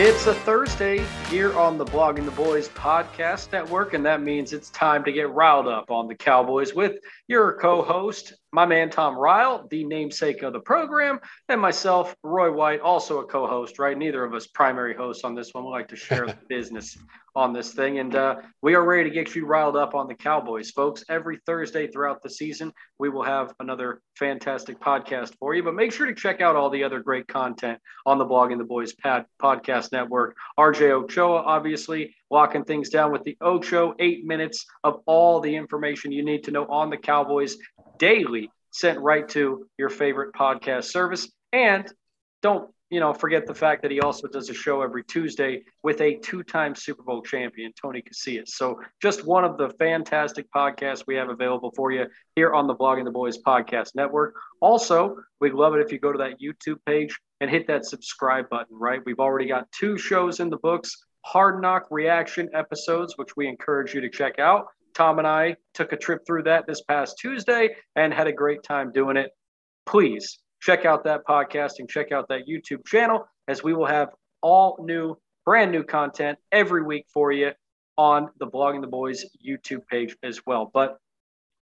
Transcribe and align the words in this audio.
It's 0.00 0.28
a 0.28 0.34
Thursday 0.34 1.04
here 1.28 1.58
on 1.58 1.76
the 1.76 1.84
Blogging 1.84 2.24
the 2.24 2.30
Boys 2.30 2.68
podcast 2.68 3.50
network, 3.50 3.94
and 3.94 4.06
that 4.06 4.22
means 4.22 4.52
it's 4.52 4.70
time 4.70 5.02
to 5.02 5.10
get 5.10 5.28
riled 5.30 5.66
up 5.66 5.90
on 5.90 6.06
the 6.06 6.14
Cowboys 6.14 6.72
with 6.72 6.98
your 7.26 7.58
co 7.58 7.82
host, 7.82 8.32
my 8.52 8.66
man 8.66 8.90
Tom 8.90 9.16
Ryle, 9.16 9.66
the 9.70 9.84
namesake 9.84 10.42
of 10.42 10.52
the 10.52 10.60
program, 10.60 11.20
and 11.48 11.60
myself, 11.60 12.16
Roy 12.22 12.50
White, 12.50 12.80
also 12.80 13.20
a 13.20 13.26
co 13.26 13.46
host, 13.46 13.78
right? 13.78 13.96
Neither 13.96 14.24
of 14.24 14.34
us 14.34 14.46
primary 14.46 14.94
hosts 14.94 15.24
on 15.24 15.34
this 15.34 15.52
one. 15.52 15.64
We 15.64 15.70
like 15.70 15.88
to 15.88 15.96
share 15.96 16.26
the 16.26 16.38
business 16.48 16.96
on 17.36 17.52
this 17.52 17.72
thing. 17.72 17.98
And 18.00 18.16
uh, 18.16 18.36
we 18.62 18.74
are 18.74 18.84
ready 18.84 19.08
to 19.08 19.14
get 19.14 19.36
you 19.36 19.46
riled 19.46 19.76
up 19.76 19.94
on 19.94 20.08
the 20.08 20.14
Cowboys, 20.14 20.70
folks. 20.70 21.04
Every 21.08 21.38
Thursday 21.46 21.86
throughout 21.86 22.22
the 22.22 22.30
season, 22.30 22.72
we 22.98 23.10
will 23.10 23.22
have 23.22 23.54
another 23.60 24.00
fantastic 24.16 24.80
podcast 24.80 25.34
for 25.38 25.54
you. 25.54 25.62
But 25.62 25.74
make 25.74 25.92
sure 25.92 26.06
to 26.06 26.14
check 26.14 26.40
out 26.40 26.56
all 26.56 26.68
the 26.68 26.82
other 26.82 27.00
great 27.00 27.28
content 27.28 27.78
on 28.06 28.18
the 28.18 28.24
Blog 28.24 28.38
Blogging 28.38 28.58
the 28.58 28.64
Boys 28.64 28.94
pad- 28.94 29.26
podcast 29.42 29.90
network. 29.92 30.36
RJ 30.58 30.90
Ochoa, 30.90 31.42
obviously, 31.42 32.14
locking 32.30 32.64
things 32.64 32.88
down 32.88 33.10
with 33.10 33.24
the 33.24 33.36
Ocho, 33.40 33.94
eight 33.98 34.24
minutes 34.24 34.64
of 34.84 35.00
all 35.06 35.40
the 35.40 35.54
information 35.54 36.12
you 36.12 36.24
need 36.24 36.44
to 36.44 36.50
know 36.50 36.66
on 36.66 36.90
the 36.90 36.96
Cowboys 36.96 37.56
daily, 37.98 38.50
sent 38.70 39.00
right 39.00 39.28
to 39.30 39.66
your 39.78 39.88
favorite 39.88 40.34
podcast 40.34 40.84
service. 40.84 41.30
And 41.52 41.90
don't 42.42 42.70
you 42.90 43.00
know, 43.00 43.12
forget 43.12 43.46
the 43.46 43.54
fact 43.54 43.82
that 43.82 43.90
he 43.90 44.00
also 44.00 44.26
does 44.28 44.48
a 44.48 44.54
show 44.54 44.80
every 44.80 45.04
Tuesday 45.04 45.62
with 45.82 46.00
a 46.00 46.14
two-time 46.16 46.74
Super 46.74 47.02
Bowl 47.02 47.20
champion, 47.22 47.72
Tony 47.80 48.02
Casillas. 48.02 48.48
So 48.48 48.80
just 49.02 49.26
one 49.26 49.44
of 49.44 49.58
the 49.58 49.70
fantastic 49.78 50.46
podcasts 50.54 51.04
we 51.06 51.14
have 51.16 51.28
available 51.28 51.70
for 51.76 51.92
you 51.92 52.06
here 52.34 52.54
on 52.54 52.66
the 52.66 52.74
Blogging 52.74 53.04
the 53.04 53.10
Boys 53.10 53.38
podcast 53.38 53.94
network. 53.94 54.34
Also, 54.60 55.16
we'd 55.40 55.52
love 55.52 55.74
it 55.74 55.80
if 55.80 55.92
you 55.92 55.98
go 55.98 56.12
to 56.12 56.18
that 56.18 56.40
YouTube 56.40 56.78
page 56.86 57.18
and 57.40 57.50
hit 57.50 57.66
that 57.66 57.84
subscribe 57.84 58.48
button, 58.48 58.76
right? 58.78 59.02
We've 59.04 59.20
already 59.20 59.48
got 59.48 59.70
two 59.70 59.98
shows 59.98 60.40
in 60.40 60.48
the 60.48 60.58
books, 60.58 60.96
Hard 61.26 61.60
Knock 61.60 61.88
reaction 61.90 62.48
episodes, 62.54 63.18
which 63.18 63.36
we 63.36 63.48
encourage 63.48 63.92
you 63.92 64.00
to 64.00 64.08
check 64.08 64.38
out. 64.38 64.66
Tom 64.98 65.20
and 65.20 65.28
I 65.28 65.54
took 65.74 65.92
a 65.92 65.96
trip 65.96 66.26
through 66.26 66.42
that 66.42 66.66
this 66.66 66.82
past 66.82 67.18
Tuesday 67.20 67.76
and 67.94 68.12
had 68.12 68.26
a 68.26 68.32
great 68.32 68.64
time 68.64 68.90
doing 68.90 69.16
it. 69.16 69.30
Please 69.86 70.40
check 70.60 70.84
out 70.84 71.04
that 71.04 71.20
podcast 71.24 71.74
and 71.78 71.88
check 71.88 72.10
out 72.10 72.26
that 72.30 72.48
YouTube 72.48 72.84
channel 72.84 73.24
as 73.46 73.62
we 73.62 73.74
will 73.74 73.86
have 73.86 74.08
all 74.42 74.76
new, 74.80 75.16
brand 75.44 75.70
new 75.70 75.84
content 75.84 76.36
every 76.50 76.82
week 76.82 77.06
for 77.14 77.30
you 77.30 77.52
on 77.96 78.28
the 78.40 78.46
Blogging 78.48 78.80
the 78.80 78.88
Boys 78.88 79.24
YouTube 79.46 79.86
page 79.86 80.16
as 80.24 80.40
well. 80.44 80.68
But 80.74 80.96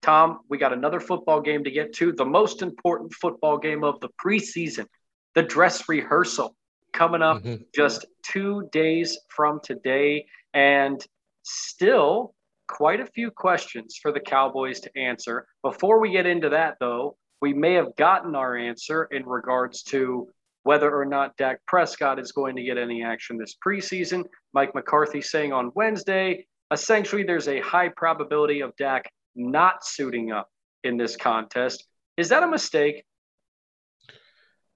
Tom, 0.01 0.41
we 0.49 0.57
got 0.57 0.73
another 0.73 0.99
football 0.99 1.43
game 1.43 1.63
to 1.65 1.71
get 1.71 1.93
to, 1.97 2.13
the 2.13 2.25
most 2.25 2.63
important 2.63 3.13
football 3.13 3.59
game 3.59 3.85
of 3.85 4.01
the 4.01 4.09
preseason, 4.19 4.87
the 5.35 5.43
dress 5.43 5.87
rehearsal 5.91 6.57
coming 6.95 7.21
up 7.21 7.43
mm-hmm. 7.43 7.63
just 7.75 8.07
two 8.23 8.67
days 8.73 9.19
from 9.29 9.61
today. 9.63 10.25
And 10.55 11.05
still 11.43 12.35
quite 12.69 13.01
a 13.01 13.07
few 13.07 13.31
questions 13.31 13.99
for 14.01 14.13
the 14.13 14.21
Cowboys 14.21 14.81
to 14.81 14.99
answer. 14.99 15.47
Before 15.63 16.01
we 16.01 16.13
get 16.13 16.27
into 16.27 16.49
that, 16.51 16.77
though, 16.81 17.17
we 17.41 17.53
may 17.53 17.75
have 17.75 17.95
gotten 17.97 18.35
our 18.35 18.57
answer 18.57 19.09
in 19.11 19.25
regards 19.27 19.83
to 19.85 20.29
whether 20.63 20.93
or 20.93 21.05
not 21.05 21.37
Dak 21.37 21.61
Prescott 21.67 22.19
is 22.19 22.33
going 22.33 22.57
to 22.57 22.63
get 22.63 22.79
any 22.79 23.05
action 23.05 23.39
this 23.39 23.55
preseason. 23.65 24.25
Mike 24.53 24.75
McCarthy 24.75 25.23
saying 25.23 25.53
on 25.53 25.71
Wednesday, 25.75 26.47
essentially, 26.73 27.23
there's 27.23 27.49
a 27.49 27.61
high 27.61 27.89
probability 27.89 28.61
of 28.61 28.75
Dak 28.77 29.11
not 29.37 29.85
suiting 29.85 30.33
up 30.33 30.49
in 30.83 30.97
this 30.97 31.17
contest. 31.17 31.87
Is 32.17 32.31
that 32.31 32.43
a 32.43 32.49
mistake? 32.49 33.05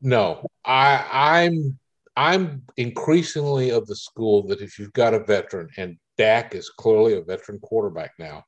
No, 0.00 0.46
I, 0.64 1.04
I'm 1.10 1.78
I'm 2.16 2.62
increasingly 2.76 3.70
of 3.70 3.86
the 3.86 3.96
school 3.96 4.46
that 4.48 4.60
if 4.60 4.78
you've 4.78 4.92
got 4.92 5.14
a 5.14 5.24
veteran, 5.24 5.68
and 5.76 5.96
Dak 6.20 6.54
is 6.54 6.68
clearly 6.68 7.14
a 7.14 7.22
veteran 7.22 7.58
quarterback 7.60 8.12
now, 8.18 8.44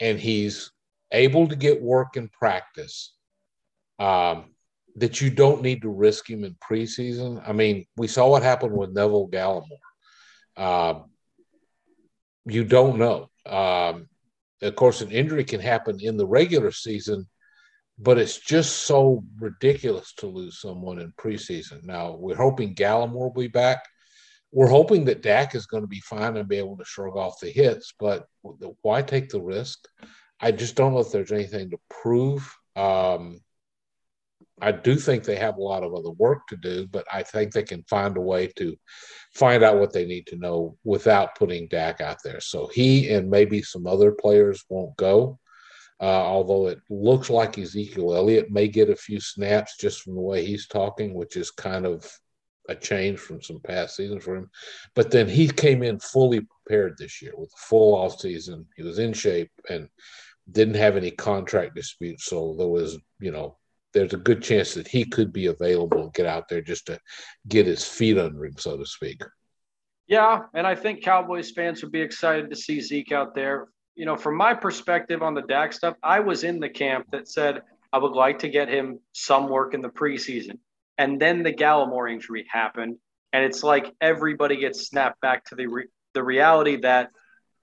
and 0.00 0.18
he's 0.18 0.72
able 1.12 1.46
to 1.46 1.54
get 1.54 1.80
work 1.94 2.16
in 2.16 2.28
practice, 2.28 3.14
um, 4.00 4.36
that 4.96 5.20
you 5.20 5.30
don't 5.30 5.62
need 5.62 5.82
to 5.82 5.88
risk 6.06 6.28
him 6.28 6.42
in 6.42 6.56
preseason. 6.56 7.40
I 7.48 7.52
mean, 7.52 7.86
we 7.96 8.08
saw 8.08 8.28
what 8.28 8.42
happened 8.42 8.76
with 8.76 8.90
Neville 8.90 9.28
Gallimore. 9.28 9.86
Um, 10.56 11.10
you 12.44 12.64
don't 12.64 12.98
know. 12.98 13.30
Um, 13.46 14.08
of 14.62 14.74
course, 14.74 15.00
an 15.00 15.12
injury 15.12 15.44
can 15.44 15.60
happen 15.60 15.98
in 16.00 16.16
the 16.16 16.26
regular 16.26 16.72
season, 16.72 17.28
but 17.98 18.18
it's 18.18 18.38
just 18.40 18.72
so 18.90 19.22
ridiculous 19.38 20.12
to 20.14 20.26
lose 20.26 20.60
someone 20.60 20.98
in 20.98 21.12
preseason. 21.12 21.84
Now, 21.84 22.16
we're 22.18 22.42
hoping 22.46 22.74
Gallimore 22.74 23.32
will 23.32 23.42
be 23.46 23.48
back. 23.64 23.84
We're 24.52 24.68
hoping 24.68 25.04
that 25.06 25.22
Dak 25.22 25.54
is 25.54 25.66
going 25.66 25.82
to 25.82 25.88
be 25.88 26.00
fine 26.00 26.36
and 26.36 26.48
be 26.48 26.56
able 26.56 26.76
to 26.78 26.84
shrug 26.84 27.16
off 27.16 27.40
the 27.40 27.50
hits, 27.50 27.92
but 27.98 28.26
why 28.82 29.02
take 29.02 29.28
the 29.28 29.40
risk? 29.40 29.86
I 30.40 30.52
just 30.52 30.76
don't 30.76 30.92
know 30.92 31.00
if 31.00 31.10
there's 31.10 31.32
anything 31.32 31.70
to 31.70 31.78
prove. 31.90 32.54
Um, 32.74 33.40
I 34.60 34.72
do 34.72 34.96
think 34.96 35.24
they 35.24 35.36
have 35.36 35.56
a 35.56 35.62
lot 35.62 35.82
of 35.82 35.94
other 35.94 36.10
work 36.10 36.46
to 36.48 36.56
do, 36.56 36.86
but 36.86 37.04
I 37.12 37.22
think 37.22 37.52
they 37.52 37.62
can 37.62 37.82
find 37.88 38.16
a 38.16 38.22
way 38.22 38.46
to 38.56 38.76
find 39.34 39.62
out 39.62 39.78
what 39.78 39.92
they 39.92 40.06
need 40.06 40.26
to 40.28 40.36
know 40.36 40.78
without 40.84 41.34
putting 41.34 41.68
Dak 41.68 42.00
out 42.00 42.18
there. 42.24 42.40
So 42.40 42.68
he 42.72 43.10
and 43.10 43.30
maybe 43.30 43.62
some 43.62 43.86
other 43.86 44.12
players 44.12 44.64
won't 44.70 44.96
go. 44.96 45.38
Uh, 46.00 46.04
although 46.04 46.68
it 46.68 46.78
looks 46.90 47.30
like 47.30 47.58
Ezekiel 47.58 48.14
Elliott 48.14 48.50
may 48.50 48.68
get 48.68 48.90
a 48.90 48.96
few 48.96 49.18
snaps 49.18 49.76
just 49.78 50.02
from 50.02 50.14
the 50.14 50.20
way 50.20 50.44
he's 50.44 50.66
talking, 50.66 51.14
which 51.14 51.36
is 51.36 51.50
kind 51.50 51.86
of 51.86 52.10
a 52.68 52.74
change 52.74 53.18
from 53.18 53.42
some 53.42 53.60
past 53.60 53.96
seasons 53.96 54.24
for 54.24 54.36
him. 54.36 54.50
But 54.94 55.10
then 55.10 55.28
he 55.28 55.48
came 55.48 55.82
in 55.82 55.98
fully 56.00 56.40
prepared 56.40 56.96
this 56.98 57.22
year 57.22 57.32
with 57.36 57.50
a 57.50 57.66
full 57.66 57.94
off 57.94 58.20
season. 58.20 58.66
He 58.76 58.82
was 58.82 58.98
in 58.98 59.12
shape 59.12 59.50
and 59.68 59.88
didn't 60.50 60.74
have 60.74 60.96
any 60.96 61.10
contract 61.10 61.74
disputes. 61.74 62.26
So 62.26 62.54
there 62.58 62.68
was, 62.68 62.98
you 63.20 63.30
know, 63.30 63.56
there's 63.92 64.14
a 64.14 64.18
good 64.18 64.42
chance 64.42 64.74
that 64.74 64.88
he 64.88 65.04
could 65.04 65.32
be 65.32 65.46
available 65.46 66.04
to 66.04 66.10
get 66.14 66.26
out 66.26 66.48
there 66.48 66.60
just 66.60 66.86
to 66.86 66.98
get 67.48 67.66
his 67.66 67.84
feet 67.84 68.18
under 68.18 68.44
him, 68.44 68.56
so 68.58 68.76
to 68.76 68.84
speak. 68.84 69.22
Yeah, 70.06 70.42
and 70.54 70.66
I 70.66 70.74
think 70.74 71.02
Cowboys 71.02 71.50
fans 71.50 71.82
would 71.82 71.92
be 71.92 72.00
excited 72.00 72.50
to 72.50 72.56
see 72.56 72.80
Zeke 72.80 73.12
out 73.12 73.34
there. 73.34 73.68
You 73.94 74.04
know, 74.04 74.16
from 74.16 74.36
my 74.36 74.54
perspective 74.54 75.22
on 75.22 75.34
the 75.34 75.42
Dak 75.42 75.72
stuff, 75.72 75.96
I 76.02 76.20
was 76.20 76.44
in 76.44 76.60
the 76.60 76.68
camp 76.68 77.06
that 77.10 77.28
said 77.28 77.62
I 77.92 77.98
would 77.98 78.12
like 78.12 78.40
to 78.40 78.48
get 78.48 78.68
him 78.68 79.00
some 79.12 79.48
work 79.48 79.74
in 79.74 79.80
the 79.80 79.88
preseason. 79.88 80.58
And 80.98 81.20
then 81.20 81.42
the 81.42 81.52
Gallimore 81.52 82.10
injury 82.10 82.46
happened. 82.50 82.96
And 83.32 83.44
it's 83.44 83.62
like 83.62 83.92
everybody 84.00 84.56
gets 84.56 84.88
snapped 84.88 85.20
back 85.20 85.44
to 85.46 85.54
the, 85.54 85.66
re- 85.66 85.88
the 86.14 86.22
reality 86.22 86.76
that 86.82 87.10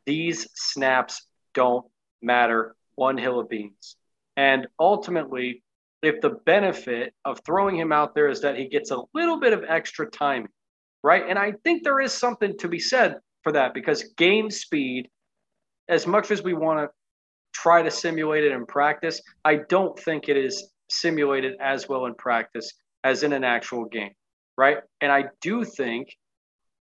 these 0.06 0.48
snaps 0.54 1.26
don't 1.54 1.86
matter 2.22 2.76
one 2.96 3.18
hill 3.18 3.40
of 3.40 3.50
beans. 3.50 3.96
And 4.38 4.68
ultimately, 4.80 5.64
if 6.02 6.22
the 6.22 6.32
benefit 6.46 7.14
of 7.24 7.40
throwing 7.46 7.78
him 7.78 7.92
out 7.92 8.14
there 8.14 8.30
is 8.30 8.42
that 8.42 8.58
he 8.58 8.68
gets 8.68 8.92
a 8.92 9.02
little 9.14 9.40
bit 9.40 9.54
of 9.54 9.64
extra 9.68 10.10
time 10.10 10.48
right? 11.04 11.24
And 11.28 11.38
I 11.38 11.54
think 11.64 11.84
there 11.84 12.00
is 12.00 12.14
something 12.14 12.58
to 12.60 12.68
be 12.68 12.80
said 12.80 13.18
for 13.44 13.52
that 13.52 13.74
because 13.74 14.04
game 14.18 14.50
speed, 14.50 15.10
as 15.90 16.08
much 16.08 16.32
as 16.32 16.42
we 16.42 16.54
want 16.54 16.80
to 16.80 16.90
try 17.54 17.84
to 17.84 17.92
simulate 17.92 18.46
it 18.46 18.54
in 18.54 18.66
practice, 18.66 19.22
I 19.44 19.60
don't 19.70 20.00
think 20.00 20.30
it 20.30 20.38
is 20.38 20.70
simulated 20.90 21.54
as 21.62 21.88
well 21.88 22.06
in 22.06 22.16
practice 22.16 22.72
as 23.04 23.24
in 23.24 23.34
an 23.34 23.44
actual 23.44 23.86
game, 23.86 24.14
right? 24.58 24.78
And 25.02 25.12
I 25.12 25.26
do 25.42 25.64
think 25.64 26.16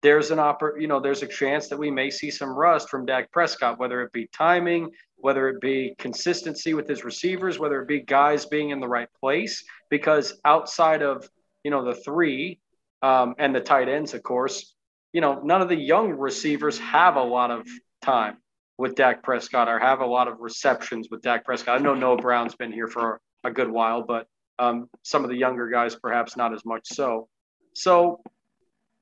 there's 0.02 0.32
an 0.32 0.38
oppor- 0.38 0.80
you 0.80 0.88
know, 0.88 1.00
there's 1.00 1.24
a 1.24 1.28
chance 1.28 1.68
that 1.70 1.80
we 1.80 1.90
may 1.90 2.10
see 2.12 2.30
some 2.30 2.50
rust 2.50 2.90
from 2.90 3.06
Dak 3.06 3.32
Prescott, 3.32 3.80
whether 3.80 4.02
it 4.04 4.12
be 4.12 4.28
timing, 4.28 4.92
whether 5.18 5.50
it 5.50 5.60
be 5.60 5.96
consistency 5.98 6.74
with 6.74 6.88
his 6.88 7.04
receivers, 7.04 7.58
whether 7.58 7.82
it 7.82 7.88
be 7.88 8.02
guys 8.02 8.46
being 8.46 8.70
in 8.70 8.80
the 8.80 8.88
right 8.88 9.10
place, 9.20 9.64
because 9.90 10.40
outside 10.46 11.02
of 11.02 11.28
you 11.64 11.72
know 11.72 11.84
the 11.84 11.96
three 11.96 12.60
um, 13.02 13.36
and 13.40 13.56
the 13.56 13.62
tight 13.62 13.90
ends, 13.90 14.14
of 14.14 14.22
course, 14.22 14.76
you 15.12 15.22
know, 15.22 15.42
none 15.44 15.62
of 15.62 15.70
the 15.70 15.76
young 15.76 16.12
receivers 16.12 16.78
have 16.80 17.16
a 17.16 17.24
lot 17.24 17.50
of 17.50 17.68
time 18.04 18.38
with 18.78 18.96
Dak 18.96 19.24
Prescott 19.24 19.68
or 19.68 19.80
have 19.80 20.02
a 20.02 20.06
lot 20.06 20.28
of 20.28 20.40
receptions 20.40 21.08
with 21.10 21.22
Dak 21.22 21.46
Prescott. 21.46 21.80
I 21.80 21.84
know 21.84 21.96
Noah 21.96 22.18
Brown's 22.18 22.56
been 22.56 22.72
here 22.72 22.88
for 22.88 23.22
a 23.44 23.52
good 23.52 23.72
while, 23.72 24.04
but 24.04 24.28
um, 24.60 24.90
some 25.04 25.24
of 25.24 25.30
the 25.30 25.38
younger 25.38 25.70
guys 25.70 25.96
perhaps 25.96 26.38
not 26.38 26.54
as 26.54 26.66
much 26.66 26.88
so. 26.88 27.28
So, 27.74 28.22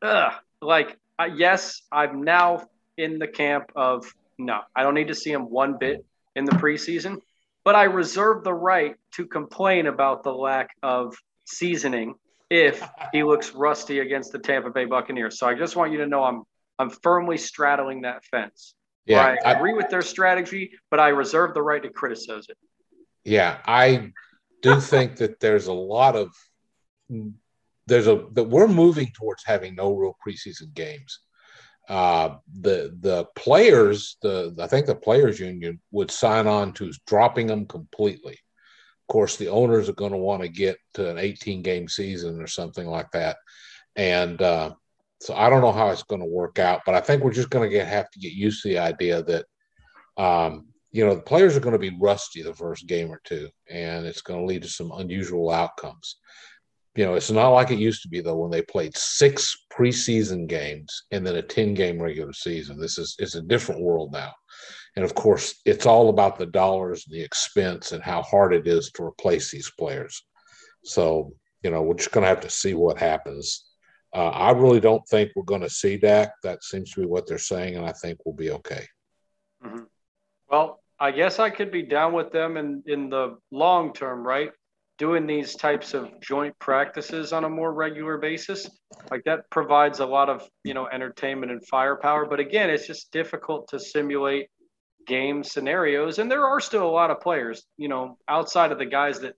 uh, 0.01 0.31
like, 0.61 0.97
uh, 1.19 1.29
yes, 1.35 1.81
I'm 1.91 2.23
now 2.23 2.67
in 2.97 3.19
the 3.19 3.27
camp 3.27 3.71
of 3.75 4.11
no, 4.37 4.61
I 4.75 4.83
don't 4.83 4.95
need 4.95 5.09
to 5.09 5.15
see 5.15 5.31
him 5.31 5.49
one 5.49 5.77
bit 5.77 6.05
in 6.35 6.45
the 6.45 6.53
preseason, 6.53 7.19
but 7.63 7.75
I 7.75 7.83
reserve 7.83 8.43
the 8.43 8.53
right 8.53 8.95
to 9.13 9.25
complain 9.25 9.87
about 9.87 10.23
the 10.23 10.33
lack 10.33 10.69
of 10.81 11.15
seasoning 11.45 12.15
if 12.49 12.83
he 13.11 13.23
looks 13.31 13.53
rusty 13.53 13.99
against 13.99 14.31
the 14.31 14.39
Tampa 14.39 14.71
Bay 14.71 14.85
Buccaneers. 14.85 15.37
So 15.37 15.47
I 15.47 15.53
just 15.53 15.75
want 15.75 15.91
you 15.91 15.99
to 15.99 16.07
know 16.07 16.23
I'm 16.23 16.43
I'm 16.79 16.89
firmly 16.89 17.37
straddling 17.37 18.01
that 18.01 18.25
fence. 18.25 18.73
Yeah, 19.05 19.35
I 19.43 19.51
agree 19.51 19.71
I, 19.71 19.75
with 19.75 19.89
their 19.89 20.01
strategy, 20.01 20.71
but 20.89 20.99
I 20.99 21.09
reserve 21.09 21.53
the 21.53 21.61
right 21.61 21.83
to 21.83 21.89
criticize 21.89 22.45
it. 22.49 22.57
Yeah, 23.23 23.59
I 23.65 24.11
do 24.63 24.79
think 24.79 25.17
that 25.17 25.39
there's 25.39 25.67
a 25.67 25.73
lot 25.73 26.15
of 26.15 26.33
there's 27.85 28.07
a 28.07 28.25
that 28.31 28.45
we're 28.45 28.67
moving 28.67 29.11
towards 29.13 29.43
having 29.45 29.75
no 29.75 29.93
real 29.93 30.17
preseason 30.25 30.73
games. 30.73 31.19
Uh, 31.89 32.37
the 32.61 32.95
the 33.01 33.25
players, 33.35 34.17
the 34.21 34.55
I 34.59 34.67
think 34.67 34.85
the 34.85 34.95
players 34.95 35.39
union 35.39 35.79
would 35.91 36.09
sign 36.09 36.47
on 36.47 36.73
to 36.73 36.91
dropping 37.05 37.47
them 37.47 37.65
completely 37.65 38.33
Of 38.33 39.07
course, 39.13 39.35
the 39.35 39.49
owners 39.49 39.89
are 39.89 39.93
going 39.93 40.13
to 40.13 40.17
want 40.17 40.41
to 40.43 40.47
get 40.47 40.77
to 40.93 41.09
an 41.11 41.17
18 41.17 41.61
game 41.61 41.89
season 41.89 42.41
or 42.41 42.47
something 42.47 42.87
like 42.87 43.11
that. 43.11 43.35
And 43.97 44.41
uh, 44.41 44.73
so 45.19 45.35
I 45.35 45.49
don't 45.49 45.61
know 45.61 45.73
how 45.73 45.89
it's 45.89 46.03
going 46.03 46.21
to 46.21 46.27
work 46.27 46.57
out, 46.57 46.81
but 46.85 46.95
I 46.95 47.01
think 47.01 47.21
we're 47.21 47.33
just 47.33 47.49
going 47.49 47.69
to 47.69 47.75
get 47.75 47.87
have 47.87 48.09
to 48.11 48.19
get 48.19 48.31
used 48.31 48.63
to 48.63 48.69
the 48.69 48.79
idea 48.79 49.23
that, 49.23 49.45
um, 50.17 50.67
you 50.93 51.03
know, 51.03 51.15
the 51.15 51.21
players 51.21 51.57
are 51.57 51.59
going 51.59 51.73
to 51.73 51.79
be 51.79 51.97
rusty 51.99 52.43
the 52.43 52.53
first 52.53 52.85
game 52.85 53.11
or 53.11 53.19
two, 53.23 53.49
and 53.69 54.05
it's 54.05 54.21
going 54.21 54.39
to 54.39 54.45
lead 54.45 54.61
to 54.61 54.69
some 54.69 54.91
unusual 54.91 55.49
outcomes. 55.49 56.17
You 56.95 57.05
know, 57.05 57.15
it's 57.15 57.31
not 57.31 57.49
like 57.49 57.71
it 57.71 57.79
used 57.79 58.03
to 58.03 58.07
be 58.07 58.21
though 58.21 58.37
when 58.37 58.51
they 58.51 58.61
played 58.61 58.95
six 58.95 59.65
preseason 59.75 60.47
games 60.47 61.05
and 61.09 61.25
then 61.25 61.35
a 61.35 61.41
10 61.41 61.73
game 61.73 61.99
regular 61.99 62.31
season. 62.31 62.79
This 62.79 62.99
is 62.99 63.15
it's 63.17 63.33
a 63.33 63.41
different 63.41 63.81
world 63.81 64.13
now. 64.13 64.31
And 64.95 65.03
of 65.03 65.15
course, 65.15 65.59
it's 65.65 65.87
all 65.87 66.09
about 66.09 66.37
the 66.37 66.45
dollars 66.45 67.05
and 67.07 67.15
the 67.15 67.23
expense 67.23 67.91
and 67.91 68.03
how 68.03 68.21
hard 68.21 68.53
it 68.53 68.67
is 68.67 68.91
to 68.91 69.03
replace 69.03 69.49
these 69.49 69.71
players. 69.79 70.23
So, 70.83 71.33
you 71.63 71.71
know, 71.71 71.81
we're 71.81 71.95
just 71.95 72.11
going 72.11 72.21
to 72.21 72.29
have 72.29 72.41
to 72.41 72.49
see 72.51 72.75
what 72.75 72.99
happens. 72.99 73.65
Uh, 74.13 74.29
I 74.29 74.51
really 74.51 74.79
don't 74.79 75.05
think 75.07 75.31
we're 75.35 75.41
going 75.41 75.61
to 75.61 75.69
see 75.71 75.97
Dak. 75.97 76.33
That 76.43 76.63
seems 76.63 76.91
to 76.91 76.99
be 76.99 77.07
what 77.07 77.25
they're 77.25 77.39
saying, 77.39 77.77
and 77.77 77.85
I 77.87 77.93
think 77.93 78.19
we'll 78.23 78.35
be 78.35 78.51
okay. 78.51 78.85
Mm-hmm. 79.65 79.85
Well, 80.51 80.82
I 80.99 81.11
guess 81.11 81.39
I 81.39 81.49
could 81.49 81.71
be 81.71 81.83
down 81.83 82.13
with 82.13 82.31
them 82.31 82.57
in, 82.57 82.83
in 82.85 83.09
the 83.09 83.37
long 83.51 83.93
term, 83.93 84.25
right? 84.25 84.51
Doing 84.97 85.25
these 85.25 85.55
types 85.55 85.93
of 85.93 86.09
joint 86.21 86.57
practices 86.59 87.33
on 87.33 87.43
a 87.43 87.49
more 87.49 87.73
regular 87.73 88.17
basis, 88.17 88.69
like 89.09 89.23
that 89.25 89.49
provides 89.49 89.99
a 89.99 90.05
lot 90.05 90.29
of 90.29 90.47
you 90.63 90.73
know 90.73 90.87
entertainment 90.87 91.51
and 91.51 91.65
firepower. 91.67 92.25
But 92.25 92.39
again, 92.39 92.69
it's 92.69 92.85
just 92.85 93.11
difficult 93.11 93.67
to 93.69 93.79
simulate 93.79 94.47
game 95.07 95.43
scenarios. 95.43 96.19
And 96.19 96.29
there 96.29 96.45
are 96.45 96.59
still 96.59 96.87
a 96.87 96.89
lot 96.89 97.11
of 97.11 97.19
players, 97.19 97.63
you 97.75 97.89
know, 97.89 98.17
outside 98.27 98.71
of 98.71 98.77
the 98.77 98.85
guys 98.85 99.19
that 99.21 99.33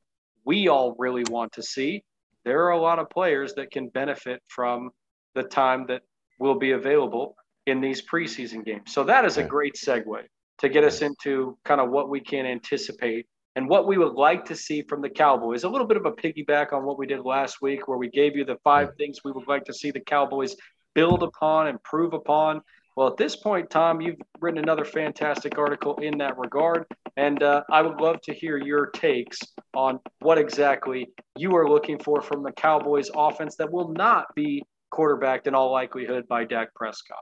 we 0.46 0.68
all 0.68 0.96
really 1.00 1.24
want 1.30 1.54
to 1.54 1.64
see. 1.64 2.04
There 2.44 2.66
are 2.66 2.72
a 2.72 2.82
lot 2.82 3.00
of 3.00 3.10
players 3.10 3.56
that 3.56 3.72
can 3.72 3.90
benefit 3.90 4.44
from 4.48 4.92
the 5.34 5.44
time 5.44 5.86
that 5.88 6.04
will 6.38 6.60
be 6.60 6.72
available 6.72 7.36
in 7.66 7.82
these 7.82 8.04
preseason 8.06 8.64
games. 8.64 8.94
So 8.94 9.06
that 9.06 9.26
is 9.26 9.38
a 9.38 9.44
great 9.44 9.74
segue 9.74 10.26
to 10.60 10.70
get 10.70 10.84
us 10.84 11.02
into 11.02 11.58
kind 11.66 11.82
of 11.82 11.90
what 11.90 12.10
we 12.10 12.20
can 12.20 12.46
anticipate 12.46 13.28
and 13.56 13.70
what 13.70 13.88
we 13.88 13.98
would 13.98 14.14
like 14.14 14.46
to 14.46 14.56
see 14.56 14.82
from 14.82 15.02
the 15.02 15.10
Cowboys. 15.10 15.64
A 15.64 15.70
little 15.70 15.88
bit 15.88 15.98
of 15.98 16.06
a 16.06 16.12
piggyback 16.12 16.74
on 16.74 16.84
what 16.84 16.98
we 16.98 17.08
did 17.08 17.22
last 17.22 17.62
week, 17.62 17.88
where 17.88 17.98
we 17.98 18.10
gave 18.10 18.36
you 18.36 18.44
the 18.44 18.58
five 18.64 18.90
things 18.98 19.20
we 19.24 19.32
would 19.32 19.48
like 19.48 19.64
to 19.66 19.74
see 19.74 19.92
the 19.92 20.00
Cowboys 20.00 20.56
build 20.94 21.24
upon, 21.24 21.68
improve 21.68 22.14
upon. 22.14 22.62
Well, 22.96 23.08
at 23.08 23.18
this 23.18 23.36
point, 23.36 23.70
Tom, 23.70 24.00
you've 24.00 24.16
written 24.40 24.64
another 24.64 24.86
fantastic 24.86 25.58
article 25.58 25.96
in 25.98 26.18
that 26.20 26.38
regard, 26.38 26.86
and 27.18 27.44
uh, 27.44 27.62
I 27.70 27.82
would 27.82 28.00
love 28.00 28.22
to 28.22 28.34
hear 28.34 28.58
your 28.58 28.88
takes 28.88 29.38
on 29.74 30.00
what 30.20 30.38
exactly 30.38 31.10
you 31.36 31.56
are 31.58 31.70
looking 31.70 32.00
for 32.00 32.22
from 32.22 32.42
the 32.42 32.54
Cowboys 32.54 33.10
offense 33.14 33.58
that 33.58 33.72
will 33.72 33.90
not 33.92 34.34
be 34.34 34.64
quarterbacked 34.92 35.48
in 35.48 35.54
all 35.54 35.74
likelihood 35.74 36.26
by 36.30 36.46
Dak 36.46 36.74
Prescott. 36.74 37.18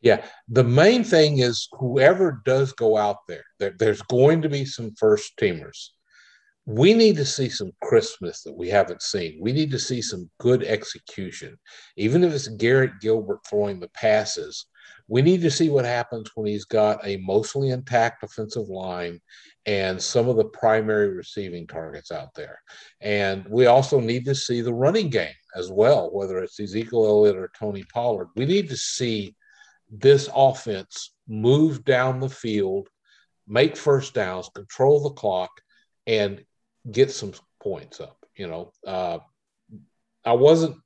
Yeah, 0.00 0.24
the 0.48 0.64
main 0.64 1.02
thing 1.02 1.38
is 1.38 1.68
whoever 1.72 2.40
does 2.44 2.72
go 2.72 2.96
out 2.96 3.26
there, 3.26 3.44
there 3.58 3.74
there's 3.78 4.02
going 4.02 4.42
to 4.42 4.48
be 4.48 4.64
some 4.64 4.94
first 4.96 5.36
teamers. 5.36 5.88
We 6.66 6.92
need 6.92 7.16
to 7.16 7.24
see 7.24 7.48
some 7.48 7.72
Christmas 7.82 8.42
that 8.42 8.56
we 8.56 8.68
haven't 8.68 9.02
seen. 9.02 9.38
We 9.40 9.52
need 9.52 9.70
to 9.70 9.78
see 9.78 10.02
some 10.02 10.30
good 10.38 10.62
execution. 10.62 11.58
Even 11.96 12.22
if 12.22 12.32
it's 12.32 12.46
Garrett 12.46 13.00
Gilbert 13.00 13.40
throwing 13.48 13.80
the 13.80 13.88
passes, 13.88 14.66
we 15.08 15.22
need 15.22 15.40
to 15.40 15.50
see 15.50 15.70
what 15.70 15.86
happens 15.86 16.30
when 16.34 16.46
he's 16.46 16.66
got 16.66 17.04
a 17.04 17.16
mostly 17.16 17.70
intact 17.70 18.22
offensive 18.22 18.68
line 18.68 19.20
and 19.64 20.00
some 20.00 20.28
of 20.28 20.36
the 20.36 20.44
primary 20.44 21.08
receiving 21.08 21.66
targets 21.66 22.12
out 22.12 22.34
there. 22.34 22.60
And 23.00 23.46
we 23.48 23.66
also 23.66 24.00
need 24.00 24.26
to 24.26 24.34
see 24.34 24.60
the 24.60 24.74
running 24.74 25.08
game 25.08 25.34
as 25.56 25.70
well, 25.70 26.10
whether 26.12 26.38
it's 26.38 26.60
Ezekiel 26.60 27.06
Elliott 27.06 27.36
or 27.36 27.50
Tony 27.58 27.84
Pollard. 27.92 28.28
We 28.36 28.44
need 28.44 28.68
to 28.68 28.76
see 28.76 29.34
this 29.90 30.28
offense 30.34 31.14
move 31.26 31.84
down 31.84 32.20
the 32.20 32.28
field, 32.28 32.88
make 33.46 33.76
first 33.76 34.14
downs, 34.14 34.50
control 34.54 35.02
the 35.02 35.10
clock, 35.10 35.50
and 36.06 36.44
get 36.90 37.10
some 37.10 37.32
points 37.62 38.00
up. 38.00 38.16
You 38.36 38.48
know, 38.48 38.72
uh, 38.86 39.18
I 40.24 40.32
wasn't 40.32 40.76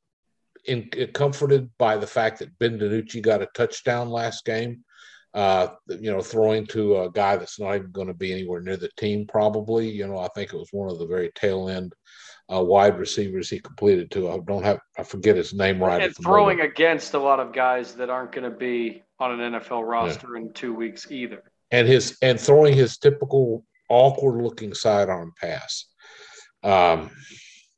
in, 0.65 0.91
comforted 1.13 1.71
by 1.79 1.97
the 1.97 2.07
fact 2.07 2.39
that 2.39 2.59
Ben 2.59 2.79
DiNucci 2.79 3.23
got 3.23 3.43
a 3.43 3.49
touchdown 3.55 4.11
last 4.11 4.45
game. 4.45 4.85
Uh, 5.35 5.69
you 5.89 6.13
know, 6.13 6.21
throwing 6.21 6.67
to 6.67 6.99
a 6.99 7.11
guy 7.11 7.37
that's 7.37 7.59
not 7.59 7.75
even 7.75 7.91
going 7.91 8.07
to 8.07 8.15
be 8.15 8.33
anywhere 8.33 8.61
near 8.61 8.77
the 8.77 8.91
team, 8.99 9.27
probably. 9.27 9.89
You 9.89 10.07
know, 10.07 10.19
I 10.19 10.29
think 10.35 10.53
it 10.53 10.59
was 10.59 10.69
one 10.73 10.91
of 10.91 10.99
the 10.99 11.07
very 11.07 11.31
tail 11.35 11.71
end 11.71 11.95
uh, 12.53 12.63
wide 12.63 12.99
receivers 12.99 13.51
he 13.51 13.59
completed 13.59 14.11
to. 14.13 14.31
I 14.31 14.39
don't 14.47 14.63
have, 14.63 14.79
I 14.99 15.03
forget 15.03 15.37
his 15.37 15.55
name 15.55 15.83
right. 15.83 16.03
And 16.03 16.17
throwing 16.17 16.59
moment. 16.59 16.73
against 16.73 17.15
a 17.15 17.19
lot 17.19 17.41
of 17.41 17.53
guys 17.53 17.95
that 17.95 18.11
aren't 18.11 18.33
going 18.33 18.51
to 18.51 18.57
be 18.57 19.03
on 19.19 19.41
an 19.41 19.53
NFL 19.53 19.87
roster 19.89 20.31
yeah. 20.35 20.43
in 20.43 20.53
two 20.53 20.75
weeks 20.75 21.11
either. 21.11 21.43
And 21.71 21.89
his 21.89 22.19
and 22.23 22.39
throwing 22.39 22.75
his 22.75 22.99
typical 22.99 23.65
awkward 23.89 24.43
looking 24.43 24.75
sidearm 24.75 25.33
pass. 25.41 25.87
Um, 26.63 27.11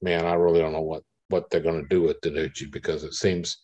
man, 0.02 0.26
I 0.26 0.35
really 0.35 0.61
don't 0.61 0.73
know 0.73 0.83
what 0.83 1.02
what 1.28 1.49
they're 1.50 1.61
going 1.61 1.80
to 1.80 1.88
do 1.88 2.02
with 2.02 2.21
DiNucci 2.21 2.71
because 2.71 3.02
it 3.02 3.14
seems 3.14 3.59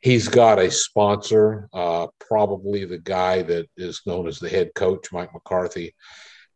he's 0.00 0.28
got 0.28 0.58
a 0.58 0.70
sponsor, 0.70 1.68
uh, 1.72 2.06
probably 2.20 2.84
the 2.84 2.98
guy 2.98 3.42
that 3.42 3.66
is 3.76 4.02
known 4.06 4.26
as 4.26 4.38
the 4.38 4.48
head 4.48 4.70
coach, 4.74 5.12
Mike 5.12 5.32
McCarthy, 5.32 5.94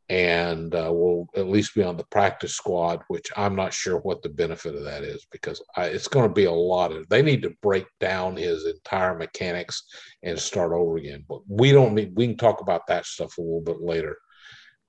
and 0.08 0.75
uh, 0.75 0.90
will 0.92 1.28
at 1.36 1.48
least 1.48 1.75
be 1.75 1.82
on 1.82 1.96
the 1.96 2.04
practice 2.04 2.54
squad, 2.54 3.02
which 3.08 3.30
I'm 3.36 3.56
not 3.56 3.72
sure 3.72 3.98
what 3.98 4.22
the 4.22 4.28
benefit 4.28 4.76
of 4.76 4.84
that 4.84 5.02
is 5.02 5.26
because 5.32 5.60
I, 5.76 5.86
it's 5.86 6.06
going 6.06 6.28
to 6.28 6.32
be 6.32 6.44
a 6.44 6.52
lot 6.52 6.92
of. 6.92 7.08
They 7.08 7.22
need 7.22 7.42
to 7.42 7.56
break 7.60 7.86
down 7.98 8.36
his 8.36 8.66
entire 8.66 9.16
mechanics 9.16 9.82
and 10.22 10.38
start 10.38 10.72
over 10.72 10.96
again. 10.96 11.25
But 11.28 11.40
we 11.48 11.72
don't 11.72 11.94
need. 11.94 12.12
We 12.14 12.28
can 12.28 12.36
talk 12.36 12.60
about 12.60 12.86
that 12.86 13.04
stuff 13.04 13.36
a 13.38 13.42
little 13.42 13.62
bit 13.62 13.80
later. 13.80 14.16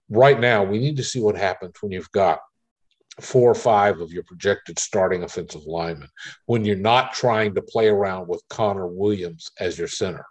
Right 0.09 0.39
now, 0.39 0.63
we 0.63 0.77
need 0.77 0.97
to 0.97 1.03
see 1.03 1.19
what 1.19 1.36
happens 1.36 1.74
when 1.81 1.91
you've 1.91 2.12
got 2.12 2.39
four 3.19 3.50
or 3.50 3.55
five 3.55 4.00
of 4.00 4.12
your 4.12 4.24
projected 4.24 4.77
starting 4.77 5.24
offensive 5.24 5.63
linemen 5.65 6.07
when 6.45 6.63
you're 6.63 6.75
not 6.75 7.13
trying 7.13 7.55
to 7.55 7.62
play 7.63 7.88
around 7.88 8.27
with 8.27 8.43
Connor 8.50 8.88
Williams 8.88 9.50
as 9.59 9.79
your 9.79 9.88
center. 9.88 10.24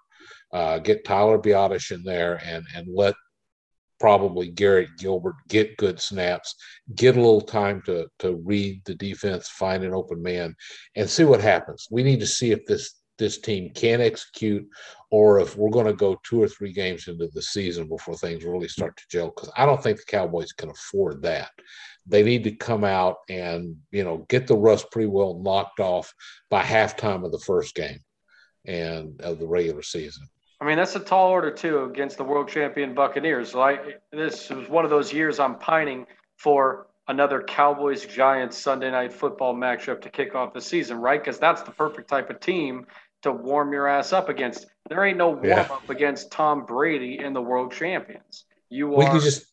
Uh, 0.52 0.78
get 0.78 1.05
Tyler 1.05 1.38
Biadasz 1.38 1.90
in 1.90 2.05
there 2.05 2.40
and 2.45 2.64
and 2.76 2.87
let 2.88 3.14
probably 3.99 4.50
Garrett 4.50 4.91
Gilbert 4.99 5.37
get 5.49 5.76
good 5.76 6.00
snaps, 6.00 6.55
get 6.95 7.17
a 7.17 7.21
little 7.21 7.41
time 7.41 7.83
to 7.87 8.07
to 8.21 8.37
read 8.37 8.83
the 8.85 8.95
defense, 8.95 9.49
find 9.49 9.85
an 9.85 9.95
open 9.95 10.23
man, 10.23 10.55
and 10.97 11.09
see 11.09 11.25
what 11.25 11.41
happens. 11.41 11.87
We 11.91 12.03
need 12.03 12.21
to 12.21 12.26
see 12.26 12.53
if 12.53 12.67
this 12.67 13.00
this 13.19 13.38
team 13.38 13.71
can 13.75 14.00
execute, 14.00 14.67
or 15.11 15.41
if 15.41 15.57
we're 15.57 15.71
going 15.71 15.87
to 15.87 15.95
go 15.95 16.21
two 16.23 16.43
or 16.43 16.49
three 16.49 16.73
games 16.73 17.09
into 17.09 17.29
the 17.29 17.43
season 17.43 17.88
before 17.88 18.15
things 18.15 18.45
really 18.45 18.69
start 18.69 18.97
to 18.97 19.05
gel. 19.11 19.33
Because 19.35 19.50
I 19.57 19.65
don't 19.65 19.83
think 19.83 19.99
the 19.99 20.05
Cowboys 20.05 20.53
can 20.53 20.71
afford 20.71 21.23
that. 21.23 21.50
They 22.07 22.23
need 22.23 22.45
to 22.45 22.53
come 22.53 22.85
out 22.85 23.17
and 23.29 23.76
you 23.91 24.05
know 24.05 24.26
get 24.29 24.47
the 24.47 24.57
rust 24.57 24.91
pretty 24.91 25.09
well 25.09 25.41
knocked 25.43 25.81
off 25.81 26.12
by 26.50 26.62
halftime 26.62 27.25
of 27.25 27.33
the 27.33 27.38
first 27.41 27.75
game 27.75 28.00
and 28.67 29.21
of 29.23 29.38
the 29.38 29.47
regular 29.47 29.83
season. 29.83 30.29
I 30.61 30.65
mean, 30.65 30.77
that's 30.77 30.97
a 30.97 31.01
tall 31.01 31.31
order 31.31 31.51
too 31.51 31.85
against 31.85 32.17
the 32.17 32.25
world 32.25 32.49
champion 32.49 32.95
Buccaneers. 32.95 33.55
Like 33.55 34.01
this 34.11 34.49
was 34.49 34.69
one 34.69 34.85
of 34.85 34.91
those 34.91 35.13
years 35.13 35.39
I'm 35.39 35.59
pining 35.59 36.07
for 36.39 36.87
another 37.09 37.43
Cowboys 37.43 38.07
Giants 38.07 38.57
Sunday 38.57 38.91
night 38.91 39.13
football 39.13 39.55
matchup 39.55 40.01
to 40.03 40.11
kick 40.11 40.35
off 40.35 40.55
the 40.55 40.61
season, 40.61 40.99
right? 40.99 41.23
Because 41.23 41.39
that's 41.39 41.63
the 41.63 41.71
perfect 41.71 42.09
type 42.09 42.31
of 42.31 42.41
team 42.41 42.87
to 43.23 43.33
warm 43.33 43.73
your 43.73 43.87
ass 43.87 44.13
up 44.13 44.29
against. 44.29 44.67
There 44.89 45.05
ain't 45.05 45.19
no 45.19 45.31
warm 45.31 45.45
yeah. 45.45 45.69
up 45.71 45.91
against 45.91 46.31
Tom 46.31 46.65
Brady 46.65 47.19
and 47.19 47.35
the 47.37 47.43
world 47.43 47.73
champions. 47.73 48.45
You 48.71 48.95
are. 48.95 48.99
We 48.99 49.05
can 49.07 49.21
just 49.21 49.47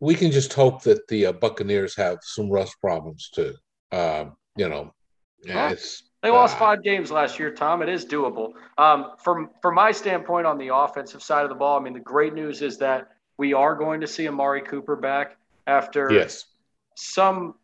we 0.00 0.14
can 0.14 0.32
just 0.32 0.52
hope 0.52 0.82
that 0.82 1.06
the 1.08 1.26
uh, 1.26 1.32
Buccaneers 1.32 1.94
have 1.96 2.18
some 2.22 2.50
rust 2.50 2.76
problems 2.80 3.30
too. 3.32 3.54
Uh, 3.92 4.26
you 4.56 4.68
know, 4.68 4.92
yeah, 5.44 5.70
it's 5.70 6.09
they 6.22 6.30
lost 6.30 6.56
uh, 6.56 6.58
five 6.58 6.82
games 6.82 7.10
last 7.10 7.38
year, 7.38 7.50
Tom. 7.50 7.82
It 7.82 7.88
is 7.88 8.04
doable. 8.04 8.52
Um, 8.76 9.12
from 9.22 9.50
from 9.62 9.74
my 9.74 9.92
standpoint 9.92 10.46
on 10.46 10.58
the 10.58 10.74
offensive 10.74 11.22
side 11.22 11.44
of 11.44 11.48
the 11.48 11.54
ball, 11.54 11.78
I 11.78 11.82
mean, 11.82 11.94
the 11.94 12.00
great 12.00 12.34
news 12.34 12.62
is 12.62 12.78
that 12.78 13.08
we 13.38 13.54
are 13.54 13.74
going 13.74 14.00
to 14.02 14.06
see 14.06 14.28
Amari 14.28 14.60
Cooper 14.60 14.96
back 14.96 15.36
after 15.66 16.12
yes. 16.12 16.44
some 16.94 17.54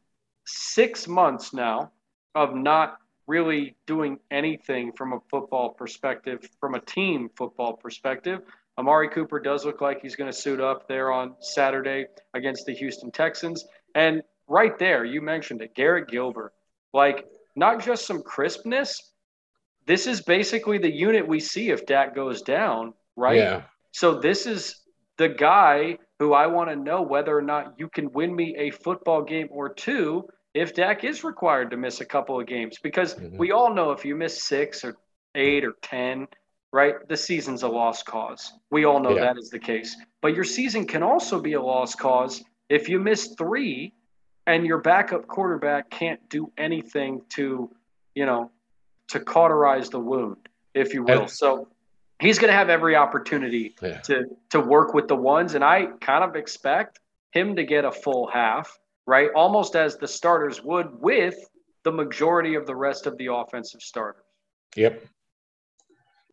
six 0.47 1.07
months 1.07 1.53
now 1.53 1.91
of 2.35 2.55
not 2.55 2.99
really 3.27 3.77
doing 3.87 4.19
anything 4.31 4.93
from 4.93 5.13
a 5.13 5.19
football 5.29 5.71
perspective, 5.71 6.49
from 6.61 6.75
a 6.75 6.81
team 6.81 7.29
football 7.37 7.75
perspective. 7.75 8.41
Amari 8.79 9.09
Cooper 9.09 9.41
does 9.41 9.65
look 9.65 9.81
like 9.81 10.01
he's 10.01 10.17
going 10.17 10.31
to 10.31 10.37
suit 10.37 10.61
up 10.61 10.87
there 10.87 11.11
on 11.11 11.35
Saturday 11.41 12.07
against 12.35 12.67
the 12.67 12.73
Houston 12.73 13.11
Texans. 13.11 13.65
And 13.95 14.23
right 14.49 14.79
there, 14.79 15.05
you 15.05 15.21
mentioned 15.21 15.63
it, 15.63 15.75
Garrett 15.75 16.09
Gilbert. 16.09 16.53
Like 16.93 17.27
not 17.57 17.83
just 17.85 18.07
some 18.07 18.23
crispness. 18.23 19.13
This 19.87 20.07
is 20.07 20.21
basically 20.21 20.79
the 20.79 20.93
unit 20.93 21.27
we 21.27 21.41
see 21.41 21.71
if 21.71 21.87
Dak 21.87 22.15
goes 22.15 22.43
down, 22.43 22.93
right? 23.17 23.39
Yeah. 23.39 23.63
So 23.93 24.21
this 24.21 24.47
is 24.47 24.83
the 25.17 25.29
guy 25.29 25.99
who 26.19 26.33
I 26.33 26.47
want 26.47 26.71
to 26.71 26.77
know 26.77 27.03
whether 27.03 27.37
or 27.37 27.43
not 27.43 27.75
you 27.79 27.89
can 27.89 28.13
win 28.13 28.35
me 28.35 28.55
a 28.59 28.71
football 28.71 29.23
game 29.23 29.49
or 29.51 29.73
two 29.73 30.29
if 30.55 30.75
Dak 30.75 31.05
is 31.05 31.25
required 31.25 31.71
to 31.71 31.77
miss 31.77 32.01
a 32.01 32.05
couple 32.05 32.39
of 32.39 32.47
games. 32.47 32.79
Because 32.83 33.15
mm-hmm. 33.15 33.37
we 33.37 33.53
all 33.53 33.73
know 33.73 33.93
if 33.93 34.05
you 34.05 34.15
miss 34.15 34.45
six 34.45 34.85
or 34.85 34.97
eight 35.35 35.65
or 35.65 35.75
10, 35.83 36.27
right, 36.73 36.95
the 37.09 37.17
season's 37.17 37.63
a 37.63 37.69
lost 37.69 38.07
cause. 38.07 38.53
We 38.71 38.85
all 38.85 39.01
know 39.01 39.15
yeah. 39.15 39.23
that 39.23 39.39
is 39.39 39.51
the 39.51 39.59
case. 39.59 39.97
But 40.21 40.35
your 40.35 40.45
season 40.45 40.87
can 40.87 41.03
also 41.03 41.41
be 41.41 41.55
a 41.55 41.63
lost 41.63 41.99
cause 41.99 42.43
if 42.69 42.89
you 42.89 42.99
miss 42.99 43.35
three 43.39 43.95
and 44.47 44.67
your 44.67 44.79
backup 44.79 45.27
quarterback 45.27 45.91
can't 45.91 46.21
do 46.29 46.53
anything 46.57 47.23
to, 47.31 47.71
you 48.15 48.27
know, 48.27 48.51
to 49.09 49.21
cauterize 49.21 49.91
the 49.91 50.01
wound, 50.01 50.49
if 50.75 50.95
you 50.95 51.03
will. 51.03 51.29
so 51.29 51.69
he's 52.21 52.39
going 52.39 52.51
to 52.51 52.57
have 52.57 52.69
every 52.69 52.97
opportunity 52.97 53.75
yeah. 53.83 53.99
to 54.01 54.25
to 54.51 54.61
work 54.61 54.95
with 54.95 55.09
the 55.09 55.17
ones, 55.17 55.55
and 55.55 55.65
I 55.65 55.87
kind 56.01 56.25
of 56.25 56.37
expect 56.37 57.01
him 57.33 57.57
to 57.57 57.65
get 57.65 57.85
a 57.85 57.93
full 57.93 58.27
half, 58.29 58.79
right? 59.07 59.31
Almost 59.35 59.77
as 59.77 59.97
the 59.97 60.09
starters 60.09 60.63
would 60.63 60.89
with 61.01 61.37
the 61.85 61.93
majority 61.93 62.55
of 62.55 62.67
the 62.67 62.75
rest 62.75 63.07
of 63.07 63.17
the 63.19 63.33
offensive 63.33 63.83
starters. 63.83 64.23
Yep. 64.77 65.05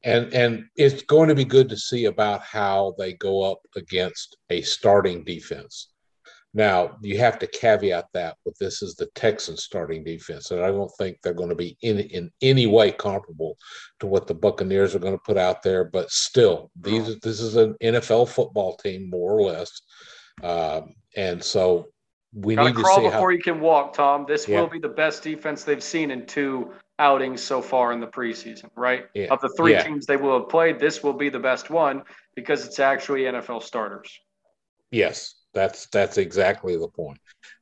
And 0.03 0.33
and 0.33 0.65
it's 0.75 1.03
going 1.03 1.29
to 1.29 1.35
be 1.35 1.45
good 1.45 1.69
to 1.69 1.77
see 1.77 2.05
about 2.05 2.41
how 2.41 2.95
they 2.97 3.13
go 3.13 3.49
up 3.49 3.59
against 3.75 4.37
a 4.49 4.61
starting 4.61 5.23
defense. 5.23 5.92
Now, 6.55 6.97
you 7.01 7.17
have 7.17 7.39
to 7.39 7.47
caveat 7.47 8.05
that, 8.13 8.37
but 8.45 8.53
this 8.59 8.83
is 8.83 8.93
the 8.93 9.07
Texans 9.15 9.63
starting 9.63 10.03
defense, 10.03 10.51
and 10.51 10.61
I 10.61 10.67
don't 10.67 10.91
think 10.99 11.17
they're 11.21 11.33
going 11.33 11.49
to 11.49 11.55
be 11.55 11.75
in, 11.81 11.99
in 11.99 12.31
any 12.41 12.67
way 12.67 12.91
comparable 12.91 13.57
to 13.99 14.07
what 14.07 14.27
the 14.27 14.35
Buccaneers 14.35 14.93
are 14.93 14.99
going 14.99 15.17
to 15.17 15.23
put 15.25 15.37
out 15.37 15.63
there. 15.63 15.83
But 15.83 16.11
still, 16.11 16.69
these 16.79 17.19
this 17.21 17.39
is 17.39 17.55
an 17.55 17.75
NFL 17.81 18.29
football 18.29 18.77
team, 18.77 19.09
more 19.09 19.33
or 19.33 19.41
less, 19.41 19.81
um, 20.43 20.93
and 21.15 21.43
so 21.43 21.87
we 22.33 22.55
Gotta 22.55 22.69
need 22.69 22.75
to 22.75 22.83
crawl 22.83 22.97
see 22.97 23.03
before 23.03 23.19
how, 23.19 23.29
you 23.29 23.41
can 23.41 23.59
walk, 23.59 23.93
Tom. 23.93 24.25
This 24.27 24.47
yeah. 24.47 24.61
will 24.61 24.67
be 24.67 24.79
the 24.79 24.89
best 24.89 25.23
defense 25.23 25.63
they've 25.63 25.83
seen 25.83 26.11
in 26.11 26.25
two 26.27 26.71
outings 26.99 27.41
so 27.41 27.61
far 27.61 27.91
in 27.91 27.99
the 27.99 28.07
preseason, 28.07 28.69
right? 28.75 29.05
Yeah. 29.15 29.27
Of 29.31 29.41
the 29.41 29.49
three 29.57 29.73
yeah. 29.73 29.83
teams 29.83 30.05
they 30.05 30.17
will 30.17 30.39
have 30.39 30.49
played, 30.49 30.79
this 30.79 31.03
will 31.03 31.13
be 31.13 31.29
the 31.29 31.39
best 31.39 31.69
one 31.69 32.03
because 32.35 32.65
it's 32.65 32.79
actually 32.79 33.21
NFL 33.21 33.63
starters. 33.63 34.19
Yes, 34.91 35.33
that's 35.53 35.87
that's 35.87 36.17
exactly 36.17 36.77
the 36.77 36.87
point. 36.87 37.19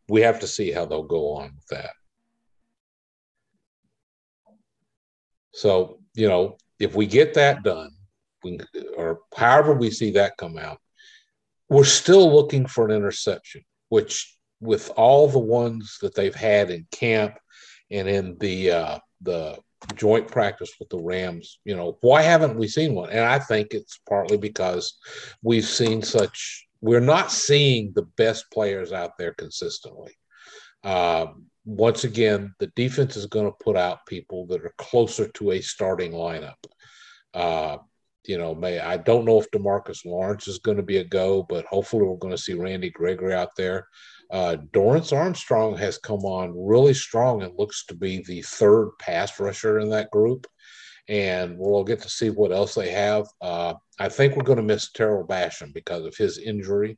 We 0.09 0.21
have 0.21 0.39
to 0.41 0.47
see 0.47 0.71
how 0.71 0.85
they'll 0.85 1.03
go 1.03 1.33
on 1.33 1.51
with 1.55 1.67
that. 1.67 1.91
So, 5.53 5.99
you 6.13 6.27
know, 6.27 6.57
if 6.79 6.95
we 6.95 7.05
get 7.05 7.33
that 7.35 7.63
done, 7.63 7.91
we, 8.43 8.59
or 8.97 9.19
however 9.35 9.73
we 9.73 9.91
see 9.91 10.11
that 10.11 10.37
come 10.37 10.57
out, 10.57 10.79
we're 11.69 11.83
still 11.83 12.33
looking 12.33 12.65
for 12.65 12.85
an 12.85 12.91
interception, 12.91 13.63
which 13.89 14.37
with 14.59 14.89
all 14.95 15.27
the 15.27 15.39
ones 15.39 15.97
that 16.01 16.15
they've 16.15 16.35
had 16.35 16.69
in 16.69 16.85
camp 16.91 17.37
and 17.89 18.07
in 18.07 18.37
the 18.39 18.71
uh, 18.71 18.99
the 19.21 19.57
joint 19.95 20.27
practice 20.27 20.71
with 20.79 20.89
the 20.89 20.99
Rams, 20.99 21.59
you 21.65 21.75
know, 21.75 21.97
why 22.01 22.21
haven't 22.21 22.57
we 22.57 22.67
seen 22.67 22.93
one? 22.93 23.09
And 23.09 23.21
I 23.21 23.39
think 23.39 23.69
it's 23.71 23.99
partly 24.07 24.37
because 24.37 24.97
we've 25.41 25.65
seen 25.65 26.01
such 26.01 26.67
we're 26.81 26.99
not 26.99 27.31
seeing 27.31 27.93
the 27.93 28.07
best 28.17 28.51
players 28.51 28.91
out 28.91 29.17
there 29.17 29.33
consistently. 29.33 30.11
Um, 30.83 31.45
once 31.63 32.03
again, 32.03 32.55
the 32.59 32.67
defense 32.75 33.15
is 33.15 33.27
going 33.27 33.45
to 33.45 33.63
put 33.63 33.77
out 33.77 34.05
people 34.07 34.47
that 34.47 34.65
are 34.65 34.73
closer 34.77 35.27
to 35.27 35.51
a 35.51 35.61
starting 35.61 36.11
lineup. 36.11 36.55
Uh, 37.33 37.77
you 38.25 38.37
know, 38.37 38.53
may 38.53 38.79
I 38.79 38.97
don't 38.97 39.25
know 39.25 39.39
if 39.39 39.49
Demarcus 39.51 40.05
Lawrence 40.05 40.47
is 40.47 40.59
going 40.59 40.77
to 40.77 40.83
be 40.83 40.97
a 40.97 41.03
go, 41.03 41.43
but 41.43 41.65
hopefully 41.65 42.03
we're 42.03 42.17
going 42.17 42.35
to 42.35 42.41
see 42.41 42.53
Randy 42.53 42.89
Gregory 42.89 43.33
out 43.33 43.55
there. 43.55 43.87
Uh, 44.31 44.57
Dorance 44.71 45.15
Armstrong 45.15 45.75
has 45.77 45.97
come 45.97 46.21
on 46.21 46.53
really 46.55 46.93
strong 46.93 47.41
and 47.41 47.57
looks 47.57 47.85
to 47.87 47.95
be 47.95 48.23
the 48.23 48.41
third 48.43 48.91
pass 48.99 49.39
rusher 49.39 49.79
in 49.79 49.89
that 49.89 50.11
group 50.11 50.47
and 51.07 51.57
we'll 51.57 51.83
get 51.83 52.01
to 52.01 52.09
see 52.09 52.29
what 52.29 52.51
else 52.51 52.75
they 52.75 52.89
have. 52.89 53.27
Uh, 53.41 53.73
I 53.99 54.09
think 54.09 54.35
we're 54.35 54.43
going 54.43 54.57
to 54.57 54.63
miss 54.63 54.91
Tarell 54.91 55.27
Basham 55.27 55.73
because 55.73 56.05
of 56.05 56.15
his 56.15 56.37
injury 56.37 56.97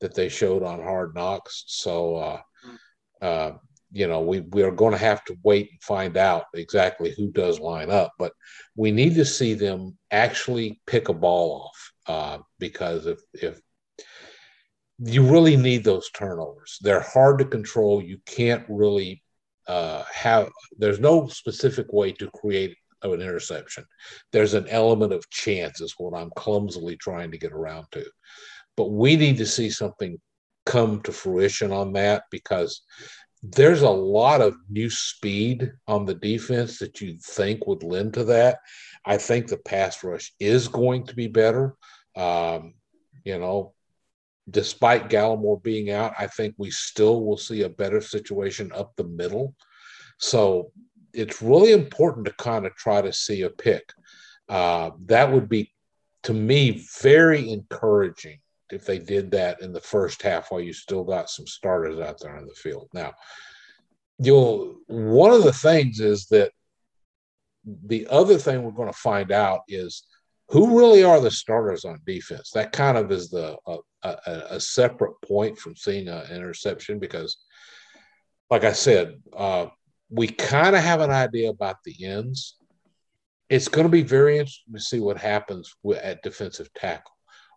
that 0.00 0.14
they 0.14 0.28
showed 0.28 0.62
on 0.62 0.82
Hard 0.82 1.14
Knocks. 1.14 1.64
So, 1.66 2.16
uh, 2.16 2.40
uh, 3.22 3.52
you 3.92 4.08
know, 4.08 4.20
we, 4.20 4.40
we 4.40 4.62
are 4.62 4.72
going 4.72 4.92
to 4.92 4.98
have 4.98 5.24
to 5.26 5.36
wait 5.44 5.70
and 5.70 5.82
find 5.82 6.16
out 6.16 6.46
exactly 6.54 7.14
who 7.16 7.30
does 7.30 7.60
line 7.60 7.90
up, 7.90 8.12
but 8.18 8.32
we 8.76 8.90
need 8.90 9.14
to 9.14 9.24
see 9.24 9.54
them 9.54 9.96
actually 10.10 10.80
pick 10.86 11.08
a 11.08 11.14
ball 11.14 11.70
off 11.70 11.92
uh, 12.06 12.42
because 12.58 13.06
if, 13.06 13.20
if 13.32 13.60
you 14.98 15.22
really 15.22 15.56
need 15.56 15.84
those 15.84 16.10
turnovers, 16.10 16.78
they're 16.82 17.00
hard 17.00 17.38
to 17.38 17.44
control. 17.44 18.02
You 18.02 18.18
can't 18.26 18.64
really 18.68 19.22
uh, 19.68 20.02
have, 20.12 20.50
there's 20.76 21.00
no 21.00 21.28
specific 21.28 21.92
way 21.92 22.12
to 22.12 22.30
create 22.30 22.76
of 23.04 23.12
an 23.12 23.20
interception. 23.20 23.84
There's 24.32 24.54
an 24.54 24.66
element 24.68 25.12
of 25.12 25.28
chance, 25.30 25.80
is 25.80 25.94
what 25.98 26.18
I'm 26.18 26.30
clumsily 26.36 26.96
trying 26.96 27.30
to 27.30 27.38
get 27.38 27.52
around 27.52 27.86
to. 27.92 28.04
But 28.76 28.90
we 28.90 29.16
need 29.16 29.36
to 29.38 29.46
see 29.46 29.70
something 29.70 30.18
come 30.66 31.00
to 31.02 31.12
fruition 31.12 31.72
on 31.72 31.92
that 31.92 32.24
because 32.30 32.82
there's 33.42 33.82
a 33.82 33.90
lot 33.90 34.40
of 34.40 34.56
new 34.70 34.88
speed 34.88 35.70
on 35.86 36.06
the 36.06 36.14
defense 36.14 36.78
that 36.78 37.00
you 37.00 37.18
think 37.22 37.66
would 37.66 37.82
lend 37.82 38.14
to 38.14 38.24
that. 38.24 38.58
I 39.04 39.18
think 39.18 39.46
the 39.46 39.58
pass 39.58 40.02
rush 40.02 40.32
is 40.40 40.66
going 40.66 41.06
to 41.06 41.14
be 41.14 41.28
better. 41.28 41.74
Um, 42.16 42.74
you 43.24 43.38
know, 43.38 43.74
despite 44.48 45.10
Gallimore 45.10 45.62
being 45.62 45.90
out, 45.90 46.14
I 46.18 46.26
think 46.26 46.54
we 46.56 46.70
still 46.70 47.22
will 47.22 47.36
see 47.36 47.62
a 47.62 47.68
better 47.68 48.00
situation 48.00 48.72
up 48.74 48.92
the 48.96 49.04
middle. 49.04 49.54
So 50.18 50.70
it's 51.14 51.40
really 51.40 51.72
important 51.72 52.26
to 52.26 52.32
kind 52.34 52.66
of 52.66 52.74
try 52.74 53.00
to 53.00 53.12
see 53.12 53.42
a 53.42 53.50
pick. 53.50 53.92
Uh, 54.48 54.90
that 55.06 55.30
would 55.30 55.48
be, 55.48 55.72
to 56.24 56.34
me, 56.34 56.84
very 57.00 57.50
encouraging 57.50 58.38
if 58.70 58.84
they 58.84 58.98
did 58.98 59.30
that 59.30 59.60
in 59.60 59.72
the 59.72 59.80
first 59.80 60.22
half 60.22 60.50
while 60.50 60.60
you 60.60 60.72
still 60.72 61.04
got 61.04 61.30
some 61.30 61.46
starters 61.46 62.00
out 62.00 62.18
there 62.20 62.36
on 62.36 62.46
the 62.46 62.54
field. 62.54 62.88
Now, 62.92 63.12
you'll 64.18 64.76
one 64.86 65.32
of 65.32 65.42
the 65.42 65.52
things 65.52 66.00
is 66.00 66.26
that 66.26 66.52
the 67.86 68.06
other 68.10 68.38
thing 68.38 68.62
we're 68.62 68.70
going 68.70 68.92
to 68.92 68.98
find 68.98 69.32
out 69.32 69.60
is 69.68 70.04
who 70.48 70.78
really 70.78 71.02
are 71.02 71.20
the 71.20 71.30
starters 71.30 71.84
on 71.84 72.00
defense. 72.06 72.50
That 72.50 72.72
kind 72.72 72.98
of 72.98 73.10
is 73.10 73.30
the 73.30 73.56
a, 73.66 73.78
a, 74.02 74.42
a 74.50 74.60
separate 74.60 75.14
point 75.26 75.58
from 75.58 75.76
seeing 75.76 76.08
an 76.08 76.30
interception 76.30 76.98
because, 76.98 77.38
like 78.50 78.64
I 78.64 78.72
said, 78.72 79.20
uh, 79.34 79.66
we 80.14 80.28
kind 80.28 80.76
of 80.76 80.82
have 80.82 81.00
an 81.00 81.10
idea 81.10 81.50
about 81.50 81.82
the 81.84 82.04
ends. 82.04 82.56
it's 83.50 83.68
going 83.68 83.84
to 83.84 83.90
be 83.90 84.02
very 84.02 84.38
interesting 84.38 84.72
to 84.72 84.80
see 84.80 85.00
what 85.00 85.18
happens 85.18 85.74
at 86.00 86.22
defensive 86.22 86.72
tackle. 86.74 87.12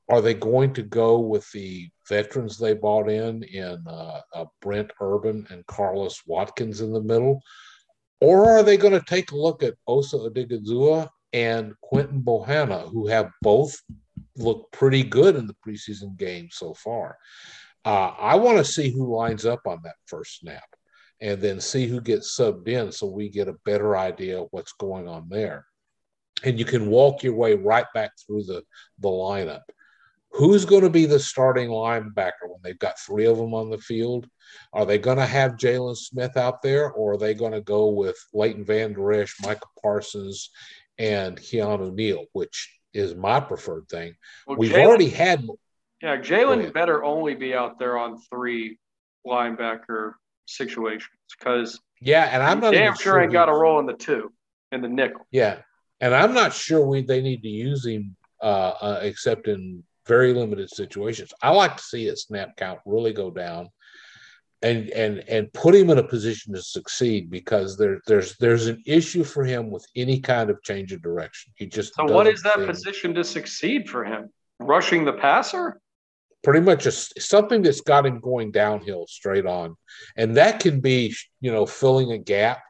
Are 0.10 0.22
they 0.22 0.34
going 0.34 0.74
to 0.74 0.84
go 0.84 1.20
with 1.20 1.50
the 1.52 1.90
veterans 2.10 2.58
they 2.58 2.74
bought 2.74 3.10
in 3.10 3.44
in 3.44 3.84
uh, 3.88 4.22
uh, 4.34 4.46
Brent 4.62 4.92
Urban 5.00 5.46
and 5.50 5.66
Carlos 5.68 6.22
Watkins 6.26 6.82
in 6.82 6.94
the 6.94 7.02
middle, 7.02 7.42
or 8.22 8.50
are 8.50 8.64
they 8.64 8.78
going 8.78 8.94
to 8.94 9.06
take 9.06 9.32
a 9.32 9.38
look 9.38 9.64
at 9.64 9.76
Osa 9.88 10.18
Odighizuwa 10.18 11.10
and 11.34 11.74
Quinton 11.82 12.22
Bohanna, 12.22 12.90
who 12.90 13.08
have 13.08 13.30
both 13.42 13.78
looked 14.36 14.72
pretty 14.72 15.04
good 15.04 15.36
in 15.36 15.46
the 15.46 15.56
preseason 15.66 16.18
game 16.18 16.48
so 16.52 16.74
far? 16.74 17.18
Uh, 17.86 18.14
I 18.20 18.36
want 18.36 18.58
to 18.58 18.66
see 18.66 18.90
who 18.90 19.16
lines 19.16 19.46
up 19.46 19.62
on 19.68 19.80
that 19.84 19.96
first 20.08 20.40
snap 20.40 20.68
and 21.20 21.42
then 21.42 21.60
see 21.60 21.88
who 21.88 22.02
gets 22.02 22.38
subbed 22.38 22.68
in 22.68 22.92
so 22.92 23.08
we 23.08 23.30
get 23.30 23.48
a 23.48 23.58
better 23.66 23.98
idea 23.98 24.42
of 24.42 24.48
what's 24.52 24.74
going 24.74 25.08
on 25.08 25.28
there. 25.30 25.66
And 26.44 26.60
you 26.60 26.66
can 26.66 26.88
walk 26.88 27.24
your 27.24 27.34
way 27.34 27.56
right 27.56 27.88
back 27.94 28.12
through 28.26 28.44
the, 28.44 28.64
the 29.00 29.10
lineup. 29.10 29.62
Who's 30.32 30.66
going 30.66 30.84
to 30.84 30.90
be 30.90 31.08
the 31.08 31.20
starting 31.20 31.70
linebacker 31.70 32.44
when 32.44 32.60
they've 32.64 32.78
got 32.78 33.00
three 33.00 33.26
of 33.26 33.38
them 33.38 33.56
on 33.56 33.72
the 33.72 33.80
field? 33.80 34.28
Are 34.72 34.86
they 34.86 35.00
going 35.00 35.18
to 35.18 35.26
have 35.26 35.54
Jaylon 35.54 35.98
Smith 35.98 36.38
out 36.38 36.62
there, 36.62 36.92
or 36.92 37.14
are 37.14 37.18
they 37.18 37.34
going 37.34 37.54
to 37.54 37.62
go 37.62 37.90
with 37.90 38.18
Leighton 38.34 38.64
Vander 38.64 39.14
Esch, 39.14 39.36
Micah 39.42 39.62
Parsons, 39.82 40.52
and 41.00 41.38
Keanu 41.38 41.94
Neal, 41.94 42.26
which 42.34 42.78
is 42.94 43.16
my 43.16 43.40
preferred 43.40 43.88
thing? 43.90 44.16
Well, 44.46 44.58
We've 44.58 44.72
Jaylon, 44.72 44.86
already 44.86 45.10
had. 45.10 45.48
Yeah, 46.04 46.18
Jaylon 46.18 46.72
better 46.72 47.04
only 47.04 47.34
be 47.34 47.56
out 47.56 47.80
there 47.80 47.98
on 47.98 48.20
three 48.30 48.78
linebacker 49.26 50.14
situations 50.48 51.10
because 51.38 51.80
yeah, 52.02 52.30
and 52.32 52.44
I'm 52.44 52.60
not 52.60 52.74
damn 52.74 52.96
sure 52.96 53.22
ain't 53.22 53.32
got 53.32 53.50
a 53.50 53.54
role 53.54 53.80
in 53.80 53.86
the 53.86 53.94
two 53.94 54.32
in 54.72 54.82
the 54.82 54.90
nickel. 54.90 55.26
Yeah, 55.32 55.60
and 56.00 56.14
I'm 56.14 56.34
not 56.34 56.54
sure 56.54 56.86
we 56.86 57.02
they 57.02 57.22
need 57.22 57.42
to 57.44 57.50
use 57.50 57.86
him 57.86 58.16
uh, 58.42 58.74
uh, 58.82 59.00
except 59.02 59.48
in 59.48 59.84
very 60.06 60.34
limited 60.34 60.70
situations. 60.70 61.34
I 61.42 61.52
like 61.52 61.78
to 61.78 61.84
see 61.84 62.06
his 62.06 62.24
snap 62.24 62.56
count 62.56 62.80
really 62.86 63.14
go 63.14 63.30
down 63.32 63.70
and 64.62 64.90
and 64.90 65.20
and 65.28 65.52
put 65.54 65.76
him 65.76 65.90
in 65.90 66.00
a 66.00 66.04
position 66.04 66.54
to 66.54 66.62
succeed 66.62 67.30
because 67.30 67.78
there 67.78 68.00
there's 68.08 68.36
there's 68.38 68.68
an 68.68 68.82
issue 68.86 69.24
for 69.24 69.44
him 69.44 69.70
with 69.70 69.86
any 69.96 70.20
kind 70.20 70.50
of 70.50 70.62
change 70.64 70.92
of 70.94 71.02
direction. 71.02 71.54
He 71.56 71.68
just 71.68 71.94
So 71.96 72.06
what 72.06 72.28
is 72.28 72.42
that 72.44 72.66
position 72.66 73.14
to 73.16 73.24
succeed 73.24 73.90
for 73.90 74.04
him? 74.04 74.30
Rushing 74.60 75.06
the 75.06 75.14
passer? 75.14 75.80
Pretty 76.44 76.62
much 76.62 76.84
just 76.84 77.20
something 77.22 77.62
that's 77.62 77.82
got 77.82 78.06
him 78.06 78.20
going 78.20 78.52
downhill 78.52 79.06
straight 79.08 79.46
on. 79.46 79.76
And 80.16 80.38
that 80.38 80.60
can 80.60 80.80
be, 80.80 81.16
you 81.42 81.52
know, 81.52 81.66
filling 81.66 82.12
a 82.12 82.18
gap 82.18 82.62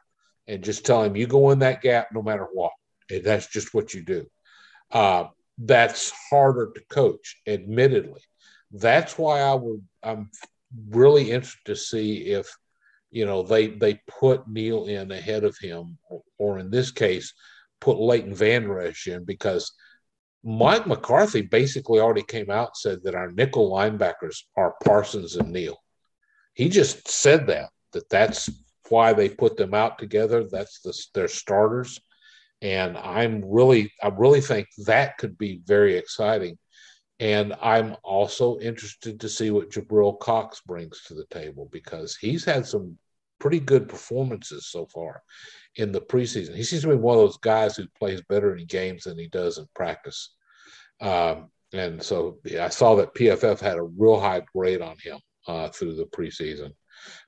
and 0.46 0.64
just 0.64 0.84
telling 0.84 1.10
him 1.10 1.16
you 1.16 1.26
go 1.26 1.50
in 1.50 1.60
that 1.60 1.82
gap 1.82 2.08
no 2.12 2.22
matter 2.22 2.48
what. 2.52 2.72
And 3.10 3.24
that's 3.24 3.46
just 3.46 3.74
what 3.74 3.94
you 3.94 4.02
do. 4.02 4.26
Uh, 4.90 5.26
that's 5.58 6.12
harder 6.30 6.72
to 6.74 6.80
coach, 6.88 7.36
admittedly. 7.46 8.22
That's 8.72 9.18
why 9.18 9.40
I 9.40 9.54
would 9.54 9.82
I'm 10.02 10.30
really 10.90 11.30
interested 11.30 11.64
to 11.66 11.76
see 11.76 12.26
if 12.26 12.48
you 13.10 13.26
know 13.26 13.42
they 13.42 13.68
they 13.68 14.00
put 14.06 14.48
Neal 14.48 14.86
in 14.86 15.10
ahead 15.10 15.44
of 15.44 15.56
him, 15.58 15.98
or, 16.08 16.22
or 16.38 16.58
in 16.58 16.70
this 16.70 16.90
case, 16.90 17.34
put 17.80 17.98
Leighton 17.98 18.34
Van 18.34 18.70
Esch 18.80 19.06
in 19.08 19.24
because 19.24 19.72
Mike 20.44 20.86
McCarthy 20.86 21.42
basically 21.42 22.00
already 22.00 22.22
came 22.22 22.50
out 22.50 22.68
and 22.68 22.76
said 22.76 23.02
that 23.02 23.14
our 23.14 23.30
nickel 23.32 23.70
linebackers 23.70 24.44
are 24.56 24.76
Parsons 24.84 25.36
and 25.36 25.52
Neal. 25.52 25.76
He 26.54 26.68
just 26.68 27.08
said 27.08 27.46
that 27.48 27.70
that 27.92 28.08
that's 28.08 28.48
why 28.88 29.12
they 29.12 29.28
put 29.28 29.56
them 29.56 29.74
out 29.74 29.98
together. 29.98 30.44
That's 30.44 30.80
the, 30.80 30.94
their 31.14 31.28
starters 31.28 32.00
and 32.62 32.96
I'm 32.98 33.44
really 33.44 33.92
I 34.02 34.08
really 34.08 34.40
think 34.40 34.68
that 34.86 35.18
could 35.18 35.38
be 35.38 35.60
very 35.64 35.96
exciting. 35.96 36.58
And 37.20 37.54
I'm 37.60 37.96
also 38.04 38.58
interested 38.58 39.20
to 39.20 39.28
see 39.28 39.50
what 39.50 39.70
Jabril 39.70 40.18
Cox 40.20 40.60
brings 40.64 41.02
to 41.04 41.14
the 41.14 41.26
table 41.30 41.68
because 41.72 42.16
he's 42.16 42.44
had 42.44 42.64
some 42.66 42.96
pretty 43.38 43.60
good 43.60 43.88
performances 43.88 44.66
so 44.66 44.86
far 44.86 45.22
in 45.76 45.92
the 45.92 46.00
preseason. 46.00 46.54
He 46.54 46.64
seems 46.64 46.82
to 46.82 46.88
be 46.88 46.96
one 46.96 47.16
of 47.16 47.22
those 47.22 47.38
guys 47.38 47.76
who 47.76 47.86
plays 47.98 48.20
better 48.28 48.56
in 48.56 48.66
games 48.66 49.04
than 49.04 49.18
he 49.18 49.28
does 49.28 49.58
in 49.58 49.66
practice. 49.74 50.34
Um, 51.00 51.50
and 51.72 52.02
so 52.02 52.38
yeah, 52.44 52.64
I 52.64 52.68
saw 52.68 52.96
that 52.96 53.14
PFF 53.14 53.60
had 53.60 53.78
a 53.78 53.82
real 53.82 54.18
high 54.18 54.42
grade 54.54 54.82
on 54.82 54.96
him 55.02 55.18
uh, 55.46 55.68
through 55.68 55.94
the 55.94 56.06
preseason, 56.06 56.72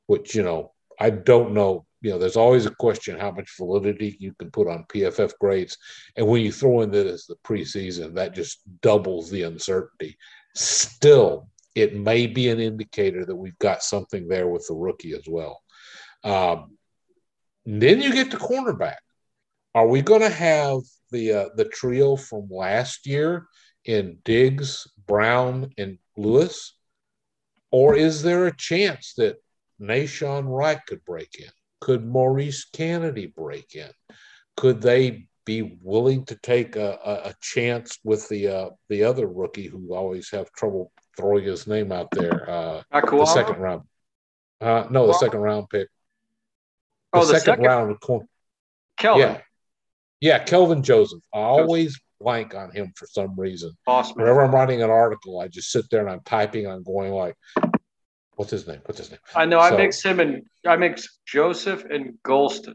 which, 0.06 0.34
you 0.34 0.42
know, 0.42 0.72
I 0.98 1.10
don't 1.10 1.54
know 1.54 1.86
you 2.02 2.10
know, 2.10 2.18
there's 2.18 2.36
always 2.36 2.66
a 2.66 2.74
question 2.74 3.18
how 3.18 3.30
much 3.30 3.56
validity 3.58 4.16
you 4.18 4.32
can 4.38 4.50
put 4.50 4.68
on 4.68 4.86
PFF 4.88 5.32
grades. 5.38 5.76
And 6.16 6.26
when 6.26 6.42
you 6.42 6.50
throw 6.50 6.80
in 6.80 6.90
that 6.92 7.06
as 7.06 7.26
the 7.26 7.36
preseason, 7.44 8.14
that 8.14 8.34
just 8.34 8.62
doubles 8.80 9.30
the 9.30 9.42
uncertainty. 9.42 10.16
Still, 10.54 11.48
it 11.74 11.94
may 11.94 12.26
be 12.26 12.48
an 12.48 12.58
indicator 12.58 13.24
that 13.26 13.36
we've 13.36 13.58
got 13.58 13.82
something 13.82 14.26
there 14.28 14.48
with 14.48 14.66
the 14.66 14.74
rookie 14.74 15.12
as 15.12 15.24
well. 15.28 15.60
Um, 16.24 16.76
then 17.64 18.00
you 18.00 18.12
get 18.12 18.30
to 18.32 18.36
cornerback. 18.36 18.96
Are 19.74 19.86
we 19.86 20.02
going 20.02 20.22
to 20.22 20.28
have 20.30 20.80
the 21.10 21.32
uh, 21.32 21.48
the 21.56 21.64
trio 21.64 22.16
from 22.16 22.48
last 22.50 23.06
year 23.06 23.46
in 23.84 24.18
Diggs, 24.24 24.86
Brown, 25.06 25.70
and 25.78 25.98
Lewis, 26.16 26.76
or 27.70 27.94
is 27.94 28.22
there 28.22 28.46
a 28.46 28.56
chance 28.56 29.14
that 29.16 29.36
Nahshon 29.80 30.44
Wright 30.46 30.80
could 30.86 31.04
break 31.04 31.36
in? 31.38 31.50
Could 31.80 32.04
Maurice 32.04 32.64
Canady 32.64 33.26
break 33.26 33.74
in? 33.74 33.90
Could 34.56 34.82
they 34.82 35.26
be 35.46 35.78
willing 35.82 36.24
to 36.26 36.36
take 36.36 36.76
a, 36.76 36.98
a, 37.04 37.30
a 37.30 37.34
chance 37.40 37.98
with 38.04 38.28
the 38.28 38.48
uh, 38.48 38.70
the 38.88 39.04
other 39.04 39.26
rookie 39.26 39.66
who 39.66 39.94
always 39.94 40.30
have 40.30 40.52
trouble 40.52 40.92
throwing 41.16 41.44
his 41.44 41.66
name 41.66 41.92
out 41.92 42.08
there? 42.12 42.48
Uh, 42.50 42.82
the 42.90 43.26
second 43.26 43.60
round. 43.60 43.82
Uh, 44.60 44.86
no, 44.90 45.06
the 45.06 45.14
second 45.14 45.40
round 45.40 45.68
pick. 45.70 45.88
The, 47.12 47.18
oh, 47.18 47.20
the 47.20 47.38
second, 47.38 47.40
second 47.40 47.64
round. 47.64 47.96
Kelvin. 48.96 49.20
Yeah. 49.20 49.40
Yeah, 50.20 50.38
Kelvin 50.38 50.82
Joseph. 50.82 51.20
I 51.32 51.38
always 51.38 51.98
blank 52.20 52.54
on 52.54 52.70
him 52.70 52.92
for 52.94 53.06
some 53.06 53.34
reason. 53.38 53.72
Awesome. 53.86 54.16
Whenever 54.16 54.42
I'm 54.42 54.54
writing 54.54 54.82
an 54.82 54.90
article, 54.90 55.40
I 55.40 55.48
just 55.48 55.70
sit 55.70 55.88
there 55.90 56.00
and 56.00 56.10
I'm 56.10 56.20
typing. 56.24 56.66
I'm 56.66 56.82
going 56.82 57.12
like, 57.12 57.34
What's 58.40 58.52
his 58.52 58.66
name? 58.66 58.80
What's 58.86 58.98
his 58.98 59.10
name? 59.10 59.20
I 59.36 59.44
know. 59.44 59.58
So, 59.58 59.66
I 59.66 59.76
mix 59.76 60.02
him 60.02 60.18
and 60.18 60.44
I 60.66 60.74
mix 60.76 61.18
Joseph 61.26 61.84
and 61.84 62.14
Golston. 62.24 62.72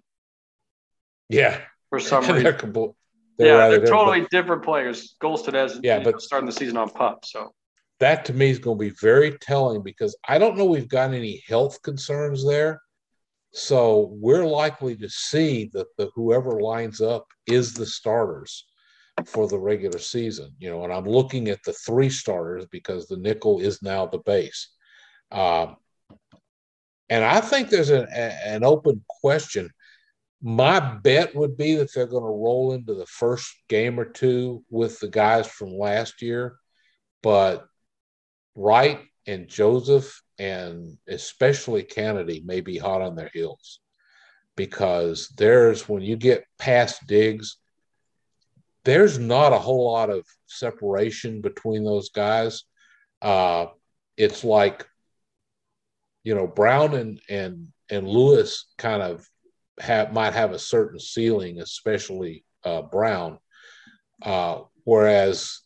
Yeah. 1.28 1.60
For 1.90 2.00
some 2.12 2.22
reason. 2.22 2.44
they're, 2.44 2.54
compl- 2.54 2.94
they're 3.40 3.48
yeah, 3.58 3.70
they're 3.70 3.88
totally 3.88 4.22
but, 4.22 4.30
different 4.30 4.62
players. 4.62 5.16
Golston 5.20 5.56
has 5.56 5.80
yeah, 5.82 6.04
but 6.04 6.22
starting 6.22 6.46
the 6.46 6.52
season 6.52 6.78
on 6.78 6.90
pup. 6.90 7.26
So 7.26 7.52
that 8.00 8.26
to 8.26 8.34
me 8.34 8.52
is 8.52 8.60
going 8.60 8.78
to 8.78 8.80
be 8.80 8.94
very 9.02 9.40
telling 9.40 9.82
because 9.82 10.16
I 10.28 10.38
don't 10.38 10.56
know 10.56 10.66
we've 10.66 10.88
got 10.88 11.16
any 11.16 11.44
health 11.48 11.82
concerns 11.82 12.46
there. 12.46 12.80
So 13.56 14.10
we're 14.12 14.46
likely 14.46 14.98
to 14.98 15.08
see 15.08 15.70
that 15.72 15.88
the 15.98 16.12
whoever 16.14 16.60
lines 16.60 17.00
up 17.00 17.26
is 17.48 17.74
the 17.74 17.86
starters 17.86 18.66
for 19.26 19.48
the 19.48 19.58
regular 19.58 19.98
season. 19.98 20.54
You 20.60 20.70
know, 20.70 20.84
and 20.84 20.92
I'm 20.92 21.06
looking 21.06 21.48
at 21.48 21.64
the 21.64 21.72
three 21.72 22.10
starters 22.10 22.66
because 22.70 23.08
the 23.08 23.16
nickel 23.16 23.62
is 23.62 23.82
now 23.82 24.08
the 24.08 24.18
base. 24.18 24.68
Um, 25.32 25.78
and 27.10 27.24
I 27.24 27.40
think 27.40 27.70
there's 27.70 27.92
an, 27.92 28.08
an 28.12 28.66
open 28.66 29.06
question. 29.08 29.70
My 30.42 30.82
bet 30.82 31.34
would 31.34 31.56
be 31.56 31.76
that 31.76 31.94
they're 31.94 32.08
going 32.08 32.24
to 32.24 32.28
roll 32.28 32.74
into 32.74 32.94
the 32.94 33.06
first 33.06 33.50
game 33.70 33.98
or 33.98 34.06
two 34.06 34.66
with 34.70 35.00
the 35.00 35.08
guys 35.08 35.48
from 35.48 35.70
last 35.70 36.22
year, 36.22 36.58
but 37.24 37.66
Wright 38.54 39.00
and 39.26 39.48
Joseph 39.48 40.22
and 40.38 40.98
especially 41.08 41.84
Canady 41.84 42.42
may 42.46 42.62
be 42.62 42.78
hot 42.78 43.02
on 43.02 43.16
their 43.16 43.32
heels 43.34 43.80
because 44.56 45.30
there's 45.38 45.88
when 45.88 46.02
you 46.02 46.16
get 46.16 46.46
past 46.58 47.06
Diggs, 47.08 47.58
there's 48.84 49.18
not 49.18 49.54
a 49.54 49.60
whole 49.60 49.92
lot 49.92 50.10
of 50.10 50.26
separation 50.46 51.42
between 51.42 51.84
those 51.84 52.10
guys. 52.10 52.64
Uh, 53.22 53.68
it's 54.18 54.44
like 54.44 54.86
you 56.26 56.34
know, 56.34 56.48
Brown 56.48 56.96
and 56.96 57.22
and 57.30 57.68
and 57.90 58.08
Lewis 58.08 58.66
kind 58.78 59.02
of 59.02 59.26
have 59.80 60.12
might 60.12 60.34
have 60.34 60.52
a 60.52 60.60
certain 60.60 61.00
ceiling, 61.00 61.62
especially 61.62 62.44
uh, 62.64 62.82
Brown, 62.82 63.38
uh, 64.24 64.62
whereas 64.84 65.62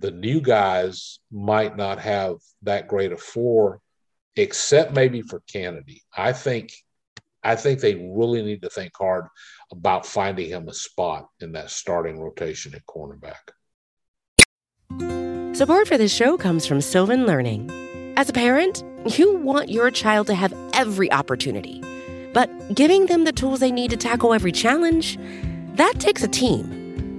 the 0.00 0.10
new 0.10 0.40
guys 0.40 1.18
might 1.30 1.76
not 1.76 1.98
have 1.98 2.36
that 2.62 2.88
great 2.88 3.12
a 3.12 3.16
floor, 3.16 3.80
except 4.36 4.94
maybe 4.94 5.22
for 5.22 5.42
Canady. 5.50 6.02
I 6.16 6.32
think 6.32 6.72
I 7.42 7.54
think 7.54 7.80
they 7.80 7.94
really 7.94 8.42
need 8.42 8.62
to 8.62 8.68
think 8.68 8.92
hard 8.96 9.26
about 9.70 10.04
finding 10.04 10.48
him 10.48 10.68
a 10.68 10.74
spot 10.74 11.28
in 11.40 11.52
that 11.52 11.70
starting 11.70 12.20
rotation 12.20 12.74
at 12.74 12.84
cornerback. 12.86 13.52
Support 15.56 15.88
for 15.88 15.96
this 15.96 16.12
show 16.12 16.36
comes 16.36 16.66
from 16.66 16.80
Sylvan 16.80 17.26
Learning. 17.26 17.70
As 18.16 18.28
a 18.28 18.32
parent, 18.32 18.82
you 19.16 19.36
want 19.36 19.70
your 19.70 19.90
child 19.90 20.26
to 20.26 20.34
have 20.34 20.52
every 20.72 21.10
opportunity, 21.12 21.80
but 22.34 22.74
giving 22.74 23.06
them 23.06 23.24
the 23.24 23.32
tools 23.32 23.60
they 23.60 23.72
need 23.72 23.90
to 23.90 23.96
tackle 23.96 24.34
every 24.34 24.52
challenge, 24.52 25.16
that 25.74 25.94
takes 25.98 26.22
a 26.22 26.28
team. 26.28 26.77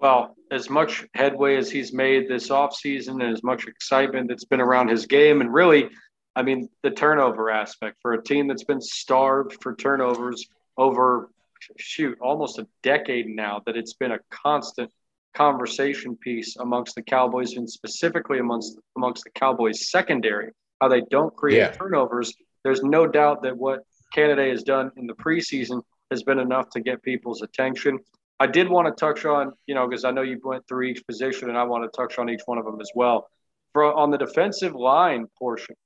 Well, 0.00 0.34
as 0.50 0.70
much 0.70 1.04
headway 1.14 1.56
as 1.56 1.70
he's 1.70 1.92
made 1.92 2.28
this 2.28 2.48
offseason 2.48 3.22
and 3.22 3.34
as 3.34 3.42
much 3.42 3.66
excitement 3.66 4.28
that's 4.28 4.46
been 4.46 4.60
around 4.60 4.88
his 4.88 5.06
game, 5.06 5.40
and 5.40 5.52
really, 5.52 5.90
I 6.34 6.42
mean, 6.42 6.68
the 6.82 6.90
turnover 6.90 7.50
aspect 7.50 7.98
for 8.00 8.14
a 8.14 8.22
team 8.22 8.48
that's 8.48 8.64
been 8.64 8.80
starved 8.80 9.58
for 9.62 9.74
turnovers 9.74 10.46
over, 10.78 11.30
shoot, 11.76 12.16
almost 12.20 12.58
a 12.58 12.66
decade 12.82 13.26
now, 13.28 13.62
that 13.66 13.76
it's 13.76 13.92
been 13.92 14.12
a 14.12 14.20
constant 14.30 14.90
conversation 15.34 16.16
piece 16.16 16.56
amongst 16.56 16.94
the 16.94 17.02
Cowboys 17.02 17.56
and 17.56 17.68
specifically 17.68 18.38
amongst 18.38 18.78
amongst 18.96 19.24
the 19.24 19.30
Cowboys 19.30 19.90
secondary, 19.90 20.50
how 20.80 20.88
they 20.88 21.02
don't 21.10 21.34
create 21.36 21.58
yeah. 21.58 21.70
turnovers. 21.70 22.32
There's 22.64 22.82
no 22.82 23.06
doubt 23.06 23.42
that 23.42 23.56
what 23.56 23.84
Canady 24.12 24.50
has 24.50 24.62
done 24.62 24.90
in 24.96 25.06
the 25.06 25.14
preseason 25.14 25.82
has 26.10 26.22
been 26.22 26.38
enough 26.38 26.70
to 26.70 26.80
get 26.80 27.02
people's 27.02 27.42
attention. 27.42 27.98
I 28.40 28.46
did 28.46 28.68
want 28.68 28.88
to 28.88 28.98
touch 28.98 29.24
on, 29.24 29.52
you 29.66 29.74
know, 29.74 29.86
because 29.86 30.04
I 30.04 30.10
know 30.10 30.22
you 30.22 30.40
went 30.42 30.66
through 30.66 30.86
each 30.86 31.06
position 31.06 31.48
and 31.50 31.58
I 31.58 31.64
want 31.64 31.84
to 31.84 31.96
touch 31.96 32.18
on 32.18 32.28
each 32.28 32.40
one 32.46 32.58
of 32.58 32.64
them 32.64 32.80
as 32.80 32.90
well. 32.94 33.28
For 33.72 33.84
on 33.84 34.10
the 34.10 34.18
defensive 34.18 34.74
line 34.74 35.26
portion, 35.38 35.76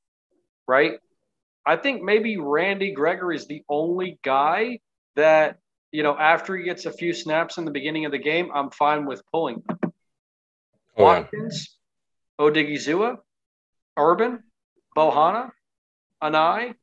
right? 0.66 0.92
I 1.66 1.76
think 1.76 2.02
maybe 2.02 2.38
Randy 2.38 2.92
Gregory 2.92 3.36
is 3.36 3.46
the 3.46 3.62
only 3.68 4.18
guy 4.22 4.78
that 5.16 5.58
you 5.94 6.02
know, 6.02 6.18
after 6.18 6.56
he 6.56 6.64
gets 6.64 6.86
a 6.86 6.92
few 6.92 7.12
snaps 7.12 7.56
in 7.56 7.64
the 7.64 7.70
beginning 7.70 8.04
of 8.04 8.10
the 8.10 8.18
game, 8.18 8.50
I'm 8.52 8.68
fine 8.70 9.06
with 9.06 9.22
pulling. 9.30 9.62
Oh, 9.70 11.04
Watkins, 11.04 11.78
yeah. 12.36 12.46
Odighizuwa, 12.46 13.18
Urban, 13.96 14.42
Bohanna, 14.96 15.50
Anae, 16.20 16.74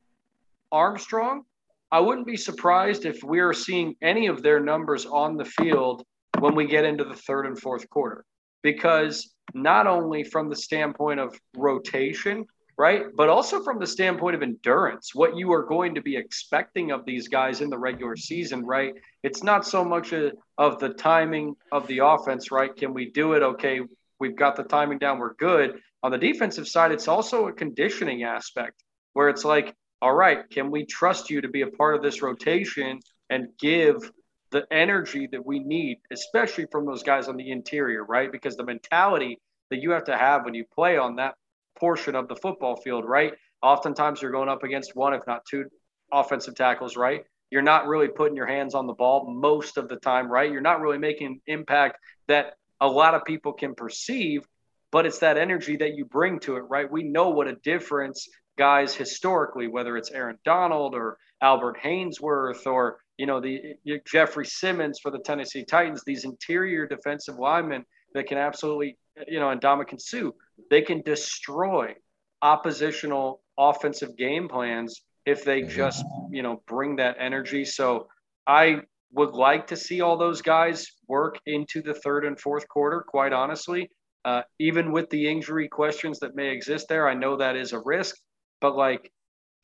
Armstrong. 0.72 1.44
I 1.92 2.00
wouldn't 2.00 2.26
be 2.26 2.38
surprised 2.38 3.04
if 3.04 3.22
we're 3.22 3.52
seeing 3.52 3.96
any 4.00 4.26
of 4.26 4.42
their 4.42 4.60
numbers 4.60 5.04
on 5.04 5.36
the 5.36 5.44
field 5.44 6.02
when 6.38 6.54
we 6.54 6.66
get 6.66 6.86
into 6.86 7.04
the 7.04 7.14
third 7.14 7.44
and 7.44 7.60
fourth 7.60 7.88
quarter. 7.90 8.24
Because 8.62 9.34
not 9.52 9.86
only 9.86 10.24
from 10.24 10.48
the 10.48 10.56
standpoint 10.56 11.20
of 11.20 11.38
rotation, 11.54 12.46
right? 12.78 13.04
But 13.14 13.28
also 13.28 13.62
from 13.62 13.78
the 13.78 13.86
standpoint 13.86 14.34
of 14.34 14.42
endurance, 14.42 15.14
what 15.14 15.36
you 15.36 15.52
are 15.52 15.64
going 15.64 15.94
to 15.94 16.00
be 16.00 16.16
expecting 16.16 16.92
of 16.92 17.04
these 17.04 17.28
guys 17.28 17.60
in 17.60 17.68
the 17.68 17.78
regular 17.78 18.16
season, 18.16 18.64
right? 18.64 18.94
It's 19.22 19.42
not 19.42 19.66
so 19.66 19.84
much 19.84 20.14
a, 20.14 20.32
of 20.56 20.78
the 20.78 20.88
timing 20.94 21.54
of 21.70 21.86
the 21.88 21.98
offense, 21.98 22.50
right? 22.50 22.74
Can 22.74 22.94
we 22.94 23.10
do 23.10 23.34
it? 23.34 23.42
Okay, 23.42 23.80
we've 24.18 24.36
got 24.36 24.56
the 24.56 24.64
timing 24.64 24.98
down, 24.98 25.18
we're 25.18 25.34
good. 25.34 25.78
On 26.02 26.10
the 26.10 26.18
defensive 26.18 26.66
side, 26.66 26.90
it's 26.90 27.08
also 27.08 27.48
a 27.48 27.52
conditioning 27.52 28.22
aspect 28.22 28.82
where 29.12 29.28
it's 29.28 29.44
like, 29.44 29.74
all 30.02 30.12
right, 30.12 30.50
can 30.50 30.72
we 30.72 30.84
trust 30.84 31.30
you 31.30 31.40
to 31.42 31.48
be 31.48 31.62
a 31.62 31.68
part 31.68 31.94
of 31.94 32.02
this 32.02 32.22
rotation 32.22 32.98
and 33.30 33.46
give 33.60 34.10
the 34.50 34.66
energy 34.72 35.28
that 35.30 35.46
we 35.46 35.60
need, 35.60 35.98
especially 36.10 36.66
from 36.72 36.84
those 36.84 37.04
guys 37.04 37.28
on 37.28 37.36
the 37.36 37.52
interior, 37.52 38.04
right? 38.04 38.30
Because 38.32 38.56
the 38.56 38.64
mentality 38.64 39.38
that 39.70 39.80
you 39.80 39.92
have 39.92 40.04
to 40.04 40.18
have 40.18 40.44
when 40.44 40.54
you 40.54 40.64
play 40.74 40.98
on 40.98 41.16
that 41.16 41.36
portion 41.78 42.16
of 42.16 42.26
the 42.26 42.34
football 42.34 42.74
field, 42.74 43.04
right? 43.04 43.34
Oftentimes 43.62 44.20
you're 44.20 44.32
going 44.32 44.48
up 44.48 44.64
against 44.64 44.96
one, 44.96 45.14
if 45.14 45.22
not 45.28 45.46
two 45.48 45.66
offensive 46.12 46.56
tackles, 46.56 46.96
right? 46.96 47.22
You're 47.50 47.62
not 47.62 47.86
really 47.86 48.08
putting 48.08 48.36
your 48.36 48.46
hands 48.46 48.74
on 48.74 48.88
the 48.88 48.92
ball 48.94 49.32
most 49.32 49.78
of 49.78 49.88
the 49.88 49.96
time, 49.96 50.28
right? 50.28 50.50
You're 50.50 50.62
not 50.62 50.80
really 50.80 50.98
making 50.98 51.40
impact 51.46 51.98
that 52.26 52.54
a 52.80 52.88
lot 52.88 53.14
of 53.14 53.24
people 53.24 53.52
can 53.52 53.76
perceive, 53.76 54.44
but 54.90 55.06
it's 55.06 55.20
that 55.20 55.38
energy 55.38 55.76
that 55.76 55.94
you 55.94 56.06
bring 56.06 56.40
to 56.40 56.56
it, 56.56 56.64
right? 56.68 56.90
We 56.90 57.04
know 57.04 57.30
what 57.30 57.46
a 57.46 57.54
difference 57.54 58.28
guys 58.58 58.94
historically, 58.94 59.68
whether 59.68 59.96
it's 59.96 60.10
Aaron 60.10 60.38
Donald 60.44 60.94
or 60.94 61.18
Albert 61.40 61.78
Haynesworth 61.82 62.66
or 62.66 62.98
you 63.16 63.26
know 63.26 63.40
the 63.40 63.74
Jeffrey 64.10 64.46
Simmons 64.46 64.98
for 65.02 65.10
the 65.10 65.18
Tennessee 65.18 65.64
Titans, 65.64 66.02
these 66.06 66.24
interior 66.24 66.86
defensive 66.86 67.38
linemen 67.38 67.84
that 68.14 68.26
can 68.26 68.38
absolutely 68.38 68.96
you 69.28 69.40
know, 69.40 69.50
and 69.50 69.60
Ndamukong 69.60 70.00
Suh, 70.00 70.30
they 70.70 70.82
can 70.82 71.02
destroy 71.02 71.94
oppositional 72.40 73.42
offensive 73.58 74.16
game 74.16 74.48
plans 74.48 75.02
if 75.26 75.44
they 75.44 75.62
mm-hmm. 75.62 75.76
just, 75.76 76.04
you 76.30 76.42
know, 76.42 76.62
bring 76.66 76.96
that 76.96 77.16
energy. 77.18 77.64
So 77.64 78.08
I 78.46 78.80
would 79.12 79.32
like 79.32 79.66
to 79.68 79.76
see 79.76 80.00
all 80.00 80.16
those 80.16 80.42
guys 80.42 80.86
work 81.06 81.38
into 81.46 81.82
the 81.82 81.94
third 81.94 82.24
and 82.24 82.38
fourth 82.40 82.66
quarter, 82.68 83.04
quite 83.06 83.32
honestly. 83.32 83.90
Uh, 84.24 84.42
even 84.58 84.92
with 84.92 85.10
the 85.10 85.28
injury 85.28 85.68
questions 85.68 86.20
that 86.20 86.34
may 86.34 86.50
exist 86.50 86.86
there, 86.88 87.08
I 87.08 87.14
know 87.14 87.36
that 87.36 87.56
is 87.56 87.72
a 87.72 87.80
risk. 87.80 88.16
But 88.62 88.76
like 88.76 89.12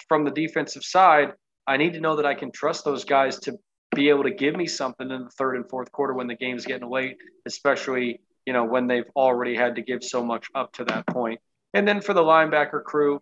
from 0.09 0.25
the 0.25 0.31
defensive 0.31 0.85
side, 0.85 1.33
I 1.67 1.79
need 1.79 1.95
to 1.95 2.01
know 2.01 2.17
that 2.17 2.27
I 2.27 2.35
can 2.35 2.53
trust 2.53 2.85
those 2.85 3.05
guys 3.05 3.39
to 3.41 3.57
be 3.97 4.11
able 4.11 4.25
to 4.25 4.31
give 4.31 4.55
me 4.55 4.67
something 4.67 5.11
in 5.11 5.25
the 5.25 5.31
third 5.31 5.57
and 5.57 5.69
fourth 5.71 5.91
quarter 5.91 6.13
when 6.13 6.27
the 6.27 6.37
game's 6.37 6.67
getting 6.67 6.91
late, 6.91 7.17
especially 7.47 8.21
you 8.49 8.55
know, 8.55 8.65
when 8.65 8.87
they've 8.87 9.05
already 9.15 9.55
had 9.55 9.75
to 9.75 9.83
give 9.83 10.03
so 10.03 10.25
much 10.25 10.47
up 10.55 10.73
to 10.73 10.85
that 10.85 11.07
point. 11.07 11.39
And 11.75 11.87
then 11.87 12.01
for 12.01 12.15
the 12.15 12.23
linebacker 12.23 12.83
crew, 12.83 13.21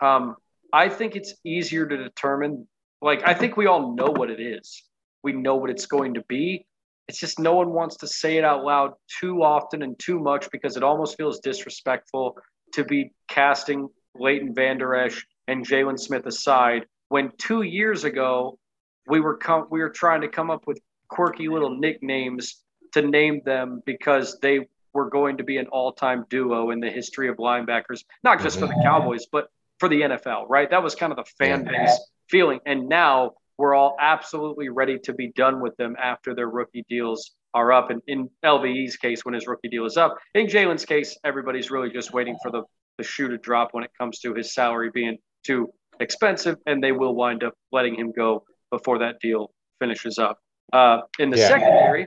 um, 0.00 0.34
I 0.72 0.88
think 0.88 1.14
it's 1.14 1.34
easier 1.44 1.86
to 1.86 1.96
determine. 1.96 2.66
Like, 3.00 3.22
I 3.24 3.32
think 3.32 3.56
we 3.56 3.68
all 3.68 3.94
know 3.94 4.10
what 4.10 4.28
it 4.28 4.40
is. 4.40 4.82
We 5.22 5.34
know 5.34 5.54
what 5.54 5.70
it's 5.70 5.86
going 5.86 6.14
to 6.14 6.24
be. 6.28 6.66
It's 7.06 7.20
just 7.20 7.38
no 7.38 7.54
one 7.54 7.70
wants 7.70 7.98
to 7.98 8.08
say 8.08 8.38
it 8.38 8.44
out 8.44 8.64
loud 8.64 8.94
too 9.20 9.44
often 9.44 9.82
and 9.84 9.96
too 10.00 10.18
much 10.18 10.50
because 10.50 10.76
it 10.76 10.82
almost 10.82 11.16
feels 11.16 11.38
disrespectful 11.38 12.36
to 12.72 12.82
be 12.82 13.12
casting 13.28 13.88
Leighton 14.14 14.54
Vander 14.54 14.94
Esch 14.94 15.26
and 15.48 15.66
Jaylon 15.66 15.98
Smith 15.98 16.26
aside 16.26 16.86
when 17.08 17.32
two 17.38 17.62
years 17.62 18.04
ago 18.04 18.58
we 19.06 19.20
were 19.20 19.36
com- 19.36 19.66
we 19.70 19.80
were 19.80 19.90
trying 19.90 20.20
to 20.22 20.28
come 20.28 20.50
up 20.50 20.66
with 20.66 20.80
quirky 21.08 21.48
little 21.48 21.76
nicknames 21.78 22.62
to 22.92 23.02
name 23.02 23.40
them 23.44 23.82
because 23.84 24.38
they 24.40 24.68
were 24.92 25.08
going 25.08 25.36
to 25.36 25.44
be 25.44 25.58
an 25.58 25.66
all-time 25.66 26.24
duo 26.28 26.70
in 26.70 26.80
the 26.80 26.90
history 26.90 27.28
of 27.28 27.36
linebackers, 27.36 28.04
not 28.24 28.40
just 28.40 28.58
for 28.58 28.66
the 28.66 28.80
Cowboys, 28.82 29.26
but 29.30 29.48
for 29.78 29.88
the 29.88 30.00
NFL, 30.00 30.48
right? 30.48 30.68
That 30.70 30.82
was 30.82 30.94
kind 30.94 31.12
of 31.12 31.16
the 31.16 31.30
fan 31.38 31.64
base 31.64 31.98
feeling. 32.28 32.60
And 32.66 32.88
now 32.88 33.32
we're 33.56 33.74
all 33.74 33.96
absolutely 34.00 34.68
ready 34.68 34.98
to 35.00 35.12
be 35.12 35.28
done 35.28 35.60
with 35.60 35.76
them 35.76 35.96
after 36.02 36.34
their 36.34 36.48
rookie 36.48 36.84
deals 36.88 37.32
are 37.54 37.72
up. 37.72 37.90
And 37.90 38.00
in 38.06 38.30
LVE's 38.44 38.96
case, 38.96 39.24
when 39.24 39.34
his 39.34 39.46
rookie 39.46 39.68
deal 39.68 39.84
is 39.84 39.96
up, 39.96 40.16
in 40.34 40.46
Jaylon's 40.46 40.84
case, 40.84 41.18
everybody's 41.24 41.70
really 41.70 41.90
just 41.90 42.12
waiting 42.12 42.36
for 42.42 42.50
the, 42.50 42.62
the 43.00 43.06
shoe 43.06 43.28
to 43.28 43.38
drop 43.38 43.70
when 43.72 43.82
it 43.82 43.90
comes 43.98 44.18
to 44.20 44.34
his 44.34 44.52
salary 44.52 44.90
being 44.92 45.16
too 45.44 45.72
expensive, 45.98 46.56
and 46.66 46.84
they 46.84 46.92
will 46.92 47.14
wind 47.14 47.42
up 47.42 47.54
letting 47.72 47.94
him 47.94 48.12
go 48.12 48.44
before 48.70 48.98
that 48.98 49.20
deal 49.20 49.50
finishes 49.78 50.18
up. 50.18 50.38
Uh, 50.72 51.00
in 51.18 51.30
the 51.30 51.38
yeah. 51.38 51.48
secondary, 51.48 52.06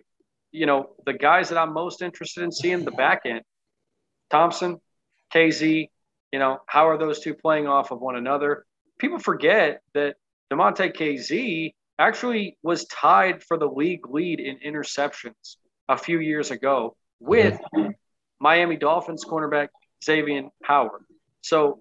you 0.52 0.66
know, 0.66 0.92
the 1.06 1.14
guys 1.14 1.50
that 1.50 1.58
I'm 1.58 1.74
most 1.74 2.02
interested 2.02 2.44
in 2.44 2.52
seeing 2.52 2.86
the 2.86 2.92
back 2.92 3.22
end, 3.26 3.42
Thompson, 4.30 4.78
Kazee, 5.34 5.90
you 6.32 6.40
know, 6.40 6.60
how 6.68 6.88
are 6.88 6.98
those 6.98 7.20
two 7.20 7.34
playing 7.34 7.68
off 7.68 7.92
of 7.92 8.00
one 8.00 8.16
another? 8.16 8.66
People 9.00 9.20
forget 9.20 9.82
that 9.96 10.16
Damontae 10.52 10.96
Kazee 10.96 11.74
actually 12.00 12.58
was 12.64 12.86
tied 12.86 13.44
for 13.44 13.58
the 13.58 13.68
league 13.68 14.08
lead 14.10 14.40
in 14.40 14.58
interceptions 14.60 15.58
a 15.90 15.98
few 15.98 16.20
years 16.20 16.52
ago 16.52 16.96
with 17.20 17.60
Miami 18.40 18.78
Dolphins 18.78 19.26
cornerback 19.26 19.70
Xavier 20.04 20.50
Howard. 20.64 21.04
So 21.42 21.80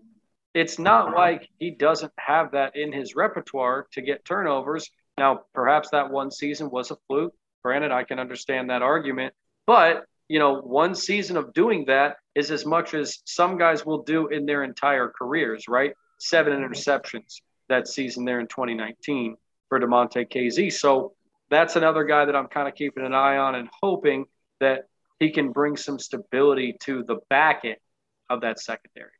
it's 0.55 0.79
not 0.79 1.15
like 1.15 1.49
he 1.59 1.71
doesn't 1.71 2.13
have 2.19 2.53
that 2.53 2.77
in 2.77 2.93
his 2.93 3.15
repertoire 3.15 3.87
to 3.93 4.03
get 4.03 4.25
turnovers. 4.25 4.91
Now, 5.19 5.43
perhaps 5.55 5.91
that 5.91 6.11
one 6.11 6.31
season 6.31 6.71
was 6.71 6.91
a 6.91 6.97
fluke. 7.07 7.35
Granted, 7.65 7.93
I 7.93 8.05
can 8.05 8.19
understand 8.19 8.71
that 8.71 8.83
argument, 8.83 9.35
but 9.67 10.05
you 10.29 10.39
know, 10.39 10.61
one 10.61 10.95
season 10.95 11.37
of 11.37 11.53
doing 11.53 11.85
that 11.87 12.17
is 12.35 12.51
as 12.51 12.65
much 12.65 12.95
as 12.95 13.19
some 13.27 13.59
guys 13.59 13.85
will 13.85 14.03
do 14.03 14.29
in 14.29 14.47
their 14.47 14.65
entire 14.65 15.09
careers, 15.09 15.69
right? 15.69 15.93
Seven 16.19 16.55
interceptions 16.55 17.41
that 17.69 17.87
season 17.87 18.25
there 18.25 18.41
in 18.41 18.47
2019 18.47 19.37
for 19.69 19.79
Damontae 19.79 20.31
Kazee. 20.31 20.73
So 20.73 21.13
that's 21.51 21.77
another 21.77 22.05
guy 22.05 22.25
that 22.25 22.35
I'm 22.35 22.47
kind 22.47 22.67
of 22.67 22.75
keeping 22.75 23.05
an 23.05 23.15
eye 23.15 23.37
on 23.37 23.55
and 23.55 23.69
hoping 23.83 24.25
that 24.61 24.85
he 25.19 25.31
can 25.31 25.53
bring 25.53 25.77
some 25.77 25.99
stability 25.99 26.77
to 26.85 27.05
the 27.05 27.17
back 27.29 27.63
end 27.65 27.77
of 28.33 28.41
that 28.43 28.61
secondary. 28.61 29.11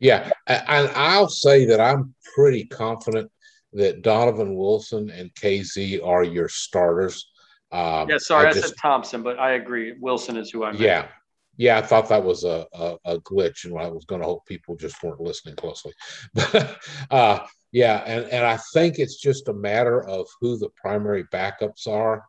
Yeah, 0.00 0.30
and 0.46 0.90
I'll 0.94 1.28
say 1.28 1.66
that 1.66 1.80
I'm 1.80 2.14
pretty 2.34 2.64
confident 2.64 3.30
that 3.72 4.02
Donovan 4.02 4.54
Wilson 4.54 5.10
and 5.10 5.34
Kazee 5.34 6.04
are 6.04 6.24
your 6.24 6.48
starters. 6.48 7.30
Um, 7.72 8.08
yeah, 8.08 8.18
sorry, 8.18 8.46
I, 8.46 8.50
I 8.50 8.52
just, 8.52 8.68
said 8.68 8.76
Thompson, 8.80 9.22
but 9.22 9.38
I 9.38 9.52
agree. 9.52 9.94
Wilson 10.00 10.36
is 10.36 10.50
who 10.50 10.64
I'm. 10.64 10.76
Yeah, 10.76 11.08
yeah, 11.56 11.78
I 11.78 11.82
thought 11.82 12.08
that 12.08 12.24
was 12.24 12.44
a, 12.44 12.66
a, 12.72 12.96
a 13.04 13.18
glitch, 13.20 13.64
and 13.64 13.78
I 13.78 13.88
was 13.88 14.04
going 14.04 14.20
to 14.20 14.26
hope 14.26 14.46
people 14.46 14.76
just 14.76 15.02
weren't 15.02 15.20
listening 15.20 15.56
closely. 15.56 15.92
But 16.34 16.78
uh, 17.10 17.46
yeah, 17.72 18.02
and, 18.06 18.26
and 18.26 18.44
I 18.44 18.58
think 18.72 18.98
it's 18.98 19.20
just 19.20 19.48
a 19.48 19.52
matter 19.52 20.06
of 20.08 20.28
who 20.40 20.58
the 20.58 20.70
primary 20.80 21.24
backups 21.24 21.88
are. 21.88 22.24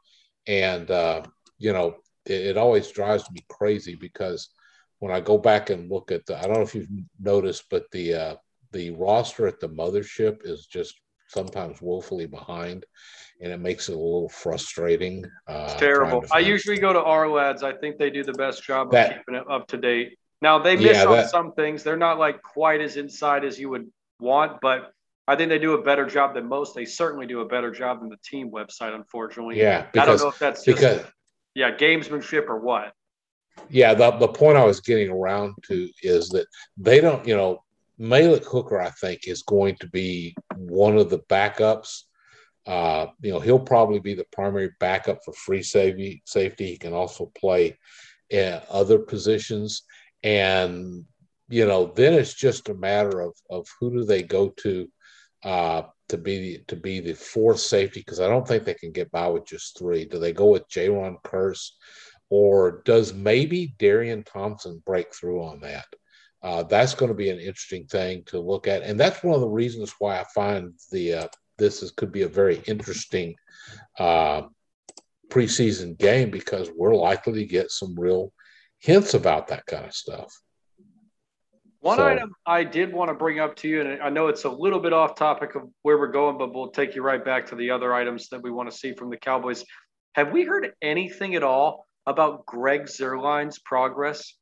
And, 0.47 0.89
uh, 0.89 1.23
you 1.57 1.73
know, 1.73 1.97
it, 2.25 2.47
it, 2.47 2.57
always 2.57 2.91
drives 2.91 3.29
me 3.31 3.45
crazy 3.49 3.95
because 3.95 4.49
when 4.99 5.11
I 5.11 5.19
go 5.19 5.37
back 5.37 5.69
and 5.69 5.89
look 5.89 6.11
at 6.11 6.25
the, 6.25 6.37
I 6.37 6.43
don't 6.43 6.53
know 6.53 6.61
if 6.61 6.75
you've 6.75 6.89
noticed, 7.19 7.65
but 7.69 7.85
the, 7.91 8.13
uh, 8.13 8.35
the 8.71 8.91
roster 8.91 9.47
at 9.47 9.59
the 9.59 9.69
mothership 9.69 10.45
is 10.45 10.65
just 10.65 10.99
sometimes 11.27 11.81
woefully 11.81 12.25
behind 12.25 12.85
and 13.41 13.51
it 13.51 13.59
makes 13.59 13.89
it 13.89 13.93
a 13.93 13.99
little 13.99 14.29
frustrating. 14.29 15.25
Uh, 15.47 15.67
it's 15.69 15.79
terrible. 15.79 16.23
I 16.31 16.39
usually 16.39 16.77
go 16.77 16.93
to 16.93 16.99
Ourlads. 16.99 17.63
I 17.63 17.73
think 17.73 17.97
they 17.97 18.09
do 18.09 18.23
the 18.23 18.33
best 18.33 18.63
job 18.63 18.91
that, 18.91 19.11
of 19.11 19.17
keeping 19.17 19.35
it 19.35 19.43
up 19.49 19.67
to 19.67 19.77
date. 19.77 20.17
Now 20.41 20.59
they 20.59 20.75
miss 20.75 20.97
yeah, 20.97 21.05
on 21.05 21.11
that, 21.13 21.29
some 21.29 21.53
things. 21.53 21.83
They're 21.83 21.97
not 21.97 22.19
like 22.19 22.41
quite 22.41 22.81
as 22.81 22.97
inside 22.97 23.43
as 23.43 23.59
you 23.59 23.69
would 23.69 23.87
want, 24.19 24.59
but 24.61 24.91
I 25.27 25.35
think 25.35 25.49
they 25.49 25.59
do 25.59 25.73
a 25.73 25.81
better 25.81 26.05
job 26.05 26.35
than 26.35 26.47
most. 26.47 26.75
They 26.75 26.85
certainly 26.85 27.25
do 27.25 27.41
a 27.41 27.45
better 27.45 27.71
job 27.71 28.01
than 28.01 28.09
the 28.09 28.17
team 28.23 28.51
website, 28.51 28.93
unfortunately. 28.93 29.59
Yeah, 29.59 29.87
because, 29.91 30.07
I 30.07 30.11
don't 30.11 30.21
know 30.21 30.27
if 30.29 30.39
that's 30.39 30.63
just, 30.63 30.77
because 30.77 31.01
yeah 31.55 31.71
gamesmanship 31.75 32.47
or 32.47 32.59
what. 32.59 32.93
Yeah, 33.69 33.93
the 33.93 34.11
the 34.11 34.27
point 34.27 34.57
I 34.57 34.65
was 34.65 34.81
getting 34.81 35.09
around 35.09 35.55
to 35.67 35.89
is 36.03 36.29
that 36.29 36.47
they 36.77 37.01
don't, 37.01 37.25
you 37.27 37.35
know, 37.35 37.63
Malik 37.97 38.45
Hooker, 38.45 38.79
I 38.79 38.89
think, 38.89 39.21
is 39.27 39.43
going 39.43 39.75
to 39.77 39.87
be 39.87 40.35
one 40.55 40.97
of 40.97 41.09
the 41.09 41.19
backups 41.19 42.03
uh, 42.67 43.07
you 43.21 43.31
know, 43.31 43.39
he'll 43.39 43.59
probably 43.59 43.99
be 43.99 44.13
the 44.13 44.25
primary 44.31 44.71
backup 44.79 45.19
for 45.23 45.33
free 45.33 45.61
safety. 45.61 46.21
Safety. 46.25 46.67
He 46.67 46.77
can 46.77 46.93
also 46.93 47.31
play 47.37 47.77
other 48.33 48.99
positions, 48.99 49.83
and 50.23 51.05
you 51.47 51.65
know, 51.67 51.93
then 51.95 52.13
it's 52.13 52.33
just 52.33 52.69
a 52.69 52.73
matter 52.73 53.21
of 53.21 53.33
of 53.49 53.67
who 53.79 53.91
do 53.91 54.03
they 54.03 54.23
go 54.23 54.49
to 54.49 54.89
uh, 55.43 55.83
to 56.09 56.17
be 56.17 56.63
to 56.67 56.75
be 56.75 56.99
the 56.99 57.13
fourth 57.13 57.59
safety 57.59 57.99
because 57.99 58.19
I 58.19 58.27
don't 58.27 58.47
think 58.47 58.63
they 58.63 58.73
can 58.73 58.91
get 58.91 59.11
by 59.11 59.27
with 59.27 59.45
just 59.45 59.77
three. 59.77 60.05
Do 60.05 60.17
they 60.17 60.33
go 60.33 60.47
with 60.47 60.67
Jayron 60.67 61.21
Kearse, 61.23 61.69
or 62.29 62.81
does 62.85 63.13
maybe 63.13 63.75
Darian 63.77 64.23
Thompson 64.23 64.81
break 64.85 65.13
through 65.13 65.43
on 65.43 65.59
that? 65.61 65.85
Uh, 66.41 66.63
that's 66.63 66.93
going 66.93 67.09
to 67.09 67.15
be 67.15 67.29
an 67.29 67.39
interesting 67.39 67.85
thing 67.87 68.23
to 68.27 68.39
look 68.39 68.67
at, 68.67 68.83
and 68.83 68.99
that's 68.99 69.23
one 69.23 69.35
of 69.35 69.41
the 69.41 69.47
reasons 69.47 69.93
why 69.99 70.19
I 70.19 70.25
find 70.33 70.73
the 70.91 71.13
uh, 71.13 71.27
this 71.57 71.81
is, 71.81 71.91
could 71.91 72.11
be 72.11 72.23
a 72.23 72.27
very 72.27 72.61
interesting 72.67 73.35
uh, 73.97 74.43
preseason 75.29 75.97
game 75.97 76.29
because 76.29 76.69
we're 76.75 76.95
likely 76.95 77.33
to 77.33 77.45
get 77.45 77.71
some 77.71 77.95
real 77.97 78.31
hints 78.79 79.13
about 79.13 79.47
that 79.47 79.65
kind 79.65 79.85
of 79.85 79.93
stuff. 79.93 80.31
One 81.79 81.97
so, 81.97 82.07
item 82.07 82.33
I 82.45 82.63
did 82.63 82.91
want 82.91 83.09
to 83.09 83.13
bring 83.13 83.39
up 83.39 83.55
to 83.57 83.67
you, 83.67 83.81
and 83.81 84.01
I 84.01 84.09
know 84.09 84.27
it's 84.27 84.45
a 84.45 84.49
little 84.49 84.79
bit 84.79 84.91
off 84.91 85.15
topic 85.15 85.55
of 85.55 85.63
where 85.83 85.97
we're 85.97 86.11
going, 86.11 86.37
but 86.37 86.53
we'll 86.53 86.71
take 86.71 86.95
you 86.95 87.03
right 87.03 87.23
back 87.23 87.45
to 87.47 87.55
the 87.55 87.71
other 87.71 87.93
items 87.93 88.29
that 88.29 88.41
we 88.41 88.51
want 88.51 88.71
to 88.71 88.75
see 88.75 88.93
from 88.93 89.09
the 89.09 89.17
Cowboys. 89.17 89.63
Have 90.13 90.31
we 90.31 90.43
heard 90.43 90.71
anything 90.81 91.35
at 91.35 91.43
all 91.43 91.84
about 92.05 92.45
Greg 92.45 92.83
Zuerlein's 92.83 93.59
progress? 93.59 94.33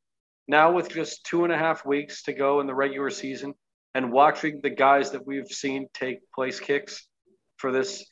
Now, 0.48 0.72
with 0.72 0.90
just 0.90 1.26
two 1.26 1.44
and 1.44 1.54
a 1.54 1.58
half 1.58 1.86
weeks 1.86 2.24
to 2.24 2.34
go 2.34 2.60
in 2.60 2.68
the 2.68 2.76
regular 2.76 3.10
season, 3.10 3.54
and 3.96 4.12
watching 4.12 4.60
the 4.62 4.70
guys 4.70 5.12
that 5.12 5.26
we've 5.26 5.48
seen 5.48 5.88
take 5.94 6.20
place 6.34 6.60
kicks 6.60 7.08
for 7.58 7.72
this 7.72 8.06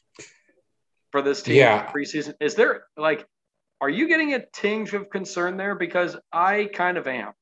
for 1.11 1.21
this 1.21 1.41
team 1.41 1.55
yeah. 1.55 1.91
preseason, 1.91 2.33
is 2.39 2.55
there 2.55 2.83
like 2.95 3.25
are 3.81 3.89
you 3.89 4.07
getting 4.07 4.33
a 4.35 4.45
tinge 4.53 4.93
of 4.93 5.09
concern 5.09 5.57
there? 5.57 5.75
Because 5.75 6.15
I 6.31 6.69
kind 6.71 6.97
of 6.97 7.07
am. 7.07 7.33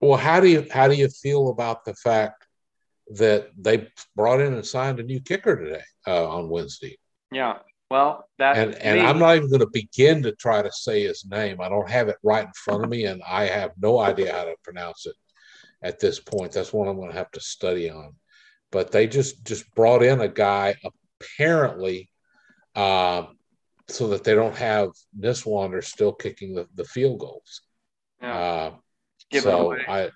Well, 0.00 0.18
how 0.18 0.40
do 0.40 0.48
you 0.48 0.66
how 0.70 0.86
do 0.86 0.94
you 0.94 1.08
feel 1.08 1.48
about 1.48 1.84
the 1.84 1.94
fact 1.94 2.46
that 3.14 3.48
they 3.56 3.88
brought 4.14 4.40
in 4.40 4.52
and 4.52 4.66
signed 4.66 5.00
a 5.00 5.02
new 5.02 5.20
kicker 5.20 5.56
today 5.56 5.82
uh, 6.06 6.28
on 6.28 6.50
Wednesday? 6.50 6.98
Yeah. 7.32 7.58
Well, 7.90 8.28
that 8.38 8.56
and 8.56 8.74
and 8.76 9.00
I'm 9.00 9.18
not 9.18 9.36
even 9.36 9.48
going 9.48 9.60
to 9.60 9.70
begin 9.72 10.22
to 10.24 10.32
try 10.32 10.60
to 10.60 10.72
say 10.72 11.04
his 11.04 11.24
name. 11.24 11.60
I 11.60 11.68
don't 11.68 11.88
have 11.88 12.08
it 12.08 12.16
right 12.22 12.44
in 12.44 12.52
front 12.52 12.82
of 12.82 12.90
me, 12.90 13.04
and 13.04 13.22
I 13.28 13.44
have 13.44 13.72
no 13.80 13.98
idea 13.98 14.32
how 14.32 14.44
to 14.44 14.54
pronounce 14.64 15.06
it 15.06 15.14
at 15.82 16.00
this 16.00 16.18
point. 16.18 16.52
That's 16.52 16.72
one 16.72 16.88
I'm 16.88 16.96
going 16.96 17.10
to 17.10 17.16
have 17.16 17.30
to 17.32 17.40
study 17.40 17.88
on. 17.88 18.14
But 18.72 18.90
they 18.90 19.06
just 19.06 19.44
just 19.44 19.72
brought 19.74 20.02
in 20.02 20.20
a 20.20 20.28
guy 20.28 20.74
apparently 21.20 22.10
uh, 22.74 23.26
so 23.88 24.08
that 24.08 24.24
they 24.24 24.34
don't 24.34 24.56
have 24.56 24.90
Niswander 25.18 25.82
still 25.84 26.12
kicking 26.12 26.54
the, 26.54 26.66
the 26.74 26.84
field 26.84 27.20
goals. 27.20 27.62
Yeah. 28.20 28.34
Uh, 28.34 28.72
so 29.40 29.76
I 29.88 30.10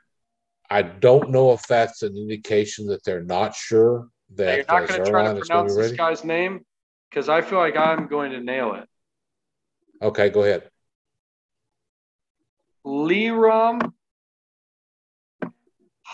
I 0.69 0.83
don't 0.83 1.31
know 1.31 1.53
if 1.53 1.63
that's 1.69 2.03
an 2.03 2.17
indication 2.17 2.87
that 2.89 3.05
they're 3.05 3.25
not 3.25 3.55
sure 3.55 4.09
that 4.35 4.57
you're 4.57 4.67
not 4.67 4.89
going 4.89 5.05
to 5.05 5.11
try 5.11 5.33
to 5.33 5.41
pronounce 5.41 5.77
this 5.77 5.93
guy's 5.93 6.25
name 6.25 6.65
because 7.11 7.29
I 7.29 7.42
feel 7.42 7.59
like 7.59 7.77
I'm 7.77 8.07
going 8.07 8.31
to 8.33 8.40
nail 8.40 8.75
it. 8.75 8.88
Okay, 10.03 10.31
go 10.31 10.44
ahead. 10.44 10.70
Lirim 12.87 13.92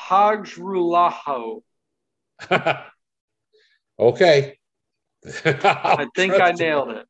Hajrullahu. 0.09 1.63
okay. 3.99 4.59
I 5.45 6.07
think 6.17 6.35
I 6.35 6.53
nailed 6.53 6.91
it. 6.91 7.07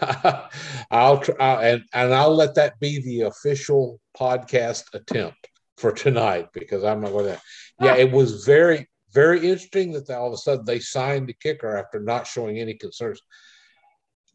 I'll 0.90 1.18
try 1.18 1.68
and, 1.68 1.82
and 1.94 2.14
I'll 2.14 2.34
let 2.34 2.54
that 2.56 2.78
be 2.78 3.00
the 3.00 3.22
official 3.22 4.00
podcast 4.18 4.84
attempt 4.94 5.48
for 5.78 5.92
tonight 5.92 6.48
because 6.52 6.84
I'm 6.84 7.00
not 7.00 7.12
going 7.12 7.26
to. 7.26 7.40
Yeah, 7.80 7.96
it 7.96 8.10
was 8.10 8.44
very, 8.44 8.88
very 9.12 9.38
interesting 9.38 9.92
that 9.92 10.10
all 10.10 10.28
of 10.28 10.34
a 10.34 10.38
sudden 10.38 10.64
they 10.64 10.80
signed 10.80 11.28
the 11.28 11.34
kicker 11.34 11.76
after 11.76 12.00
not 12.00 12.26
showing 12.26 12.58
any 12.58 12.74
concerns. 12.74 13.20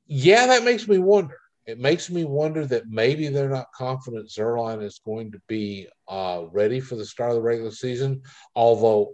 Yeah, 0.06 0.48
that 0.48 0.64
makes 0.64 0.88
me 0.88 0.98
wonder 0.98 1.38
it 1.66 1.80
makes 1.80 2.10
me 2.10 2.26
wonder 2.26 2.66
that 2.66 2.90
maybe 2.90 3.30
they're 3.30 3.50
not 3.50 3.72
confident 3.74 4.30
Zuerlein 4.30 4.84
is 4.84 5.00
going 5.06 5.32
to 5.32 5.42
be 5.48 5.88
uh, 6.08 6.44
ready 6.52 6.80
for 6.80 6.96
the 6.96 7.06
start 7.06 7.32
of 7.32 7.36
the 7.38 7.42
regular 7.42 7.72
season. 7.72 8.22
Although 8.56 9.14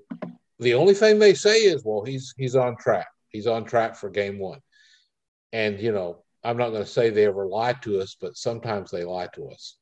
the 0.60 0.74
only 0.74 0.95
thing 0.95 1.19
they 1.19 1.36
say 1.36 1.58
is, 1.60 1.84
well, 1.86 2.04
he's 2.04 2.34
he's 2.38 2.56
on 2.56 2.76
track. 2.78 3.08
He's 3.30 3.48
on 3.48 3.65
track 3.65 3.95
for 3.95 4.10
game 4.10 4.39
one. 4.39 4.60
And 5.54 5.80
you 5.80 5.91
know, 5.91 6.24
I'm 6.43 6.58
not 6.58 6.69
going 6.69 6.84
to 6.84 6.89
say 6.89 7.10
they 7.10 7.28
ever 7.28 7.45
lie 7.45 7.74
to 7.74 8.02
us, 8.02 8.15
but 8.19 8.36
sometimes 8.36 8.89
they 8.89 9.04
lie 9.04 9.28
to 9.36 9.50
us. 9.50 9.78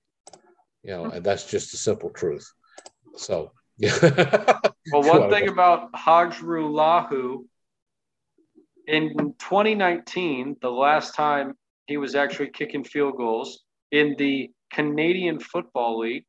You 0.83 0.91
know, 0.91 1.05
and 1.05 1.25
that's 1.25 1.49
just 1.49 1.71
the 1.71 1.77
simple 1.77 2.09
truth. 2.09 2.49
So, 3.15 3.51
well, 4.11 5.03
one 5.03 5.29
thing 5.29 5.49
about 5.49 5.91
Hajrullahu 5.93 7.45
in 8.87 9.09
2019, 9.39 10.55
the 10.61 10.71
last 10.71 11.13
time 11.13 11.53
he 11.85 11.97
was 11.97 12.15
actually 12.15 12.49
kicking 12.49 12.83
field 12.83 13.17
goals 13.17 13.63
in 13.91 14.15
the 14.17 14.49
Canadian 14.71 15.39
Football 15.39 15.99
League. 15.99 16.25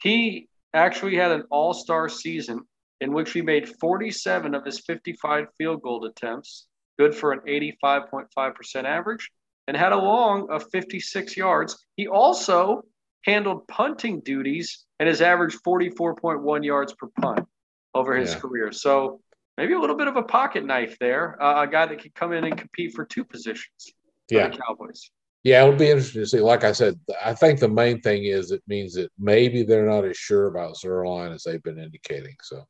He 0.00 0.48
actually 0.74 1.16
had 1.16 1.32
an 1.32 1.44
all 1.50 1.74
star 1.74 2.08
season 2.08 2.60
in 3.00 3.12
which 3.12 3.32
he 3.32 3.42
made 3.42 3.68
47 3.80 4.54
of 4.54 4.64
his 4.64 4.80
55 4.80 5.46
field 5.56 5.82
goal 5.82 6.04
attempts, 6.04 6.66
good 6.98 7.14
for 7.14 7.32
an 7.32 7.40
85.5% 7.46 8.84
average, 8.84 9.30
and 9.66 9.76
had 9.76 9.92
a 9.92 9.96
long 9.96 10.50
of 10.50 10.64
56 10.72 11.36
yards. 11.36 11.86
He 11.96 12.08
also 12.08 12.82
handled 13.24 13.66
punting 13.68 14.20
duties 14.20 14.84
and 14.98 15.08
has 15.08 15.20
averaged 15.20 15.58
44.1 15.64 16.64
yards 16.64 16.94
per 16.94 17.08
punt 17.20 17.46
over 17.94 18.16
his 18.16 18.32
yeah. 18.32 18.38
career. 18.38 18.72
So 18.72 19.20
maybe 19.56 19.74
a 19.74 19.80
little 19.80 19.96
bit 19.96 20.08
of 20.08 20.16
a 20.16 20.22
pocket 20.22 20.64
knife 20.64 20.96
there, 20.98 21.40
uh, 21.42 21.62
a 21.62 21.66
guy 21.66 21.86
that 21.86 22.00
could 22.00 22.14
come 22.14 22.32
in 22.32 22.44
and 22.44 22.56
compete 22.56 22.94
for 22.94 23.04
two 23.04 23.24
positions 23.24 23.92
yeah. 24.30 24.50
Cowboys. 24.50 25.10
Yeah, 25.44 25.64
it'll 25.64 25.78
be 25.78 25.88
interesting 25.88 26.22
to 26.22 26.26
see. 26.26 26.40
Like 26.40 26.64
I 26.64 26.72
said, 26.72 26.98
I 27.24 27.32
think 27.32 27.60
the 27.60 27.68
main 27.68 28.00
thing 28.00 28.24
is 28.24 28.50
it 28.50 28.62
means 28.66 28.94
that 28.94 29.10
maybe 29.18 29.62
they're 29.62 29.86
not 29.86 30.04
as 30.04 30.16
sure 30.16 30.48
about 30.48 30.76
Zuerlein 30.76 31.34
as 31.34 31.44
they've 31.44 31.62
been 31.62 31.78
indicating. 31.78 32.36
So 32.42 32.64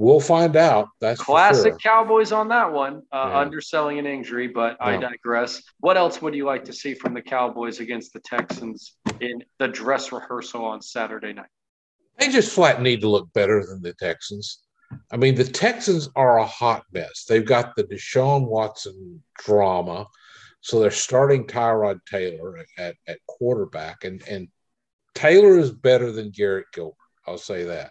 We'll 0.00 0.20
find 0.20 0.54
out. 0.54 0.90
That's 1.00 1.20
classic 1.20 1.72
sure. 1.72 1.78
Cowboys 1.80 2.30
on 2.30 2.46
that 2.50 2.72
one, 2.72 3.02
uh, 3.12 3.30
Yeah. 3.30 3.38
underselling 3.40 3.98
an 3.98 4.06
injury, 4.06 4.46
but 4.46 4.76
I 4.80 4.96
digress. 4.96 5.60
What 5.80 5.96
else 5.96 6.22
would 6.22 6.36
you 6.36 6.44
like 6.44 6.64
to 6.66 6.72
see 6.72 6.94
from 6.94 7.14
the 7.14 7.20
Cowboys 7.20 7.80
against 7.80 8.12
the 8.12 8.20
Texans 8.20 8.94
in 9.18 9.42
the 9.58 9.66
dress 9.66 10.12
rehearsal 10.12 10.64
on 10.64 10.80
Saturday 10.80 11.32
night? 11.32 11.50
They 12.16 12.28
just 12.28 12.54
flat 12.54 12.80
need 12.80 13.00
to 13.00 13.08
look 13.08 13.32
better 13.32 13.66
than 13.66 13.82
the 13.82 13.92
Texans. 13.94 14.62
I 15.10 15.16
mean, 15.16 15.34
the 15.34 15.42
Texans 15.42 16.08
are 16.14 16.38
a 16.38 16.46
hot 16.46 16.84
mess. 16.92 17.24
They've 17.24 17.44
got 17.44 17.74
the 17.74 17.82
Deshaun 17.82 18.46
Watson 18.46 19.24
drama. 19.36 20.06
So 20.60 20.78
they're 20.78 20.92
starting 20.92 21.44
Tyrod 21.44 21.98
Taylor 22.08 22.64
at, 22.78 22.94
at 23.08 23.18
quarterback. 23.26 24.04
And, 24.04 24.22
and 24.28 24.46
Taylor 25.16 25.58
is 25.58 25.72
better 25.72 26.12
than 26.12 26.30
Garrett 26.30 26.66
Gilbert. 26.72 26.94
I'll 27.26 27.36
say 27.36 27.64
that. 27.64 27.90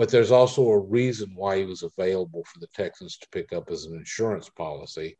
But 0.00 0.08
there's 0.08 0.30
also 0.30 0.66
a 0.66 0.78
reason 0.78 1.32
why 1.34 1.58
he 1.58 1.66
was 1.66 1.82
available 1.82 2.42
for 2.44 2.58
the 2.58 2.68
Texans 2.68 3.18
to 3.18 3.28
pick 3.32 3.52
up 3.52 3.70
as 3.70 3.84
an 3.84 3.94
insurance 3.94 4.48
policy 4.48 5.18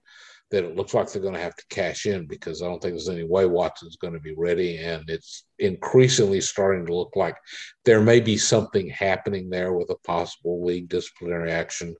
that 0.51 0.65
it 0.65 0.75
looks 0.75 0.95
like 0.95 1.13
they're 1.13 1.21
going 1.21 1.35
to 1.35 1.41
have 1.41 1.55
to 1.57 1.67
cash 1.69 2.07
in 2.07 2.27
because 2.27 2.63
I 2.63 2.65
don't 2.65 2.81
think 2.81 2.95
there's 2.95 3.11
any 3.11 3.25
way 3.25 3.45
Watson's 3.45 3.97
going 3.97 4.15
to 4.15 4.21
be 4.21 4.33
ready. 4.35 4.79
And 4.79 5.05
it's 5.11 5.45
increasingly 5.59 6.41
starting 6.41 6.87
to 6.87 6.95
look 6.95 7.15
like 7.15 7.37
there 7.85 8.01
may 8.01 8.21
be 8.21 8.39
something 8.39 8.89
happening 8.89 9.51
there 9.51 9.75
with 9.75 9.91
a 9.91 9.99
possible 10.07 10.65
league 10.65 10.89
disciplinary 10.89 11.51
action. 11.53 11.95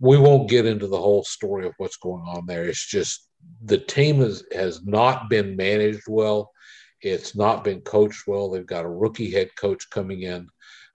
We 0.00 0.16
won't 0.16 0.48
get 0.48 0.64
into 0.64 0.86
the 0.86 0.96
whole 0.96 1.24
story 1.24 1.66
of 1.66 1.74
what's 1.76 1.98
going 1.98 2.24
on 2.26 2.46
there. 2.46 2.64
It's 2.64 2.86
just 2.86 3.28
the 3.66 3.76
team 3.76 4.20
has, 4.20 4.44
has 4.50 4.82
not 4.82 5.28
been 5.28 5.56
managed 5.56 6.04
well. 6.08 6.52
It's 7.02 7.36
not 7.36 7.64
been 7.64 7.82
coached 7.82 8.26
well. 8.26 8.48
They've 8.48 8.64
got 8.64 8.86
a 8.86 8.90
rookie 8.90 9.30
head 9.30 9.50
coach 9.56 9.90
coming 9.90 10.22
in. 10.22 10.48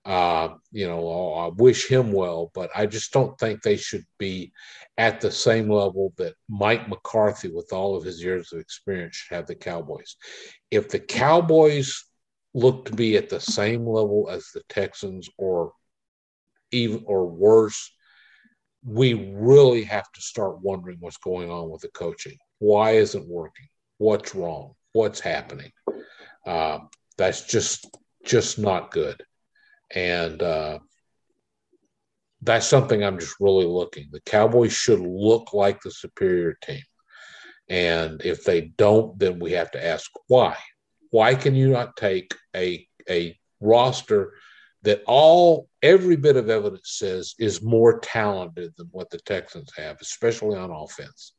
Uh, 0.09 0.55
you 0.71 0.87
know, 0.87 1.35
I 1.35 1.49
wish 1.55 1.87
him 1.87 2.11
well, 2.11 2.49
but 2.55 2.71
I 2.75 2.87
just 2.87 3.13
don't 3.13 3.39
think 3.39 3.61
they 3.61 3.77
should 3.77 4.05
be 4.17 4.51
at 4.97 5.21
the 5.21 5.29
same 5.29 5.69
level 5.69 6.13
that 6.17 6.33
Mike 6.49 6.89
McCarthy, 6.89 7.49
with 7.49 7.71
all 7.71 7.95
of 7.95 8.03
his 8.03 8.23
years 8.23 8.51
of 8.51 8.59
experience, 8.59 9.17
should 9.17 9.35
have 9.35 9.45
the 9.45 9.53
Cowboys. 9.53 10.15
If 10.71 10.89
the 10.89 10.97
Cowboys 10.99 12.05
look 12.55 12.85
to 12.85 12.95
be 12.95 13.17
at 13.17 13.29
the 13.29 13.39
same 13.39 13.85
level 13.85 14.27
as 14.31 14.47
the 14.51 14.63
Texans 14.67 15.29
or 15.37 15.73
even 16.71 17.03
or 17.05 17.27
worse, 17.27 17.91
we 18.83 19.13
really 19.35 19.83
have 19.83 20.11
to 20.13 20.21
start 20.21 20.63
wondering 20.63 20.97
what's 21.01 21.17
going 21.17 21.51
on 21.51 21.69
with 21.69 21.81
the 21.81 21.89
coaching. 21.89 22.37
Why 22.57 22.93
isn't 22.93 23.27
working? 23.27 23.67
What's 23.99 24.33
wrong? 24.33 24.73
What's 24.93 25.19
happening? 25.19 25.71
Uh, 26.47 26.79
that's 27.15 27.45
just 27.45 27.85
just 28.25 28.57
not 28.57 28.89
good, 28.91 29.21
and 29.93 30.41
uh, 30.41 30.79
that's 32.41 32.67
something 32.67 33.03
I'm 33.03 33.19
just 33.19 33.35
really 33.39 33.65
looking. 33.65 34.07
The 34.11 34.21
Cowboys 34.21 34.73
should 34.73 34.99
look 34.99 35.53
like 35.53 35.81
the 35.81 35.91
superior 35.91 36.57
team, 36.61 36.83
and 37.69 38.21
if 38.23 38.43
they 38.43 38.61
don't, 38.77 39.17
then 39.19 39.39
we 39.39 39.51
have 39.53 39.71
to 39.71 39.85
ask 39.85 40.09
why. 40.27 40.55
Why 41.11 41.35
can 41.35 41.55
you 41.55 41.69
not 41.69 41.95
take 41.97 42.33
a 42.55 42.87
a 43.09 43.37
roster 43.59 44.33
that 44.83 45.03
all 45.05 45.67
every 45.81 46.15
bit 46.15 46.37
of 46.37 46.49
evidence 46.49 46.97
says 46.97 47.35
is 47.37 47.61
more 47.61 47.99
talented 47.99 48.73
than 48.77 48.87
what 48.91 49.09
the 49.09 49.19
Texans 49.19 49.71
have, 49.75 49.97
especially 50.01 50.57
on 50.57 50.71
offense. 50.71 51.33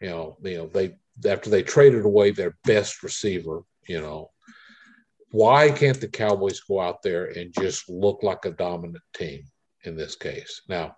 You 0.00 0.08
know, 0.08 0.36
you 0.42 0.56
know, 0.58 0.66
they 0.66 0.96
after 1.28 1.50
they 1.50 1.62
traded 1.62 2.04
away 2.04 2.30
their 2.30 2.56
best 2.64 3.02
receiver, 3.02 3.62
you 3.86 4.00
know, 4.00 4.30
why 5.32 5.70
can't 5.70 6.00
the 6.00 6.08
Cowboys 6.08 6.60
go 6.60 6.80
out 6.80 7.02
there 7.02 7.24
and 7.24 7.54
just 7.58 7.88
look 7.88 8.22
like 8.22 8.44
a 8.44 8.50
dominant 8.50 9.02
team 9.14 9.42
in 9.84 9.96
this 9.96 10.14
case? 10.14 10.62
Now, 10.68 10.94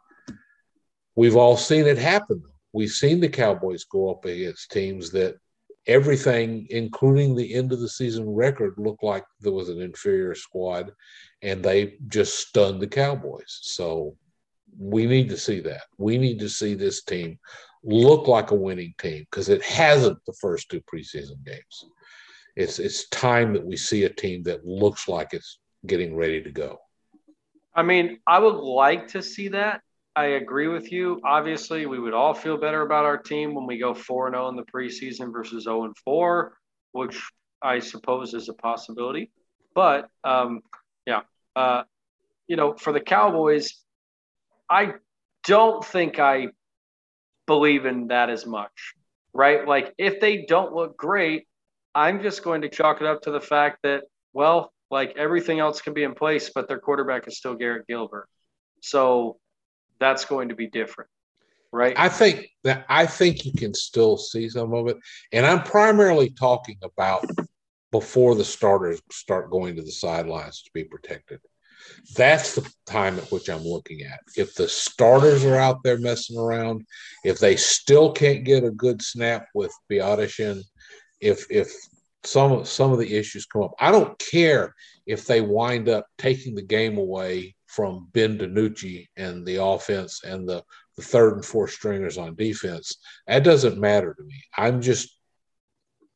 we've 1.15 1.37
all 1.37 1.57
seen 1.57 1.87
it 1.87 1.99
happen. 1.99 2.43
We've 2.73 2.91
seen 2.91 3.21
the 3.21 3.29
Cowboys 3.29 3.85
go 3.85 4.11
up 4.11 4.25
against 4.25 4.73
teams 4.73 5.11
that 5.13 5.37
everything, 5.87 6.67
including 6.71 7.37
the 7.37 7.55
end 7.55 7.73
of 7.73 7.79
the 7.79 7.89
season 7.89 8.29
record, 8.29 8.75
looked 8.77 9.05
like 9.05 9.25
there 9.41 9.53
was 9.53 9.69
an 9.69 9.81
inferior 9.81 10.35
squad, 10.35 10.91
and 11.43 11.63
they 11.63 11.95
just 12.09 12.49
stunned 12.49 12.81
the 12.81 12.89
Cowboys. 12.89 13.61
So 13.63 14.17
we 14.77 15.07
need 15.07 15.29
to 15.29 15.37
see 15.37 15.61
that. 15.61 15.83
We 15.97 16.19
need 16.19 16.41
to 16.41 16.49
see 16.49 16.75
this 16.75 17.05
team 17.05 17.39
look 17.85 18.27
like 18.27 18.51
a 18.51 18.57
winning 18.57 18.95
team 18.99 19.25
because 19.31 19.49
it 19.49 19.63
hasn't 19.63 20.19
the 20.27 20.35
first 20.41 20.71
two 20.71 20.81
preseason 20.93 21.45
games. 21.45 21.85
It's 22.57 22.79
it's 22.79 23.09
time 23.09 23.53
that 23.55 23.65
we 23.65 23.77
see 23.77 24.05
a 24.05 24.09
team 24.09 24.43
that 24.45 24.65
looks 24.65 25.09
like 25.09 25.35
it's 25.35 25.59
getting 25.87 26.17
ready 26.17 26.43
to 26.43 26.51
go. 26.51 26.79
I 27.75 27.83
mean, 27.83 28.21
I 28.27 28.39
would 28.39 28.57
like 28.57 29.09
to 29.09 29.23
see 29.23 29.49
that. 29.49 29.83
I 30.17 30.27
agree 30.27 30.69
with 30.69 30.93
you. 30.93 31.21
Obviously, 31.25 31.87
we 31.87 31.99
would 31.99 32.15
all 32.15 32.35
feel 32.35 32.57
better 32.57 32.83
about 32.83 33.05
our 33.05 33.19
team 33.19 33.55
when 33.55 33.67
we 33.67 33.79
go 33.79 33.95
4 33.95 34.31
0 34.31 34.49
in 34.49 34.57
the 34.57 34.63
preseason 34.63 35.33
versus 35.33 35.65
0 35.65 35.93
4, 36.05 36.57
which 36.93 37.21
I 37.61 37.81
suppose 37.81 38.33
is 38.35 38.49
a 38.49 38.55
possibility. 38.55 39.33
But 39.75 40.09
um, 40.23 40.61
yeah, 41.05 41.23
uh, 41.57 41.83
you 42.47 42.57
know, 42.57 42.75
for 42.75 42.93
the 42.93 43.01
Cowboys, 43.01 43.75
I 44.71 44.95
don't 45.47 45.85
think 45.85 46.21
I 46.21 46.49
believe 47.47 47.85
in 47.85 48.09
that 48.09 48.31
as 48.31 48.47
much, 48.47 48.95
right? 49.33 49.67
Like, 49.67 49.93
if 49.99 50.21
they 50.21 50.45
don't 50.47 50.73
look 50.73 50.97
great, 50.97 51.49
I'm 51.95 52.23
just 52.23 52.43
going 52.43 52.63
to 52.63 52.69
chalk 52.69 53.01
it 53.01 53.07
up 53.07 53.23
to 53.23 53.31
the 53.31 53.41
fact 53.41 53.79
that, 53.83 54.03
well, 54.33 54.73
like 54.91 55.15
everything 55.17 55.61
else 55.61 55.81
can 55.81 55.95
be 55.95 56.03
in 56.03 56.15
place, 56.15 56.51
but 56.55 56.69
their 56.69 56.79
quarterback 56.79 57.27
is 57.29 57.39
still 57.39 57.55
Garrett 57.55 57.87
Gilbert. 57.87 58.29
So 58.81 59.39
that's 59.99 60.25
going 60.25 60.49
to 60.49 60.55
be 60.55 60.67
different, 60.67 61.11
right? 61.73 61.95
I 61.97 62.09
think 62.09 62.49
that 62.65 62.85
I 62.89 63.07
think 63.07 63.45
you 63.45 63.53
can 63.53 63.75
still 63.75 64.17
see 64.17 64.49
some 64.49 64.75
of 64.75 64.89
it, 64.89 64.97
and 65.33 65.47
I'm 65.47 65.63
primarily 65.63 66.31
talking 66.31 66.79
about 66.83 67.25
before 67.93 68.35
the 68.35 68.45
starters 68.45 69.01
start 69.13 69.51
going 69.51 69.77
to 69.77 69.83
the 69.83 69.93
sidelines 69.93 70.63
to 70.63 70.71
be 70.75 70.85
protected. 70.85 71.41
That's 72.17 72.55
the 72.55 72.69
time 72.87 73.19
at 73.19 73.31
which 73.31 73.49
I'm 73.49 73.63
looking 73.63 74.03
at. 74.03 74.21
If 74.37 74.55
the 74.55 74.69
starters 74.69 75.45
are 75.45 75.57
out 75.57 75.83
there 75.85 75.99
messing 75.99 76.39
around, 76.39 76.85
if 77.25 77.39
they 77.39 77.57
still 77.57 78.13
can't 78.13 78.45
get 78.45 78.65
a 78.65 78.71
good 78.71 79.03
snap 79.03 79.47
with 79.55 79.73
Biadasz 79.91 80.63
if 81.25 81.47
if 81.51 81.73
some 82.23 82.65
some 82.65 82.93
of 82.93 82.99
the 82.99 83.17
issues 83.17 83.47
come 83.47 83.63
up, 83.63 83.75
I 83.81 83.91
don't 83.91 84.19
care 84.19 84.75
if 85.07 85.27
they 85.27 85.41
wind 85.41 85.89
up 85.89 86.07
taking 86.19 86.55
the 86.55 86.63
game 86.63 86.99
away 86.99 87.55
from 87.67 88.09
Ben 88.13 88.39
DiNucci 88.39 89.07
and 89.17 89.45
the 89.45 89.63
offense 89.63 90.23
and 90.23 90.49
the, 90.49 90.63
the 90.97 91.03
third 91.03 91.35
and 91.35 91.45
fourth 91.45 91.73
stringers 91.73 92.19
on 92.19 92.37
defense. 92.37 92.99
That 93.27 93.43
doesn't 93.43 93.81
matter 93.81 94.15
to 94.15 94.23
me. 94.23 94.41
I'm 94.57 94.81
just 94.81 95.19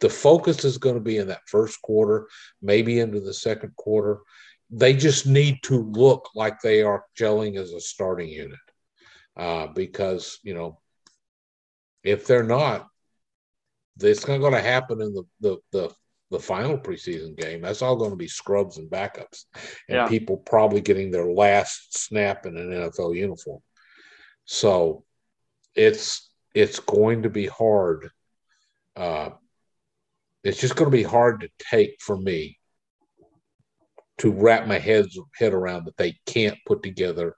the 0.00 0.10
focus 0.10 0.64
is 0.64 0.78
going 0.78 0.94
to 0.94 1.00
be 1.00 1.16
in 1.16 1.28
that 1.28 1.48
first 1.48 1.82
quarter, 1.82 2.28
maybe 2.62 3.00
into 3.00 3.20
the 3.20 3.34
second 3.34 3.74
quarter. 3.76 4.20
They 4.70 4.92
just 4.92 5.26
need 5.26 5.62
to 5.64 5.90
look 5.90 6.28
like 6.34 6.60
they 6.60 6.82
are 6.82 7.04
gelling 7.18 7.56
as 7.56 7.72
a 7.72 7.80
starting 7.80 8.28
unit, 8.28 8.58
uh, 9.36 9.68
because 9.68 10.38
you 10.42 10.52
know 10.54 10.80
if 12.04 12.26
they're 12.26 12.44
not, 12.44 12.86
it's 14.00 14.26
not 14.26 14.38
going 14.38 14.52
to 14.54 14.60
happen 14.62 15.00
in 15.00 15.12
the 15.14 15.24
the 15.40 15.58
the 15.72 15.94
the 16.30 16.38
final 16.38 16.76
preseason 16.76 17.36
game. 17.36 17.62
That's 17.62 17.80
all 17.80 17.96
going 17.96 18.10
to 18.10 18.16
be 18.16 18.28
scrubs 18.28 18.76
and 18.76 18.90
backups, 18.90 19.44
and 19.88 19.96
Yeah. 19.96 20.08
people 20.08 20.36
probably 20.36 20.80
getting 20.82 21.10
their 21.10 21.30
last 21.32 21.96
snap 21.96 22.44
in 22.44 22.56
an 22.56 22.70
NFL 22.70 23.16
uniform. 23.16 23.60
So 24.44 25.04
it's 25.74 26.30
it's 26.54 26.80
going 26.80 27.22
to 27.22 27.30
be 27.30 27.46
hard. 27.46 28.10
Uh, 28.96 29.30
it's 30.44 30.60
just 30.60 30.76
going 30.76 30.90
to 30.90 30.96
be 30.96 31.02
hard 31.02 31.40
to 31.40 31.48
take 31.58 31.96
for 32.00 32.16
me 32.16 32.58
to 34.18 34.32
wrap 34.32 34.66
my 34.66 34.78
head 34.78 35.06
head 35.36 35.54
around 35.54 35.84
that 35.86 35.96
they 35.96 36.18
can't 36.26 36.58
put 36.66 36.82
together 36.82 37.34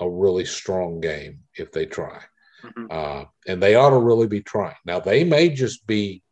a 0.00 0.08
really 0.08 0.44
strong 0.44 1.00
game 1.00 1.40
if 1.54 1.70
they 1.70 1.86
try. 1.86 2.20
Mhm. 2.62 2.86
Uh, 2.90 3.24
and 3.46 3.62
they 3.62 3.74
ought 3.74 3.90
to 3.90 3.98
really 3.98 4.26
be 4.26 4.42
trying. 4.42 4.76
Now 4.84 5.00
they 5.00 5.24
may 5.24 5.48
just 5.48 5.86
be 5.86 6.22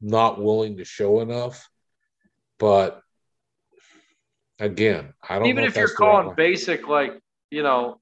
not 0.00 0.40
willing 0.40 0.76
to 0.76 0.84
show 0.84 1.20
enough, 1.20 1.68
but 2.58 3.02
again, 4.58 5.12
I 5.28 5.38
don't 5.38 5.48
Even 5.48 5.64
know 5.64 5.68
if 5.68 5.76
you're 5.76 5.86
right 5.86 5.96
calling 5.96 6.34
basic, 6.36 6.88
like, 6.88 7.18
you 7.50 7.62
know, 7.62 8.00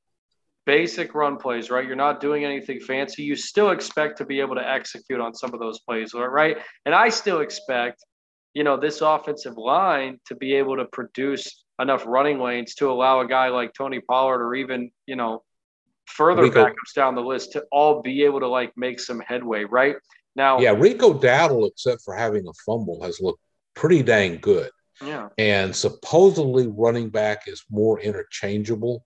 basic 0.66 1.14
run 1.14 1.36
plays, 1.36 1.70
right? 1.70 1.86
You're 1.86 1.96
not 1.96 2.20
doing 2.20 2.44
anything 2.44 2.80
fancy. 2.80 3.22
You 3.22 3.36
still 3.36 3.70
expect 3.70 4.18
to 4.18 4.24
be 4.24 4.40
able 4.40 4.54
to 4.56 4.68
execute 4.68 5.20
on 5.20 5.34
some 5.34 5.52
of 5.52 5.60
those 5.60 5.80
plays, 5.80 6.14
right? 6.14 6.56
And 6.86 6.94
I 6.94 7.08
still 7.10 7.40
expect, 7.40 8.04
you 8.54 8.64
know, 8.64 8.76
this 8.76 9.00
offensive 9.00 9.56
line 9.56 10.20
to 10.26 10.34
be 10.34 10.54
able 10.54 10.76
to 10.76 10.86
produce 10.86 11.64
enough 11.80 12.04
running 12.06 12.40
lanes 12.40 12.74
to 12.76 12.90
allow 12.90 13.20
a 13.20 13.26
guy 13.26 13.48
like 13.48 13.72
Tony 13.74 14.00
Pollard 14.00 14.42
or 14.42 14.54
even, 14.54 14.90
you 15.06 15.16
know, 15.16 15.42
further 16.06 16.42
Rico- 16.42 16.64
backups 16.64 16.94
down 16.94 17.14
the 17.14 17.22
list 17.22 17.52
to 17.52 17.64
all 17.72 18.02
be 18.02 18.24
able 18.24 18.40
to 18.40 18.48
like 18.48 18.72
make 18.76 19.00
some 19.00 19.20
headway, 19.20 19.64
right? 19.64 19.96
Now, 20.36 20.58
Yeah, 20.58 20.70
Rico 20.72 21.12
Dowdle, 21.18 21.68
except 21.68 22.02
for 22.02 22.14
having 22.14 22.46
a 22.48 22.52
fumble, 22.66 23.02
has 23.02 23.20
looked 23.20 23.40
pretty 23.74 24.02
dang 24.02 24.38
good. 24.38 24.70
yeah. 25.04 25.28
And 25.38 25.74
supposedly 25.74 26.66
running 26.68 27.10
back 27.10 27.46
is 27.46 27.64
more 27.70 28.00
interchangeable 28.00 29.04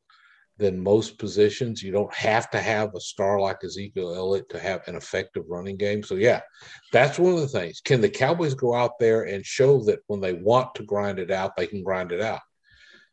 than 0.58 0.82
most 0.82 1.18
positions. 1.18 1.82
You 1.82 1.92
don't 1.92 2.12
have 2.12 2.50
to 2.50 2.60
have 2.60 2.94
a 2.94 3.00
star 3.00 3.40
like 3.40 3.62
Ezekiel 3.62 4.14
Elliott 4.14 4.48
to 4.50 4.58
have 4.58 4.86
an 4.88 4.96
effective 4.96 5.44
running 5.48 5.76
game. 5.76 6.02
So, 6.02 6.16
yeah, 6.16 6.40
that's 6.92 7.18
one 7.18 7.32
of 7.34 7.40
the 7.40 7.46
things. 7.48 7.80
Can 7.80 8.00
the 8.00 8.08
Cowboys 8.10 8.54
go 8.54 8.74
out 8.74 8.98
there 8.98 9.22
and 9.22 9.44
show 9.46 9.78
that 9.84 10.00
when 10.08 10.20
they 10.20 10.32
want 10.32 10.74
to 10.74 10.82
grind 10.82 11.18
it 11.20 11.30
out, 11.30 11.56
they 11.56 11.66
can 11.68 11.82
grind 11.84 12.10
it 12.12 12.20
out? 12.20 12.40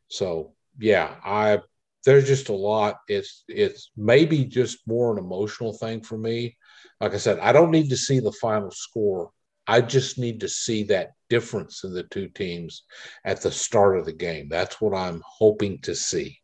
So, 0.08 0.54
yeah, 0.80 1.16
I 1.24 1.60
there's 2.06 2.28
just 2.28 2.50
a 2.50 2.54
lot. 2.54 2.98
It's 3.08 3.44
it's 3.48 3.92
maybe 3.98 4.46
just 4.46 4.88
more 4.88 5.12
an 5.12 5.24
emotional 5.24 5.74
thing 5.74 6.02
for 6.02 6.18
me. 6.18 6.56
Like 7.02 7.14
I 7.14 7.18
said, 7.18 7.40
I 7.40 7.52
don't 7.52 7.72
need 7.72 7.90
to 7.90 7.98
see 7.98 8.20
the 8.20 8.32
final 8.32 8.72
score. 8.72 9.32
I 9.68 9.82
just 9.82 10.20
need 10.20 10.42
to 10.42 10.48
see 10.48 10.84
that 10.84 11.14
difference 11.30 11.84
in 11.84 11.94
the 11.94 12.04
two 12.04 12.28
teams 12.30 12.84
at 13.26 13.42
the 13.42 13.52
start 13.52 13.98
of 13.98 14.06
the 14.06 14.14
game. 14.14 14.48
That's 14.48 14.80
what 14.80 14.96
I'm 14.96 15.22
hoping 15.26 15.80
to 15.82 15.96
see. 15.96 16.40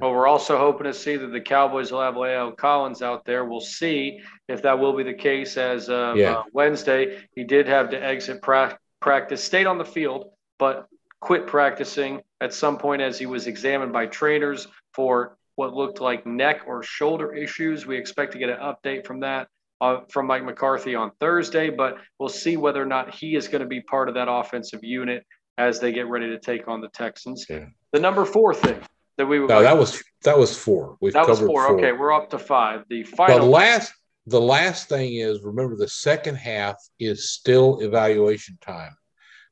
Well, 0.00 0.10
we're 0.10 0.26
also 0.26 0.58
hoping 0.58 0.84
to 0.84 0.92
see 0.92 1.16
that 1.16 1.28
the 1.28 1.40
Cowboys 1.40 1.92
will 1.92 2.00
have 2.00 2.14
La'el 2.14 2.56
Collins 2.56 3.00
out 3.00 3.24
there. 3.24 3.44
We'll 3.44 3.60
see 3.60 4.20
if 4.48 4.60
that 4.62 4.78
will 4.78 4.96
be 4.96 5.04
the 5.04 5.14
case 5.14 5.56
as 5.56 5.88
of 5.88 6.16
yeah. 6.16 6.32
uh, 6.32 6.42
Wednesday. 6.52 7.22
He 7.36 7.44
did 7.44 7.68
have 7.68 7.90
to 7.90 8.02
exit 8.02 8.42
pra- 8.42 8.76
practice, 9.00 9.42
stayed 9.42 9.66
on 9.66 9.78
the 9.78 9.84
field, 9.84 10.30
but 10.58 10.88
quit 11.20 11.46
practicing 11.46 12.22
at 12.44 12.52
some 12.52 12.76
point 12.76 13.00
as 13.00 13.18
he 13.18 13.26
was 13.26 13.46
examined 13.46 13.92
by 13.92 14.06
trainers 14.06 14.68
for 14.92 15.36
what 15.56 15.72
looked 15.72 16.00
like 16.00 16.26
neck 16.26 16.62
or 16.66 16.82
shoulder 16.82 17.34
issues. 17.34 17.86
We 17.86 17.96
expect 17.96 18.32
to 18.32 18.38
get 18.38 18.50
an 18.50 18.58
update 18.58 19.06
from 19.06 19.20
that 19.20 19.48
uh, 19.80 20.00
from 20.10 20.26
Mike 20.26 20.44
McCarthy 20.44 20.94
on 20.94 21.10
Thursday, 21.20 21.70
but 21.70 21.96
we'll 22.18 22.28
see 22.28 22.56
whether 22.56 22.82
or 22.82 22.86
not 22.86 23.14
he 23.14 23.34
is 23.34 23.48
going 23.48 23.62
to 23.62 23.66
be 23.66 23.80
part 23.80 24.08
of 24.08 24.14
that 24.14 24.28
offensive 24.30 24.84
unit 24.84 25.24
as 25.56 25.80
they 25.80 25.92
get 25.92 26.06
ready 26.08 26.28
to 26.28 26.38
take 26.38 26.68
on 26.68 26.80
the 26.80 26.88
Texans. 26.88 27.46
Yeah. 27.48 27.66
The 27.92 28.00
number 28.00 28.24
four 28.24 28.54
thing 28.54 28.80
that 29.16 29.26
we 29.26 29.40
would 29.40 29.48
no, 29.48 29.56
like 29.56 29.64
that 29.64 29.78
was 29.78 30.02
that 30.22 30.38
was 30.38 30.56
four. 30.56 30.96
We've 31.00 31.12
that 31.12 31.26
was 31.26 31.38
four. 31.38 31.66
four. 31.66 31.78
Okay, 31.78 31.92
we're 31.92 32.12
up 32.12 32.30
to 32.30 32.38
five. 32.38 32.84
The 32.90 33.04
final. 33.04 33.38
The 33.38 33.44
last 33.44 33.92
the 34.26 34.40
last 34.40 34.88
thing 34.88 35.14
is 35.14 35.42
remember 35.42 35.76
the 35.76 35.88
second 35.88 36.36
half 36.36 36.76
is 36.98 37.30
still 37.30 37.80
evaluation 37.80 38.58
time 38.60 38.94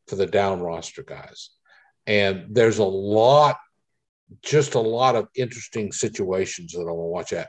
for 0.09 0.17
the 0.17 0.27
down 0.27 0.61
roster 0.61 1.03
guys, 1.03 1.51
and 2.07 2.47
there's 2.51 2.79
a 2.79 2.85
lot, 2.85 3.57
just 4.43 4.75
a 4.75 4.81
lot 4.81 5.17
of 5.17 5.29
interesting 5.35 5.93
situations 5.93 6.73
that 6.73 6.81
I 6.81 6.93
want 6.93 7.07
to 7.07 7.13
watch 7.13 7.33
at. 7.33 7.49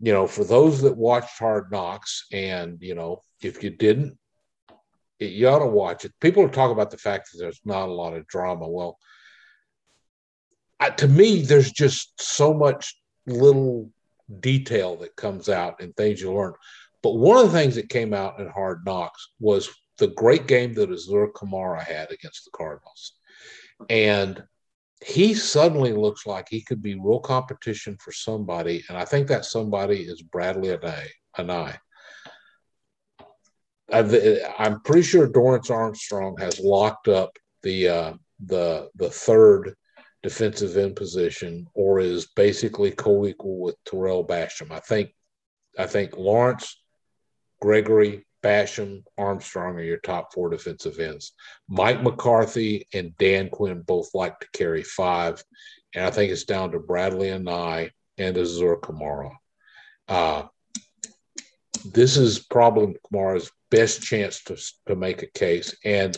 You 0.00 0.12
know, 0.12 0.26
for 0.26 0.44
those 0.44 0.82
that 0.82 0.96
watched 0.96 1.38
Hard 1.38 1.70
Knocks, 1.70 2.26
and 2.32 2.78
you 2.80 2.94
know, 2.94 3.22
if 3.40 3.62
you 3.62 3.70
didn't, 3.70 4.18
you 5.18 5.48
ought 5.48 5.60
to 5.60 5.66
watch 5.66 6.04
it. 6.04 6.12
People 6.20 6.48
talk 6.48 6.70
about 6.70 6.90
the 6.90 6.98
fact 6.98 7.30
that 7.32 7.38
there's 7.38 7.60
not 7.64 7.88
a 7.88 7.92
lot 7.92 8.14
of 8.14 8.26
drama. 8.26 8.68
Well, 8.68 8.98
I, 10.80 10.90
to 10.90 11.08
me, 11.08 11.42
there's 11.42 11.70
just 11.70 12.20
so 12.20 12.52
much 12.52 12.96
little 13.26 13.90
detail 14.40 14.96
that 14.96 15.16
comes 15.16 15.48
out 15.48 15.80
and 15.80 15.94
things 15.94 16.20
you 16.20 16.32
learn. 16.32 16.54
But 17.02 17.16
one 17.16 17.38
of 17.38 17.52
the 17.52 17.58
things 17.58 17.74
that 17.76 17.88
came 17.88 18.12
out 18.12 18.40
in 18.40 18.48
Hard 18.48 18.84
Knocks 18.84 19.30
was 19.38 19.70
the 19.98 20.08
great 20.08 20.46
game 20.46 20.74
that 20.74 20.90
Azur 20.90 21.30
Kamara 21.32 21.82
had 21.82 22.10
against 22.10 22.44
the 22.44 22.50
Cardinals. 22.56 23.12
And 23.88 24.42
he 25.04 25.34
suddenly 25.34 25.92
looks 25.92 26.26
like 26.26 26.46
he 26.48 26.62
could 26.62 26.82
be 26.82 26.94
real 26.94 27.20
competition 27.20 27.96
for 28.00 28.12
somebody. 28.12 28.82
And 28.88 28.96
I 28.96 29.04
think 29.04 29.28
that 29.28 29.44
somebody 29.44 30.00
is 30.00 30.22
Bradlee 30.22 30.78
Anae. 31.38 31.76
I'm 34.58 34.80
pretty 34.80 35.02
sure 35.02 35.28
Dorance 35.28 35.70
Armstrong 35.70 36.36
has 36.38 36.58
locked 36.58 37.08
up 37.08 37.36
the 37.62 37.88
uh, 37.88 38.12
the 38.46 38.88
the 38.94 39.10
third 39.10 39.74
defensive 40.22 40.76
end 40.78 40.96
position 40.96 41.66
or 41.74 42.00
is 42.00 42.28
basically 42.34 42.90
co-equal 42.90 43.60
with 43.60 43.76
Tarell 43.84 44.26
Basham. 44.26 44.72
I 44.72 44.80
think 44.80 45.10
I 45.78 45.86
think 45.86 46.16
Lawrence, 46.16 46.80
Gregory, 47.60 48.24
Basham, 48.44 49.02
Armstrong 49.16 49.76
are 49.76 49.82
your 49.82 49.96
top 49.98 50.34
four 50.34 50.50
defensive 50.50 50.98
ends. 50.98 51.32
Mike 51.68 52.02
McCarthy 52.02 52.86
and 52.92 53.16
Dan 53.16 53.48
Quinn 53.48 53.80
both 53.80 54.10
like 54.14 54.38
to 54.40 54.46
carry 54.52 54.82
five. 54.82 55.42
And 55.94 56.04
I 56.04 56.10
think 56.10 56.30
it's 56.30 56.44
down 56.44 56.72
to 56.72 56.78
Bradlee 56.78 57.40
Anae 57.40 57.90
and 58.18 58.36
Azur 58.36 58.78
Kamara. 58.80 59.30
Uh, 60.06 60.42
this 61.84 62.16
is 62.18 62.38
probably 62.38 62.96
Kamara's 63.10 63.50
best 63.70 64.02
chance 64.02 64.42
to, 64.44 64.56
to 64.88 64.94
make 64.94 65.22
a 65.22 65.26
case. 65.26 65.74
And 65.84 66.16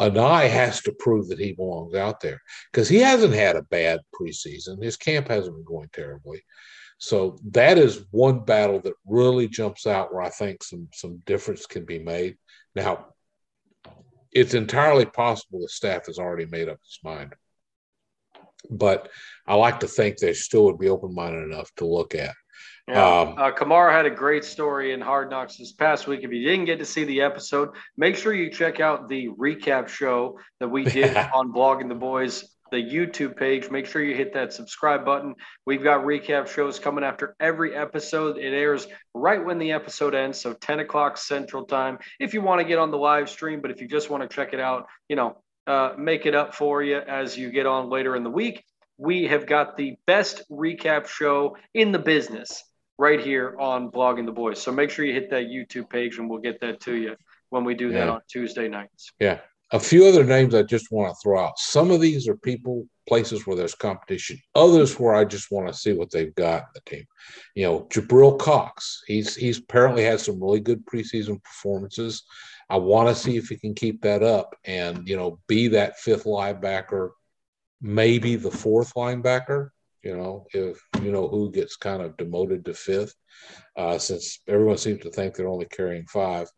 Anae 0.00 0.50
has 0.50 0.82
to 0.82 0.92
prove 0.98 1.28
that 1.28 1.38
he 1.38 1.52
belongs 1.52 1.94
out 1.94 2.20
there 2.20 2.40
because 2.72 2.88
he 2.88 2.98
hasn't 2.98 3.34
had 3.34 3.54
a 3.54 3.62
bad 3.62 4.00
preseason. 4.12 4.82
His 4.82 4.96
camp 4.96 5.28
hasn't 5.28 5.54
been 5.54 5.64
going 5.64 5.90
terribly. 5.92 6.42
So 7.02 7.36
that 7.50 7.78
is 7.78 8.04
one 8.12 8.44
battle 8.44 8.78
that 8.82 8.94
really 9.04 9.48
jumps 9.48 9.88
out 9.88 10.14
where 10.14 10.22
I 10.22 10.28
think 10.28 10.62
some 10.62 10.86
some 10.94 11.20
difference 11.26 11.66
can 11.66 11.84
be 11.84 11.98
made. 11.98 12.36
Now, 12.76 13.06
it's 14.30 14.54
entirely 14.54 15.04
possible 15.04 15.58
the 15.58 15.68
staff 15.68 16.06
has 16.06 16.20
already 16.20 16.46
made 16.46 16.68
up 16.68 16.78
its 16.84 17.00
mind, 17.02 17.34
but 18.70 19.08
I 19.48 19.56
like 19.56 19.80
to 19.80 19.88
think 19.88 20.18
they 20.18 20.32
still 20.32 20.66
would 20.66 20.78
be 20.78 20.90
open 20.90 21.12
minded 21.12 21.42
enough 21.42 21.72
to 21.78 21.86
look 21.86 22.14
at. 22.14 22.36
Yeah. 22.86 23.20
Um, 23.20 23.34
uh, 23.36 23.50
Kamara 23.50 23.90
had 23.90 24.06
a 24.06 24.10
great 24.10 24.44
story 24.44 24.92
in 24.92 25.00
Hard 25.00 25.28
Knocks 25.28 25.56
this 25.56 25.72
past 25.72 26.06
week. 26.06 26.20
If 26.22 26.30
you 26.30 26.48
didn't 26.48 26.66
get 26.66 26.78
to 26.78 26.84
see 26.84 27.02
the 27.02 27.22
episode, 27.22 27.70
make 27.96 28.14
sure 28.14 28.32
you 28.32 28.48
check 28.48 28.78
out 28.78 29.08
the 29.08 29.28
recap 29.30 29.88
show 29.88 30.38
that 30.60 30.68
we 30.68 30.84
did 30.84 31.16
on 31.34 31.52
Blogging 31.52 31.88
the 31.88 31.96
Boys, 31.96 32.51
the 32.72 32.78
YouTube 32.78 33.36
page. 33.36 33.70
Make 33.70 33.86
sure 33.86 34.02
you 34.02 34.16
hit 34.16 34.32
that 34.34 34.52
subscribe 34.52 35.04
button. 35.04 35.36
We've 35.64 35.82
got 35.82 36.04
recap 36.04 36.48
shows 36.48 36.80
coming 36.80 37.04
after 37.04 37.36
every 37.38 37.76
episode. 37.76 38.38
It 38.38 38.52
airs 38.52 38.88
right 39.14 39.44
when 39.44 39.58
the 39.58 39.70
episode 39.70 40.14
ends, 40.16 40.40
so 40.40 40.54
10 40.54 40.80
o'clock 40.80 41.18
Central 41.18 41.64
Time. 41.64 41.98
If 42.18 42.34
you 42.34 42.42
want 42.42 42.60
to 42.60 42.66
get 42.66 42.78
on 42.78 42.90
the 42.90 42.98
live 42.98 43.30
stream, 43.30 43.60
but 43.60 43.70
if 43.70 43.80
you 43.80 43.86
just 43.86 44.10
want 44.10 44.28
to 44.28 44.34
check 44.34 44.54
it 44.54 44.58
out, 44.58 44.86
you 45.08 45.14
know, 45.14 45.36
uh, 45.68 45.92
make 45.96 46.26
it 46.26 46.34
up 46.34 46.54
for 46.54 46.82
you 46.82 46.96
as 46.96 47.36
you 47.36 47.50
get 47.50 47.66
on 47.66 47.88
later 47.88 48.16
in 48.16 48.24
the 48.24 48.30
week. 48.30 48.64
We 48.98 49.28
have 49.28 49.46
got 49.46 49.76
the 49.76 49.96
best 50.06 50.42
recap 50.50 51.06
show 51.06 51.56
in 51.74 51.92
the 51.92 51.98
business 51.98 52.64
right 52.98 53.20
here 53.20 53.56
on 53.60 53.90
Blogging 53.90 54.26
the 54.26 54.32
Boys. 54.32 54.60
So 54.60 54.72
make 54.72 54.90
sure 54.90 55.04
you 55.04 55.12
hit 55.12 55.30
that 55.30 55.44
YouTube 55.44 55.90
page 55.90 56.18
and 56.18 56.28
we'll 56.28 56.40
get 56.40 56.60
that 56.62 56.80
to 56.80 56.94
you 56.94 57.16
when 57.50 57.64
we 57.64 57.74
do 57.74 57.90
yeah. 57.90 57.98
that 57.98 58.08
on 58.08 58.20
Tuesday 58.28 58.68
nights. 58.68 59.12
Yeah. 59.20 59.40
A 59.72 59.80
few 59.80 60.06
other 60.06 60.24
names 60.24 60.54
I 60.54 60.62
just 60.62 60.92
want 60.92 61.10
to 61.10 61.20
throw 61.22 61.40
out. 61.40 61.58
Some 61.58 61.90
of 61.90 62.00
these 62.00 62.28
are 62.28 62.36
people, 62.36 62.86
places 63.08 63.46
where 63.46 63.56
there's 63.56 63.74
competition. 63.74 64.38
Others 64.54 65.00
where 65.00 65.14
I 65.14 65.24
just 65.24 65.50
want 65.50 65.66
to 65.68 65.74
see 65.74 65.92
what 65.94 66.10
they've 66.10 66.34
got 66.34 66.62
in 66.62 66.68
the 66.74 66.80
team. 66.90 67.04
You 67.54 67.64
know, 67.64 67.80
Jabril 67.90 68.38
Cox. 68.38 69.02
He's 69.06 69.34
he's 69.34 69.58
apparently 69.58 70.04
had 70.04 70.20
some 70.20 70.42
really 70.42 70.60
good 70.60 70.84
preseason 70.86 71.42
performances. 71.42 72.22
I 72.68 72.76
want 72.76 73.08
to 73.08 73.14
see 73.14 73.36
if 73.36 73.48
he 73.48 73.56
can 73.56 73.74
keep 73.74 74.02
that 74.02 74.22
up 74.22 74.54
and 74.64 75.08
you 75.08 75.16
know 75.16 75.38
be 75.48 75.68
that 75.68 75.98
fifth 75.98 76.24
linebacker, 76.24 77.10
maybe 77.80 78.36
the 78.36 78.50
fourth 78.50 78.94
linebacker 78.94 79.70
you 80.02 80.16
know, 80.16 80.46
if 80.52 80.80
you 81.00 81.12
know 81.12 81.28
who 81.28 81.50
gets 81.50 81.76
kind 81.76 82.02
of 82.02 82.16
demoted 82.16 82.64
to 82.64 82.74
fifth, 82.74 83.14
uh, 83.76 83.98
since 83.98 84.40
everyone 84.48 84.78
seems 84.78 85.00
to 85.02 85.10
think 85.10 85.34
they're 85.34 85.48
only 85.48 85.66
carrying 85.66 86.06
five. 86.06 86.48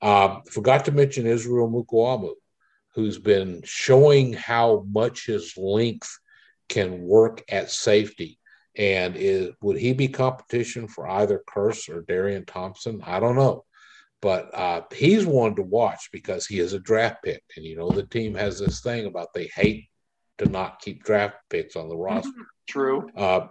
Um, 0.00 0.42
forgot 0.50 0.84
to 0.86 0.92
mention 0.92 1.26
Israel 1.26 1.70
Mukuamu, 1.70 2.32
who's 2.94 3.18
been 3.18 3.62
showing 3.64 4.32
how 4.32 4.86
much 4.90 5.26
his 5.26 5.54
length 5.56 6.18
can 6.68 7.02
work 7.02 7.42
at 7.48 7.70
safety. 7.70 8.38
And 8.76 9.16
is 9.16 9.50
would 9.62 9.78
he 9.78 9.92
be 9.92 10.08
competition 10.08 10.88
for 10.88 11.08
either 11.08 11.42
Curse 11.46 11.88
or 11.88 12.02
Darian 12.02 12.44
Thompson? 12.44 13.00
I 13.04 13.20
don't 13.20 13.36
know. 13.36 13.64
But 14.20 14.54
uh, 14.54 14.82
he's 14.92 15.26
one 15.26 15.54
to 15.56 15.62
watch 15.62 16.08
because 16.10 16.46
he 16.46 16.58
is 16.58 16.72
a 16.72 16.78
draft 16.78 17.22
pick. 17.22 17.42
And 17.56 17.64
you 17.64 17.76
know, 17.76 17.90
the 17.90 18.06
team 18.06 18.34
has 18.34 18.58
this 18.58 18.80
thing 18.80 19.06
about 19.06 19.34
they 19.34 19.50
hate 19.54 19.88
to 20.38 20.46
not 20.46 20.80
keep 20.80 21.04
draft 21.04 21.36
picks 21.50 21.76
on 21.76 21.88
the 21.88 21.96
roster. 21.96 22.30
True. 22.66 23.08
Uh, 23.16 23.48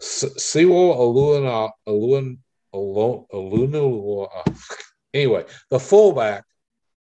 Siwo 0.00 0.96
Aluna 0.96 1.70
Alun 1.88 2.38
Aluna. 2.74 4.28
Uh, 4.34 4.52
anyway, 5.14 5.44
the 5.70 5.80
fullback 5.80 6.44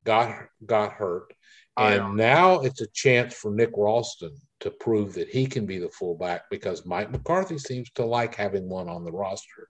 got 0.04 0.46
got 0.66 0.94
hurt, 0.94 1.34
and 1.78 2.16
now 2.16 2.62
it's 2.62 2.82
a 2.82 2.88
chance 2.94 3.34
for 3.34 3.52
Nick 3.52 3.72
Ralston 3.76 4.36
to 4.60 4.72
prove 4.72 5.14
that 5.16 5.30
he 5.30 5.46
can 5.46 5.66
be 5.66 5.80
the 5.80 5.90
fullback 5.90 6.50
because 6.50 6.86
Mike 6.86 7.12
McCarthy 7.12 7.58
seems 7.58 7.90
to 7.92 8.06
like 8.06 8.36
having 8.36 8.70
one 8.70 8.88
on 8.88 9.04
the 9.04 9.12
roster. 9.12 9.68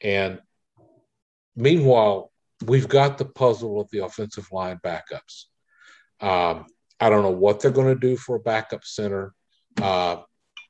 And 0.00 0.40
meanwhile, 1.54 2.32
we've 2.64 2.88
got 2.88 3.18
the 3.18 3.26
puzzle 3.26 3.80
of 3.80 3.88
the 3.90 4.04
offensive 4.04 4.48
line 4.50 4.80
backups. 4.84 5.44
Um, 6.20 6.66
I 6.98 7.10
don't 7.10 7.22
know 7.22 7.30
what 7.30 7.60
they're 7.60 7.70
going 7.70 7.94
to 7.94 8.00
do 8.00 8.16
for 8.16 8.36
a 8.36 8.40
backup 8.40 8.84
center. 8.84 9.34
Uh, 9.80 10.22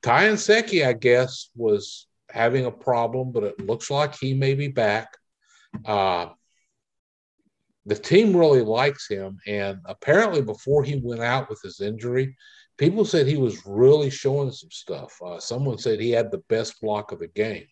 Ty 0.03 0.29
Nsekhe, 0.29 0.87
I 0.87 0.93
guess, 0.93 1.51
was 1.57 2.07
having 2.31 2.67
a 2.67 2.71
problem, 2.71 3.33
but 3.33 3.45
it 3.45 3.61
looks 3.65 3.91
like 3.91 4.15
he 4.15 4.35
may 4.35 4.55
be 4.55 4.69
back. 4.69 5.17
Uh, 5.85 6.27
the 7.89 7.95
team 7.95 8.37
really 8.37 8.61
likes 8.61 9.09
him. 9.09 9.39
And 9.47 9.81
apparently, 9.87 10.43
before 10.43 10.85
he 10.85 11.01
went 11.03 11.23
out 11.23 11.49
with 11.49 11.61
his 11.63 11.81
injury, 11.81 12.37
people 12.77 13.05
said 13.07 13.27
he 13.27 13.39
was 13.39 13.67
really 13.67 14.11
showing 14.11 14.53
some 14.53 14.71
stuff. 14.71 15.19
Uh, 15.25 15.41
someone 15.41 15.79
said 15.79 15.99
he 15.99 16.11
had 16.11 16.31
the 16.31 16.43
best 16.51 16.81
block 16.83 17.13
of 17.13 17.19
the 17.19 17.29
game 17.29 17.67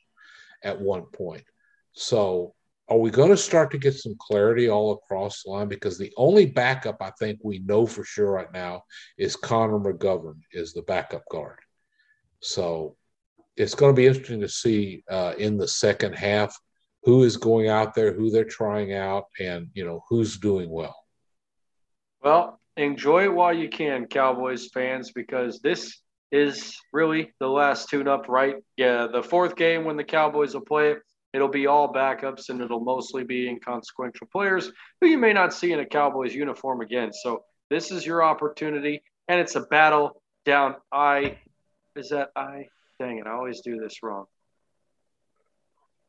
at 0.65 0.81
one 0.81 1.03
point. 1.13 1.45
So, 1.93 2.55
are 2.89 2.99
we 2.99 3.11
going 3.11 3.31
to 3.31 3.37
start 3.37 3.71
to 3.73 3.79
get 3.79 3.95
some 3.95 4.17
clarity 4.19 4.71
all 4.71 4.93
across 4.93 5.43
the 5.43 5.51
line? 5.51 5.69
Because 5.69 5.99
the 5.99 6.13
only 6.17 6.47
backup 6.47 7.03
I 7.03 7.11
think 7.19 7.41
we 7.43 7.59
know 7.59 7.85
for 7.85 8.05
sure 8.05 8.31
right 8.31 8.53
now 8.53 8.85
is 9.19 9.37
Connor 9.37 9.81
McGovern 9.81 10.41
is 10.53 10.73
the 10.73 10.83
backup 10.83 11.25
guard. 11.31 11.59
So, 12.41 12.97
it's 13.57 13.75
going 13.75 13.95
to 13.95 13.97
be 13.97 14.07
interesting 14.07 14.41
to 14.41 14.49
see 14.49 15.05
uh, 15.11 15.35
in 15.37 15.59
the 15.59 15.69
second 15.69 16.15
half 16.15 16.59
who 17.07 17.23
is 17.23 17.37
going 17.37 17.69
out 17.69 17.95
there, 17.95 18.13
who 18.13 18.31
they're 18.31 18.45
trying 18.45 18.93
out, 18.93 19.27
and 19.41 19.69
you 19.75 19.85
know 19.85 20.05
who's 20.11 20.37
doing 20.39 20.69
well. 20.69 20.97
Well, 22.23 22.61
enjoy 22.77 23.25
it 23.25 23.33
while 23.33 23.55
you 23.55 23.69
can, 23.69 24.07
Cowboys 24.07 24.69
fans, 24.75 25.13
because 25.13 25.61
this 25.61 26.01
is 26.33 26.77
really 26.93 27.33
the 27.39 27.47
last 27.47 27.89
tune-up, 27.89 28.29
right? 28.29 28.57
Yeah, 28.77 29.07
the 29.07 29.23
fourth 29.23 29.55
game 29.55 29.85
when 29.85 29.97
the 29.97 30.03
Cowboys 30.03 30.55
will 30.55 30.63
play 30.63 30.91
it, 30.91 30.99
it'll 31.33 31.47
be 31.47 31.69
all 31.69 31.93
backups 31.93 32.49
and 32.49 32.61
it'll 32.61 32.81
mostly 32.81 33.23
be 33.23 33.49
inconsequential 33.49 34.27
players 34.33 34.73
who 35.01 35.07
you 35.07 35.17
may 35.17 35.33
not 35.33 35.55
see 35.55 35.71
in 35.71 35.79
a 35.79 35.87
Cowboys 35.87 36.35
uniform 36.35 36.81
again. 36.81 37.13
So 37.13 37.45
this 37.71 37.93
is 37.93 38.05
your 38.05 38.25
opportunity, 38.25 39.01
and 39.29 39.39
it's 39.39 39.55
a 39.55 39.61
battle 39.61 40.21
down 40.45 40.75
I. 40.91 41.39
Is 41.95 42.09
that 42.11 42.31
I? 42.35 42.67
Dang 42.99 43.19
it! 43.19 43.29
I 43.29 43.31
always 43.31 43.61
do 43.61 43.79
this 43.79 44.03
wrong. 44.03 44.27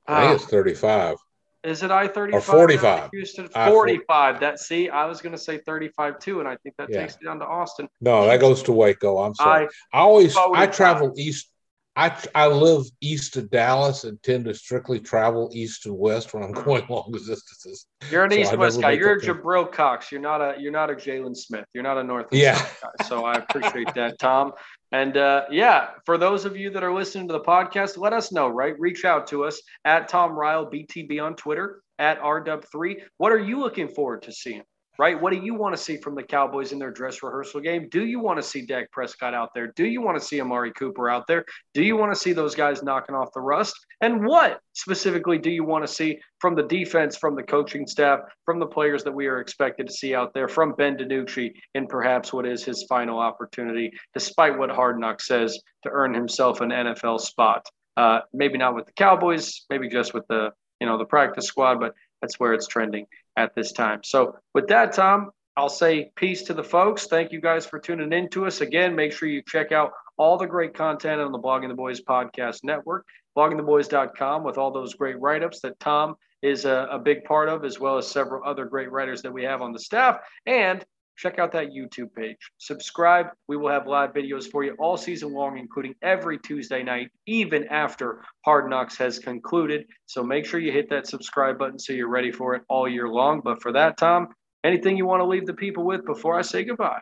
I 0.07 0.21
think 0.21 0.35
it's 0.35 0.43
um, 0.45 0.49
35. 0.49 1.17
Is 1.63 1.83
it 1.83 1.91
I 1.91 2.07
thirty 2.07 2.33
or 2.33 2.39
45? 2.39 3.09
Houston 3.11 3.49
forty 3.49 3.99
five. 4.07 4.39
That 4.39 4.59
see, 4.59 4.89
I 4.89 5.05
was 5.05 5.21
going 5.21 5.33
to 5.33 5.37
say 5.41 5.57
thirty 5.57 5.89
five 5.89 6.19
too, 6.19 6.39
and 6.39 6.47
I 6.47 6.55
think 6.57 6.75
that 6.77 6.89
Yeah. 6.89 7.01
takes 7.01 7.15
it 7.15 7.25
down 7.25 7.39
to 7.39 7.45
Austin. 7.45 7.89
No, 7.99 8.25
that 8.27 8.39
goes 8.39 8.63
to 8.63 8.71
Waco. 8.71 9.17
I'm 9.17 9.33
sorry. 9.35 9.67
I 9.91 9.97
I 9.97 10.01
always 10.01 10.37
I 10.37 10.67
travel 10.67 11.13
east. 11.17 11.51
I 11.95 12.15
I 12.35 12.45
live 12.47 12.83
east 13.01 13.35
of 13.37 13.49
Dallas 13.49 14.03
and 14.03 14.21
tend 14.21 14.45
to 14.45 14.53
strictly 14.53 14.99
travel 14.99 15.49
east 15.51 15.87
and 15.87 15.97
west 15.97 16.33
when 16.33 16.43
I'm 16.43 16.51
going 16.63 16.85
long 16.89 17.11
distances. 17.11 17.87
you're 18.11 18.23
an 18.23 18.31
So 18.31 18.37
East 18.37 18.55
West 18.57 18.79
guy. 18.79 18.91
You're 18.91 19.13
a 19.13 19.19
Jabril 19.19 19.69
Cox. 19.69 20.11
You're 20.11 20.21
not 20.21 20.39
a 20.39 20.55
you're 20.61 20.71
not 20.71 20.91
a 20.91 20.93
Jaylon 20.95 21.35
Smith. 21.35 21.65
You're 21.73 21.83
not 21.83 21.97
a 21.97 22.03
North 22.03 22.27
Yeah. 22.31 22.63
Guy. 22.81 23.03
So 23.03 23.25
I 23.25 23.39
appreciate 23.39 23.93
that, 23.95 24.19
Tom. 24.19 24.51
And 24.91 25.17
uh, 25.17 25.45
yeah, 25.51 25.89
for 26.05 26.17
those 26.17 26.45
of 26.45 26.55
you 26.55 26.69
that 26.71 26.83
are 26.83 26.93
listening 26.93 27.27
to 27.27 27.33
the 27.33 27.41
podcast, 27.41 27.97
let 27.97 28.13
us 28.13 28.31
know. 28.31 28.47
Right, 28.47 28.79
reach 28.79 29.05
out 29.05 29.27
to 29.27 29.43
us 29.43 29.61
at 29.83 30.07
Tom 30.07 30.31
Ryle 30.31 30.69
BTB 30.69 31.21
on 31.21 31.35
Twitter 31.35 31.81
at 31.99 32.21
RW3. 32.21 33.01
What 33.17 33.31
are 33.31 33.39
you 33.39 33.59
looking 33.59 33.89
forward 33.89 34.21
to 34.23 34.31
seeing? 34.31 34.63
Right? 34.99 35.19
What 35.21 35.31
do 35.31 35.39
you 35.39 35.53
want 35.53 35.75
to 35.75 35.81
see 35.81 35.97
from 35.97 36.15
the 36.15 36.23
Cowboys 36.23 36.71
in 36.71 36.79
their 36.79 36.91
dress 36.91 37.21
rehearsal 37.21 37.61
game? 37.61 37.87
Do 37.89 38.05
you 38.05 38.19
want 38.19 38.37
to 38.37 38.43
see 38.43 38.65
Dak 38.65 38.91
Prescott 38.91 39.33
out 39.33 39.53
there? 39.53 39.67
Do 39.75 39.85
you 39.85 40.01
want 40.01 40.17
to 40.19 40.23
see 40.23 40.41
Amari 40.41 40.71
Cooper 40.71 41.09
out 41.09 41.27
there? 41.27 41.45
Do 41.73 41.83
you 41.83 41.95
want 41.95 42.13
to 42.13 42.19
see 42.19 42.33
those 42.33 42.55
guys 42.55 42.81
knocking 42.81 43.15
off 43.15 43.29
the 43.33 43.41
rust? 43.41 43.75
And 44.01 44.25
what 44.25 44.59
specifically 44.73 45.37
do 45.37 45.51
you 45.51 45.63
want 45.63 45.85
to 45.85 45.91
see 45.91 46.19
from 46.39 46.55
the 46.55 46.63
defense, 46.63 47.15
from 47.15 47.35
the 47.35 47.43
coaching 47.43 47.85
staff, 47.85 48.21
from 48.45 48.59
the 48.59 48.65
players 48.65 49.03
that 49.03 49.11
we 49.11 49.27
are 49.27 49.39
expected 49.39 49.87
to 49.87 49.93
see 49.93 50.15
out 50.15 50.33
there, 50.33 50.47
from 50.47 50.73
Ben 50.73 50.97
DiNucci 50.97 51.51
in 51.75 51.87
perhaps 51.87 52.33
what 52.33 52.47
is 52.47 52.63
his 52.63 52.83
final 52.89 53.19
opportunity, 53.19 53.91
despite 54.13 54.57
what 54.57 54.69
Hard 54.69 54.99
Knock 54.99 55.21
says, 55.21 55.59
to 55.83 55.89
earn 55.91 56.13
himself 56.13 56.61
an 56.61 56.69
NFL 56.69 57.19
spot? 57.19 57.67
Uh, 57.95 58.21
maybe 58.33 58.57
not 58.57 58.75
with 58.75 58.85
the 58.85 58.91
Cowboys, 58.93 59.65
maybe 59.69 59.89
just 59.89 60.13
with 60.13 60.25
the 60.27 60.51
you 60.79 60.85
know 60.85 60.97
the 60.97 61.05
practice 61.05 61.45
squad, 61.45 61.79
but 61.79 61.93
that's 62.21 62.39
where 62.39 62.53
it's 62.53 62.67
trending 62.67 63.05
at 63.37 63.55
this 63.55 63.71
time. 63.71 64.01
So 64.03 64.35
with 64.53 64.67
that, 64.67 64.91
Tom, 64.91 65.29
I'll 65.55 65.69
say 65.69 66.11
peace 66.15 66.43
to 66.43 66.53
the 66.53 66.63
folks. 66.63 67.07
Thank 67.07 67.31
you 67.31 67.39
guys 67.39 67.65
for 67.65 67.79
tuning 67.79 68.11
in 68.11 68.29
to 68.29 68.45
us. 68.45 68.61
Again, 68.61 68.95
make 68.95 69.13
sure 69.13 69.29
you 69.29 69.41
check 69.47 69.71
out 69.71 69.91
all 70.17 70.37
the 70.37 70.45
great 70.45 70.73
content 70.73 71.21
on 71.21 71.31
the 71.31 71.39
Blogging 71.39 71.69
the 71.69 71.75
Boys 71.75 72.01
podcast 72.01 72.63
network, 72.63 73.05
bloggingtheboys.com, 73.37 74.43
with 74.43 74.57
all 74.57 74.71
those 74.71 74.95
great 74.95 75.19
write 75.19 75.43
ups 75.43 75.61
that 75.61 75.79
Tom 75.79 76.15
is 76.41 76.65
a, 76.65 76.87
a 76.91 76.99
big 76.99 77.23
part 77.23 77.49
of, 77.49 77.63
as 77.63 77.79
well 77.79 77.97
as 77.97 78.07
several 78.07 78.43
other 78.45 78.65
great 78.65 78.91
writers 78.91 79.21
that 79.21 79.33
we 79.33 79.43
have 79.43 79.61
on 79.61 79.71
the 79.71 79.79
staff. 79.79 80.19
And 80.45 80.83
check 81.17 81.39
out 81.39 81.51
that 81.51 81.69
YouTube 81.69 82.13
page. 82.13 82.37
Subscribe. 82.57 83.27
We 83.47 83.57
will 83.57 83.69
have 83.69 83.87
live 83.87 84.13
videos 84.13 84.49
for 84.49 84.63
you 84.63 84.75
all 84.79 84.95
season 84.97 85.33
long, 85.33 85.57
including 85.57 85.95
every 86.01 86.37
Tuesday 86.39 86.83
night, 86.83 87.09
even 87.25 87.67
after 87.67 88.23
Hard 88.45 88.69
Knocks 88.69 88.97
has 88.97 89.19
concluded. 89.19 89.85
So 90.05 90.23
make 90.23 90.45
sure 90.45 90.59
you 90.59 90.71
hit 90.71 90.89
that 90.91 91.07
subscribe 91.07 91.57
button 91.57 91.79
so 91.79 91.93
you're 91.93 92.07
ready 92.07 92.31
for 92.31 92.55
it 92.55 92.61
all 92.69 92.87
year 92.87 93.09
long. 93.09 93.41
But 93.43 93.61
for 93.61 93.71
that, 93.73 93.97
Tom, 93.97 94.27
anything 94.63 94.95
you 94.95 95.05
want 95.05 95.21
to 95.21 95.25
leave 95.25 95.45
the 95.45 95.53
people 95.53 95.83
with 95.83 96.05
before 96.05 96.37
I 96.37 96.43
say 96.43 96.63
goodbye? 96.63 97.01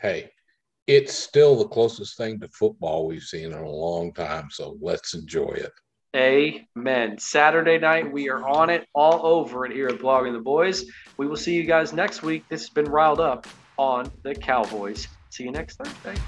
Hey, 0.00 0.30
it's 0.86 1.14
still 1.14 1.56
the 1.56 1.68
closest 1.68 2.16
thing 2.16 2.40
to 2.40 2.48
football 2.48 3.06
we've 3.06 3.22
seen 3.22 3.52
in 3.52 3.58
a 3.58 3.70
long 3.70 4.12
time. 4.12 4.48
So 4.50 4.76
let's 4.80 5.14
enjoy 5.14 5.50
it. 5.50 5.72
Amen. 6.16 7.18
Saturday 7.18 7.78
night, 7.78 8.10
we 8.10 8.28
are 8.30 8.46
on 8.46 8.68
it, 8.68 8.88
all 8.94 9.24
over 9.24 9.64
it 9.64 9.72
here 9.72 9.88
at 9.88 9.98
Blogging 9.98 10.32
the 10.32 10.40
Boys. 10.40 10.84
We 11.16 11.28
will 11.28 11.36
see 11.36 11.54
you 11.54 11.62
guys 11.62 11.92
next 11.92 12.22
week. 12.22 12.44
This 12.48 12.62
has 12.62 12.70
been 12.70 12.86
Ryled 12.86 13.20
Up 13.20 13.46
on 13.76 14.10
the 14.22 14.34
Cowboys. 14.34 15.06
See 15.30 15.44
you 15.44 15.52
next 15.52 15.76
Thursday. 15.76 16.20